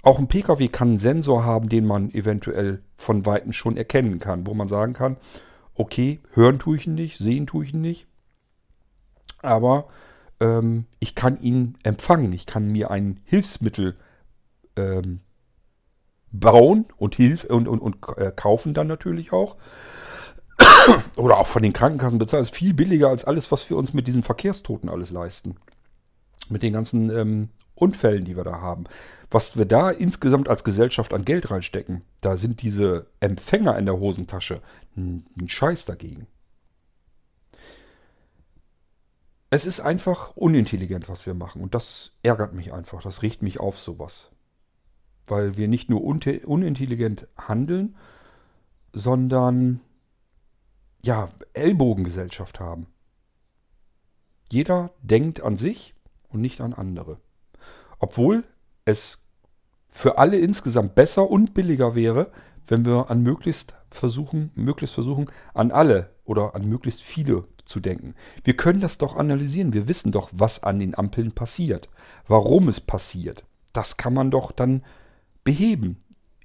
Auch 0.05 0.19
ein 0.19 0.29
Pkw 0.29 0.69
kann 0.69 0.89
einen 0.89 0.99
Sensor 0.99 1.45
haben, 1.45 1.71
den 1.71 1.87
man 1.87 2.11
eventuell 2.11 2.83
von 2.95 3.25
Weitem 3.25 3.55
schon 3.55 3.79
erkennen 3.79 4.19
kann, 4.19 4.47
wo 4.47 4.53
man 4.53 4.69
sagen 4.69 4.93
kann, 4.93 5.17
okay, 5.75 6.21
hören 6.33 6.59
tue 6.59 6.77
ich 6.77 6.87
ihn 6.87 6.95
nicht, 6.95 7.19
sehen 7.19 7.47
tue 7.47 7.65
ich 7.65 7.73
ihn 7.73 7.81
nicht, 7.81 8.07
aber 9.41 9.89
ähm, 10.41 10.85
ich 11.01 11.15
kann 11.15 11.41
ihn 11.41 11.77
empfangen, 11.83 12.33
ich 12.35 12.45
kann 12.45 12.71
mir 12.71 12.91
ein 12.91 13.21
Hilfsmittel 13.25 13.97
ähm, 14.77 15.21
bauen 16.33 16.85
und, 16.99 17.15
hilf 17.15 17.45
und, 17.45 17.67
und, 17.67 17.79
und 17.79 17.97
äh, 18.19 18.31
kaufen 18.35 18.75
dann 18.75 18.89
natürlich 18.89 19.33
auch. 19.33 19.57
Oder 21.17 21.39
auch 21.39 21.47
von 21.47 21.63
den 21.63 21.73
Krankenkassen 21.73 22.19
bezahlen. 22.19 22.43
Das 22.43 22.51
ist 22.51 22.57
viel 22.57 22.75
billiger 22.75 23.09
als 23.09 23.25
alles, 23.25 23.51
was 23.51 23.71
wir 23.71 23.77
uns 23.77 23.95
mit 23.95 24.07
diesen 24.07 24.23
Verkehrstoten 24.23 24.89
alles 24.89 25.11
leisten. 25.11 25.57
Mit 26.49 26.63
den 26.63 26.73
ganzen 26.73 27.11
ähm, 27.11 27.49
Unfällen, 27.75 28.25
die 28.25 28.37
wir 28.37 28.45
da 28.45 28.61
haben. 28.61 28.85
Was 29.31 29.57
wir 29.57 29.65
da 29.65 29.91
insgesamt 29.91 30.49
als 30.49 30.63
Gesellschaft 30.65 31.13
an 31.13 31.25
Geld 31.25 31.51
reinstecken, 31.51 32.03
da 32.21 32.37
sind 32.37 32.63
diese 32.63 33.07
Empfänger 33.21 33.77
in 33.79 33.87
der 33.87 33.99
Hosentasche 33.99 34.61
ein, 34.97 35.27
Scheiß 35.47 35.85
dagegen. 35.85 36.27
Es 39.51 39.67
ist 39.67 39.81
einfach 39.81 40.37
unintelligent, 40.37 41.09
was 41.09 41.27
wir 41.27 41.35
machen. 41.35 41.63
Und 41.63 41.75
das 41.75 42.13
ärgert 42.23 42.55
mich 42.55 42.73
einfach. 42.73 43.03
Das 43.03 43.23
riecht 43.23 43.43
mich 43.43 43.61
auf 43.61 43.79
sowas. 43.79 44.31
Weil 45.27 45.57
wir 45.57 45.69
nicht 45.69 45.91
nur 45.91 46.03
unintelligent 46.03 47.29
handeln, 47.37 47.97
sondern 48.93 49.81
ja, 51.03 51.29
Ellbogengesellschaft 51.53 52.61
haben. 52.61 52.87
Jeder 54.51 54.93
denkt 55.03 55.43
an 55.43 55.57
sich 55.57 55.95
und 56.29 56.41
nicht 56.41 56.61
an 56.61 56.73
andere. 56.73 57.19
Obwohl 57.99 58.45
es 58.85 59.23
für 59.89 60.19
alle 60.19 60.39
insgesamt 60.39 60.95
besser 60.95 61.31
und 61.31 61.55
billiger 61.55 61.95
wäre, 61.95 62.31
wenn 62.67 62.85
wir 62.85 63.11
an 63.11 63.23
möglichst 63.23 63.75
versuchen, 63.91 64.51
möglichst 64.55 64.95
versuchen, 64.95 65.31
an 65.53 65.71
alle 65.71 66.11
oder 66.25 66.55
an 66.55 66.69
möglichst 66.69 67.03
viele 67.03 67.45
zu 67.65 67.81
denken. 67.81 68.15
Wir 68.43 68.57
können 68.57 68.81
das 68.81 68.99
doch 68.99 69.17
analysieren. 69.17 69.73
Wir 69.73 69.89
wissen 69.89 70.13
doch, 70.13 70.31
was 70.33 70.63
an 70.63 70.79
den 70.79 70.97
Ampeln 70.97 71.33
passiert. 71.33 71.89
Warum 72.27 72.69
es 72.69 72.81
passiert. 72.81 73.45
Das 73.73 73.97
kann 73.97 74.15
man 74.15 74.31
doch 74.31 74.53
dann 74.53 74.83
beheben. 75.45 75.99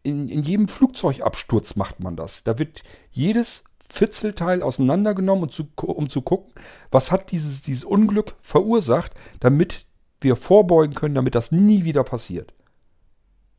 In, 0.04 0.30
in 0.30 0.44
jedem 0.44 0.68
Flugzeugabsturz 0.68 1.76
macht 1.76 2.00
man 2.00 2.16
das. 2.16 2.44
Da 2.44 2.58
wird 2.58 2.84
jedes 3.12 3.64
Fitzelteil 3.90 4.62
auseinandergenommen, 4.62 5.46
um 5.46 5.52
zu, 5.52 5.68
um 5.76 6.10
zu 6.10 6.22
gucken, 6.22 6.54
was 6.92 7.12
hat 7.12 7.32
dieses, 7.32 7.62
dieses 7.62 7.84
Unglück 7.84 8.36
verursacht, 8.42 9.14
damit 9.40 9.86
wir 10.22 10.36
vorbeugen 10.36 10.96
können, 10.96 11.16
damit 11.16 11.36
das 11.36 11.52
nie 11.52 11.84
wieder 11.84 12.04
passiert. 12.04 12.54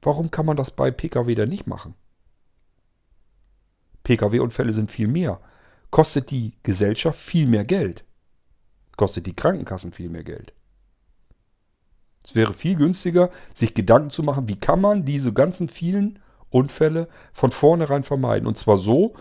Warum 0.02 0.30
kann 0.30 0.46
man 0.46 0.56
das 0.56 0.70
bei 0.70 0.90
Pkw 0.90 1.34
dann 1.34 1.48
nicht 1.48 1.66
machen? 1.66 1.94
Pkw-Unfälle 4.04 4.72
sind 4.72 4.90
viel 4.90 5.08
mehr. 5.08 5.40
Kostet 5.90 6.30
die 6.30 6.54
Gesellschaft 6.62 7.18
viel 7.18 7.46
mehr 7.46 7.64
Geld. 7.64 8.04
Kostet 8.96 9.26
die 9.26 9.34
Krankenkassen 9.34 9.92
viel 9.92 10.08
mehr 10.08 10.24
Geld. 10.24 10.52
Es 12.24 12.34
wäre 12.34 12.52
viel 12.52 12.76
günstiger, 12.76 13.30
sich 13.54 13.74
Gedanken 13.74 14.10
zu 14.10 14.22
machen, 14.22 14.48
wie 14.48 14.58
kann 14.58 14.80
man 14.80 15.04
diese 15.04 15.32
ganzen 15.32 15.68
vielen 15.68 16.18
Unfälle 16.50 17.08
von 17.32 17.50
vornherein 17.50 18.02
vermeiden. 18.02 18.46
Und 18.46 18.58
zwar 18.58 18.76
so, 18.76 19.14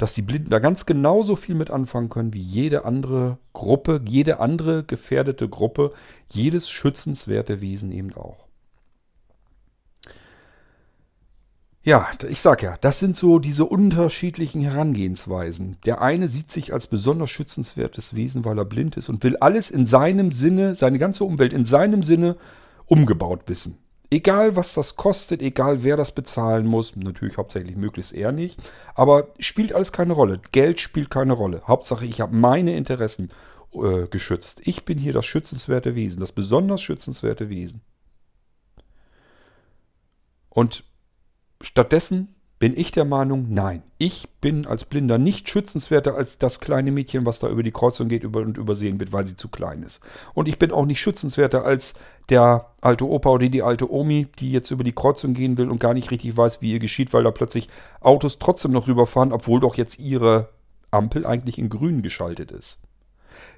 dass 0.00 0.14
die 0.14 0.22
Blinden 0.22 0.48
da 0.48 0.60
ganz 0.60 0.86
genauso 0.86 1.36
viel 1.36 1.54
mit 1.54 1.70
anfangen 1.70 2.08
können 2.08 2.32
wie 2.32 2.40
jede 2.40 2.86
andere 2.86 3.36
Gruppe, 3.52 4.00
jede 4.06 4.40
andere 4.40 4.82
gefährdete 4.82 5.46
Gruppe, 5.46 5.92
jedes 6.30 6.70
schützenswerte 6.70 7.60
Wesen 7.60 7.92
eben 7.92 8.14
auch. 8.14 8.46
Ja, 11.82 12.08
ich 12.28 12.40
sag 12.40 12.62
ja, 12.62 12.78
das 12.80 12.98
sind 12.98 13.14
so 13.14 13.38
diese 13.38 13.66
unterschiedlichen 13.66 14.62
Herangehensweisen. 14.62 15.76
Der 15.84 16.00
eine 16.00 16.28
sieht 16.28 16.50
sich 16.50 16.72
als 16.72 16.86
besonders 16.86 17.28
schützenswertes 17.28 18.16
Wesen, 18.16 18.46
weil 18.46 18.58
er 18.58 18.64
blind 18.64 18.96
ist 18.96 19.10
und 19.10 19.22
will 19.22 19.36
alles 19.36 19.70
in 19.70 19.86
seinem 19.86 20.32
Sinne, 20.32 20.74
seine 20.74 20.98
ganze 20.98 21.24
Umwelt 21.24 21.52
in 21.52 21.66
seinem 21.66 22.02
Sinne 22.02 22.36
umgebaut 22.86 23.42
wissen. 23.48 23.76
Egal 24.12 24.56
was 24.56 24.74
das 24.74 24.96
kostet, 24.96 25.40
egal 25.40 25.84
wer 25.84 25.96
das 25.96 26.12
bezahlen 26.12 26.66
muss, 26.66 26.96
natürlich 26.96 27.38
hauptsächlich 27.38 27.76
möglichst 27.76 28.12
er 28.12 28.32
nicht, 28.32 28.60
aber 28.96 29.28
spielt 29.38 29.72
alles 29.72 29.92
keine 29.92 30.14
Rolle. 30.14 30.40
Geld 30.50 30.80
spielt 30.80 31.10
keine 31.10 31.32
Rolle. 31.32 31.62
Hauptsache, 31.68 32.06
ich 32.06 32.20
habe 32.20 32.34
meine 32.34 32.76
Interessen 32.76 33.28
äh, 33.72 34.08
geschützt. 34.08 34.62
Ich 34.64 34.84
bin 34.84 34.98
hier 34.98 35.12
das 35.12 35.26
schützenswerte 35.26 35.94
Wesen, 35.94 36.18
das 36.18 36.32
besonders 36.32 36.82
schützenswerte 36.82 37.48
Wesen. 37.48 37.82
Und 40.48 40.82
Stattdessen 41.62 42.34
bin 42.60 42.76
ich 42.76 42.92
der 42.92 43.06
Meinung, 43.06 43.46
nein, 43.48 43.82
ich 43.96 44.28
bin 44.42 44.66
als 44.66 44.84
Blinder 44.84 45.16
nicht 45.16 45.48
schützenswerter 45.48 46.14
als 46.14 46.36
das 46.36 46.60
kleine 46.60 46.92
Mädchen, 46.92 47.24
was 47.24 47.38
da 47.38 47.48
über 47.48 47.62
die 47.62 47.72
Kreuzung 47.72 48.08
geht 48.08 48.22
und 48.22 48.58
übersehen 48.58 49.00
wird, 49.00 49.14
weil 49.14 49.26
sie 49.26 49.34
zu 49.34 49.48
klein 49.48 49.82
ist. 49.82 50.02
Und 50.34 50.46
ich 50.46 50.58
bin 50.58 50.70
auch 50.70 50.84
nicht 50.84 51.00
schützenswerter 51.00 51.64
als 51.64 51.94
der 52.28 52.66
alte 52.82 53.08
Opa 53.08 53.30
oder 53.30 53.48
die 53.48 53.62
alte 53.62 53.90
Omi, 53.90 54.26
die 54.38 54.52
jetzt 54.52 54.70
über 54.70 54.84
die 54.84 54.92
Kreuzung 54.92 55.32
gehen 55.32 55.56
will 55.56 55.70
und 55.70 55.80
gar 55.80 55.94
nicht 55.94 56.10
richtig 56.10 56.36
weiß, 56.36 56.60
wie 56.60 56.72
ihr 56.72 56.80
geschieht, 56.80 57.14
weil 57.14 57.24
da 57.24 57.30
plötzlich 57.30 57.70
Autos 58.02 58.38
trotzdem 58.38 58.72
noch 58.72 58.88
rüberfahren, 58.88 59.32
obwohl 59.32 59.60
doch 59.60 59.76
jetzt 59.76 59.98
ihre 59.98 60.50
Ampel 60.90 61.24
eigentlich 61.24 61.58
in 61.58 61.70
grün 61.70 62.02
geschaltet 62.02 62.52
ist. 62.52 62.78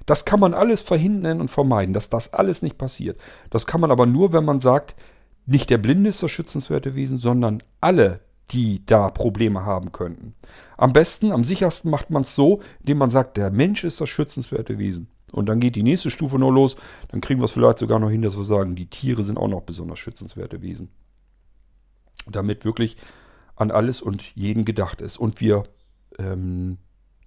Das 0.05 0.23
kann 0.23 0.39
man 0.39 0.53
alles 0.53 0.81
verhindern 0.81 1.41
und 1.41 1.51
vermeiden, 1.51 1.93
dass 1.93 2.09
das 2.09 2.31
alles 2.31 2.61
nicht 2.61 2.77
passiert. 2.77 3.19
Das 3.49 3.65
kann 3.65 3.81
man 3.81 3.91
aber 3.91 4.05
nur, 4.05 4.31
wenn 4.31 4.45
man 4.45 4.61
sagt, 4.61 4.95
nicht 5.45 5.69
der 5.69 5.77
Blinde 5.77 6.09
ist 6.09 6.23
das 6.23 6.31
schützenswerte 6.31 6.95
Wesen, 6.95 7.17
sondern 7.17 7.61
alle, 7.81 8.21
die 8.51 8.85
da 8.85 9.09
Probleme 9.09 9.65
haben 9.65 9.91
könnten. 9.91 10.35
Am 10.77 10.93
besten, 10.93 11.31
am 11.31 11.43
sichersten 11.43 11.89
macht 11.89 12.09
man 12.09 12.23
es 12.23 12.35
so, 12.35 12.61
indem 12.79 12.97
man 12.99 13.09
sagt, 13.09 13.37
der 13.37 13.51
Mensch 13.51 13.83
ist 13.83 14.01
das 14.01 14.09
schützenswerte 14.09 14.77
Wesen. 14.77 15.07
Und 15.31 15.47
dann 15.47 15.59
geht 15.59 15.75
die 15.75 15.83
nächste 15.83 16.11
Stufe 16.11 16.37
noch 16.37 16.51
los. 16.51 16.75
Dann 17.09 17.21
kriegen 17.21 17.41
wir 17.41 17.45
es 17.45 17.51
vielleicht 17.51 17.79
sogar 17.79 17.99
noch 17.99 18.09
hin, 18.09 18.21
dass 18.21 18.37
wir 18.37 18.43
sagen, 18.43 18.75
die 18.75 18.85
Tiere 18.85 19.23
sind 19.23 19.37
auch 19.37 19.47
noch 19.47 19.61
besonders 19.61 19.97
schützenswerte 19.97 20.61
Wesen. 20.61 20.89
Damit 22.29 22.65
wirklich 22.65 22.97
an 23.55 23.71
alles 23.71 24.01
und 24.01 24.35
jeden 24.35 24.63
gedacht 24.63 25.01
ist. 25.01 25.17
Und 25.17 25.41
wir 25.41 25.63
ähm, 26.19 26.77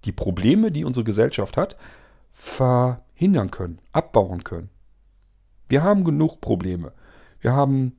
die 0.05 0.13
Probleme, 0.13 0.71
die 0.71 0.85
unsere 0.85 1.03
Gesellschaft 1.03 1.57
hat, 1.57 1.75
verhindern 2.31 3.51
können, 3.51 3.79
abbauen 3.91 4.43
können. 4.43 4.69
Wir 5.67 5.83
haben 5.83 6.05
genug 6.05 6.39
Probleme. 6.39 6.93
Wir 7.41 7.53
haben 7.53 7.97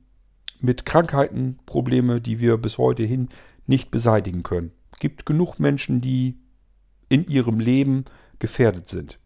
mit 0.59 0.85
Krankheiten 0.85 1.59
Probleme, 1.65 2.21
die 2.21 2.39
wir 2.39 2.57
bis 2.57 2.77
heute 2.77 3.03
hin 3.03 3.29
nicht 3.65 3.91
beseitigen 3.91 4.43
können. 4.43 4.71
Es 4.91 4.99
gibt 4.99 5.25
genug 5.25 5.59
Menschen, 5.59 6.01
die 6.01 6.37
in 7.07 7.25
ihrem 7.25 7.59
Leben 7.59 8.05
gefährdet 8.39 8.87
sind, 8.89 9.19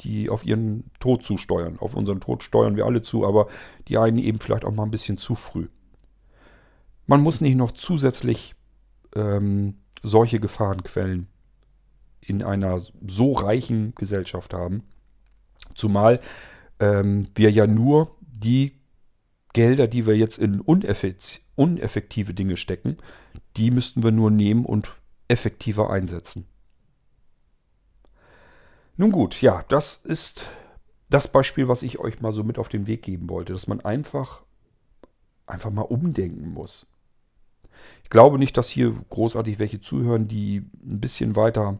die 0.00 0.28
auf 0.30 0.44
ihren 0.44 0.90
Tod 1.00 1.24
zusteuern. 1.24 1.78
Auf 1.78 1.94
unseren 1.94 2.20
Tod 2.20 2.42
steuern 2.42 2.76
wir 2.76 2.86
alle 2.86 3.02
zu, 3.02 3.26
aber 3.26 3.48
die 3.88 3.98
einen 3.98 4.18
eben 4.18 4.40
vielleicht 4.40 4.64
auch 4.64 4.72
mal 4.72 4.84
ein 4.84 4.90
bisschen 4.90 5.18
zu 5.18 5.34
früh. 5.34 5.68
Man 7.06 7.22
muss 7.22 7.40
nicht 7.40 7.56
noch 7.56 7.72
zusätzlich 7.72 8.54
ähm, 9.14 9.76
solche 10.02 10.40
Gefahrenquellen 10.40 11.28
in 12.20 12.42
einer 12.42 12.80
so 13.06 13.32
reichen 13.32 13.94
Gesellschaft 13.94 14.52
haben. 14.52 14.82
Zumal 15.74 16.20
ähm, 16.80 17.28
wir 17.34 17.50
ja 17.50 17.66
nur 17.66 18.10
die 18.20 18.72
Gelder, 19.56 19.86
die 19.86 20.04
wir 20.04 20.14
jetzt 20.14 20.36
in 20.36 20.60
uneffektive 20.60 22.34
Dinge 22.34 22.58
stecken, 22.58 22.98
die 23.56 23.70
müssten 23.70 24.02
wir 24.02 24.12
nur 24.12 24.30
nehmen 24.30 24.66
und 24.66 24.94
effektiver 25.28 25.88
einsetzen. 25.88 26.46
Nun 28.98 29.12
gut, 29.12 29.40
ja, 29.40 29.64
das 29.68 29.96
ist 30.04 30.44
das 31.08 31.28
Beispiel, 31.28 31.68
was 31.68 31.82
ich 31.82 31.98
euch 31.98 32.20
mal 32.20 32.32
so 32.32 32.44
mit 32.44 32.58
auf 32.58 32.68
den 32.68 32.86
Weg 32.86 33.00
geben 33.00 33.30
wollte, 33.30 33.54
dass 33.54 33.66
man 33.66 33.80
einfach, 33.80 34.42
einfach 35.46 35.70
mal 35.70 35.80
umdenken 35.80 36.52
muss. 36.52 36.86
Ich 38.02 38.10
glaube 38.10 38.38
nicht, 38.38 38.58
dass 38.58 38.68
hier 38.68 38.94
großartig 39.08 39.58
welche 39.58 39.80
zuhören, 39.80 40.28
die 40.28 40.68
ein 40.84 41.00
bisschen 41.00 41.34
weiter 41.34 41.78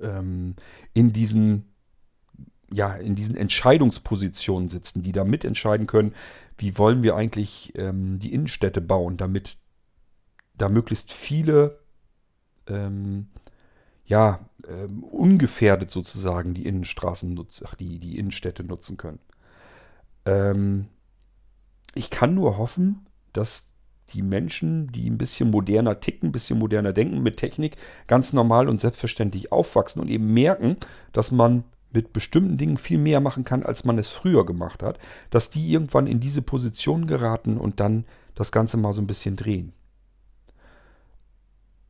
ähm, 0.00 0.56
in 0.92 1.12
diesen 1.12 1.72
ja, 2.70 2.94
in 2.94 3.14
diesen 3.14 3.36
Entscheidungspositionen 3.36 4.68
sitzen, 4.68 5.02
die 5.02 5.12
da 5.12 5.24
mitentscheiden 5.24 5.86
können, 5.86 6.14
wie 6.56 6.76
wollen 6.76 7.02
wir 7.02 7.16
eigentlich 7.16 7.72
ähm, 7.76 8.18
die 8.18 8.32
Innenstädte 8.32 8.80
bauen, 8.80 9.16
damit 9.16 9.56
da 10.56 10.68
möglichst 10.68 11.12
viele 11.12 11.78
ähm, 12.66 13.28
ja, 14.04 14.40
ähm, 14.66 15.04
ungefährdet 15.04 15.90
sozusagen 15.90 16.54
die 16.54 16.66
Innenstraßen 16.66 17.32
nutzen, 17.32 17.66
die, 17.78 17.98
die 17.98 18.18
Innenstädte 18.18 18.64
nutzen 18.64 18.96
können. 18.96 19.20
Ähm, 20.24 20.88
ich 21.94 22.10
kann 22.10 22.34
nur 22.34 22.58
hoffen, 22.58 23.06
dass 23.32 23.66
die 24.14 24.22
Menschen, 24.22 24.90
die 24.92 25.08
ein 25.10 25.18
bisschen 25.18 25.50
moderner 25.50 26.00
ticken, 26.00 26.30
ein 26.30 26.32
bisschen 26.32 26.58
moderner 26.58 26.94
denken, 26.94 27.22
mit 27.22 27.36
Technik 27.36 27.76
ganz 28.06 28.32
normal 28.32 28.68
und 28.68 28.80
selbstverständlich 28.80 29.52
aufwachsen 29.52 30.00
und 30.00 30.08
eben 30.08 30.32
merken, 30.32 30.78
dass 31.12 31.30
man 31.30 31.64
mit 31.92 32.12
bestimmten 32.12 32.58
Dingen 32.58 32.76
viel 32.76 32.98
mehr 32.98 33.20
machen 33.20 33.44
kann, 33.44 33.62
als 33.62 33.84
man 33.84 33.98
es 33.98 34.08
früher 34.08 34.44
gemacht 34.44 34.82
hat, 34.82 34.98
dass 35.30 35.50
die 35.50 35.72
irgendwann 35.72 36.06
in 36.06 36.20
diese 36.20 36.42
Position 36.42 37.06
geraten 37.06 37.56
und 37.56 37.80
dann 37.80 38.04
das 38.34 38.52
Ganze 38.52 38.76
mal 38.76 38.92
so 38.92 39.00
ein 39.00 39.06
bisschen 39.06 39.36
drehen. 39.36 39.72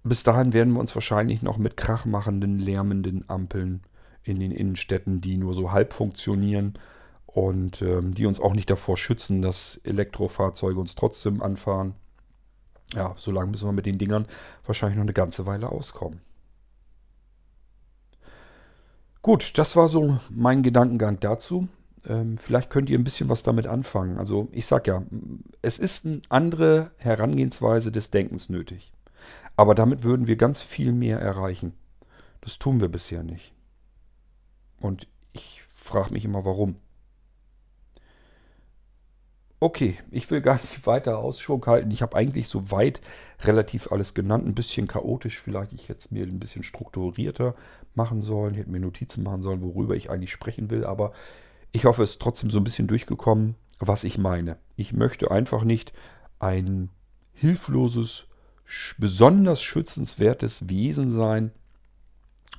Bis 0.04 0.22
dahin 0.22 0.52
werden 0.52 0.72
wir 0.72 0.80
uns 0.80 0.94
wahrscheinlich 0.94 1.42
noch 1.42 1.58
mit 1.58 1.76
krachmachenden, 1.76 2.58
lärmenden 2.58 3.28
Ampeln 3.28 3.82
in 4.22 4.40
den 4.40 4.52
Innenstädten, 4.52 5.20
die 5.20 5.36
nur 5.36 5.54
so 5.54 5.72
halb 5.72 5.92
funktionieren 5.92 6.74
und 7.26 7.82
ähm, 7.82 8.14
die 8.14 8.26
uns 8.26 8.40
auch 8.40 8.54
nicht 8.54 8.70
davor 8.70 8.96
schützen, 8.96 9.42
dass 9.42 9.80
Elektrofahrzeuge 9.84 10.78
uns 10.80 10.94
trotzdem 10.94 11.42
anfahren. 11.42 11.94
Ja, 12.94 13.14
so 13.18 13.32
lange 13.32 13.50
müssen 13.50 13.68
wir 13.68 13.72
mit 13.72 13.86
den 13.86 13.98
Dingern 13.98 14.26
wahrscheinlich 14.64 14.96
noch 14.96 15.04
eine 15.04 15.12
ganze 15.12 15.44
Weile 15.44 15.70
auskommen. 15.70 16.20
Gut, 19.28 19.59
das 19.59 19.76
war 19.76 19.88
so 19.88 20.18
mein 20.30 20.62
Gedankengang 20.62 21.20
dazu. 21.20 21.68
Ähm, 22.06 22.38
vielleicht 22.38 22.70
könnt 22.70 22.88
ihr 22.88 22.98
ein 22.98 23.05
bisschen 23.05 23.28
was 23.28 23.42
damit 23.42 23.66
anfangen. 23.66 24.16
Also 24.16 24.48
ich 24.52 24.64
sag 24.64 24.86
ja, 24.86 25.02
es 25.60 25.78
ist 25.78 26.06
eine 26.06 26.22
andere 26.30 26.92
Herangehensweise 26.96 27.92
des 27.92 28.10
Denkens 28.10 28.48
nötig. 28.48 28.90
Aber 29.55 29.74
damit 29.74 30.02
würden 30.02 30.28
wir 30.28 30.36
ganz 30.36 30.62
viel 30.62 30.92
mehr 30.92 31.20
erreichen. 31.20 31.74
Das 32.40 32.59
tun 32.59 32.80
wir 32.80 32.88
bisher 32.88 33.22
nicht. 33.22 33.52
Und 34.80 35.06
ich 35.34 35.62
frage 35.74 36.14
mich 36.14 36.24
immer, 36.24 36.46
warum. 36.46 36.76
Okay, 39.60 39.98
ich 40.12 40.30
will 40.30 40.40
gar 40.40 40.55
nicht 40.55 40.86
weiter 40.86 41.18
Ausschwung 41.18 41.66
halten. 41.66 41.90
Ich 41.90 42.01
habe 42.01 42.16
eigentlich 42.16 42.47
soweit 42.47 43.01
relativ 43.43 43.90
alles 43.90 44.14
genannt. 44.14 44.47
Ein 44.47 44.55
bisschen 44.55 44.86
chaotisch 44.86 45.40
vielleicht. 45.40 45.72
Ich 45.72 45.89
hätte 45.89 46.01
es 46.01 46.10
mir 46.12 46.24
ein 46.24 46.39
bisschen 46.39 46.62
strukturierter 46.62 47.56
machen 47.94 48.22
sollen. 48.22 48.55
Hätte 48.55 48.70
mir 48.70 48.78
Notizen 48.78 49.24
machen 49.24 49.43
sollen, 49.43 49.60
worüber 49.62 49.97
ich 49.97 50.10
eigentlich 50.10 50.30
sprechen 50.30 50.70
will. 50.70 50.85
Aber 50.85 51.12
ich 51.72 51.86
hoffe, 51.86 52.05
es 52.05 52.10
ist 52.10 52.22
trotzdem 52.22 52.51
so 52.51 52.60
ein 52.60 52.64
bisschen 52.64 52.86
durchgekommen, 52.86 53.56
was 53.80 54.05
ich 54.05 54.16
meine. 54.16 54.59
Ich 54.76 54.93
möchte 54.93 55.30
einfach 55.32 55.64
nicht 55.64 55.93
ein 56.39 56.90
hilfloses, 57.32 58.26
besonders 58.98 59.60
schützenswertes 59.60 60.68
Wesen 60.68 61.10
sein, 61.10 61.51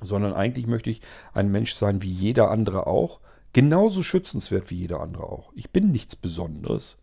sondern 0.02 0.34
eigentlich 0.34 0.66
möchte 0.66 0.90
ich 0.90 1.00
ein 1.32 1.50
Mensch 1.50 1.74
sein 1.74 2.02
wie 2.02 2.10
jeder 2.10 2.50
andere 2.50 2.86
auch, 2.86 3.20
genauso 3.52 4.02
schützenswert 4.02 4.70
wie 4.70 4.76
jeder 4.76 5.00
andere 5.00 5.24
auch. 5.24 5.52
Ich 5.54 5.70
bin 5.70 5.90
nichts 5.90 6.16
Besonderes. 6.16 6.98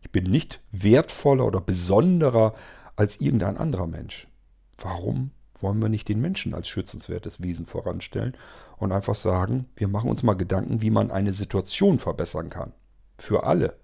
Ich 0.00 0.10
bin 0.10 0.24
nicht 0.24 0.60
wertvoller 0.70 1.46
oder 1.46 1.60
besonderer 1.60 2.54
als 2.96 3.20
irgendein 3.20 3.56
anderer 3.56 3.86
Mensch. 3.86 4.28
Warum 4.76 5.32
wollen 5.62 5.82
wir 5.82 5.88
nicht 5.88 6.08
den 6.08 6.20
Menschen 6.20 6.54
als 6.54 6.68
schützenswertes 6.68 7.42
Wesen 7.42 7.66
voranstellen 7.66 8.36
und 8.76 8.92
einfach 8.92 9.14
sagen, 9.14 9.68
wir 9.76 9.88
machen 9.88 10.10
uns 10.10 10.22
mal 10.22 10.34
Gedanken, 10.34 10.82
wie 10.82 10.90
man 10.90 11.10
eine 11.10 11.32
Situation 11.32 11.98
verbessern 11.98 12.48
kann. 12.48 12.72
Für 13.18 13.44
alle. 13.44 13.76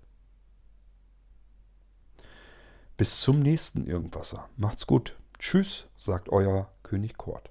Bis 2.96 3.20
zum 3.20 3.40
nächsten 3.40 3.86
Irgendwasser. 3.86 4.48
Macht's 4.56 4.86
gut. 4.86 5.16
Tschüss, 5.38 5.86
sagt 5.98 6.28
euer 6.28 6.70
König 6.84 7.16
Kort. 7.16 7.50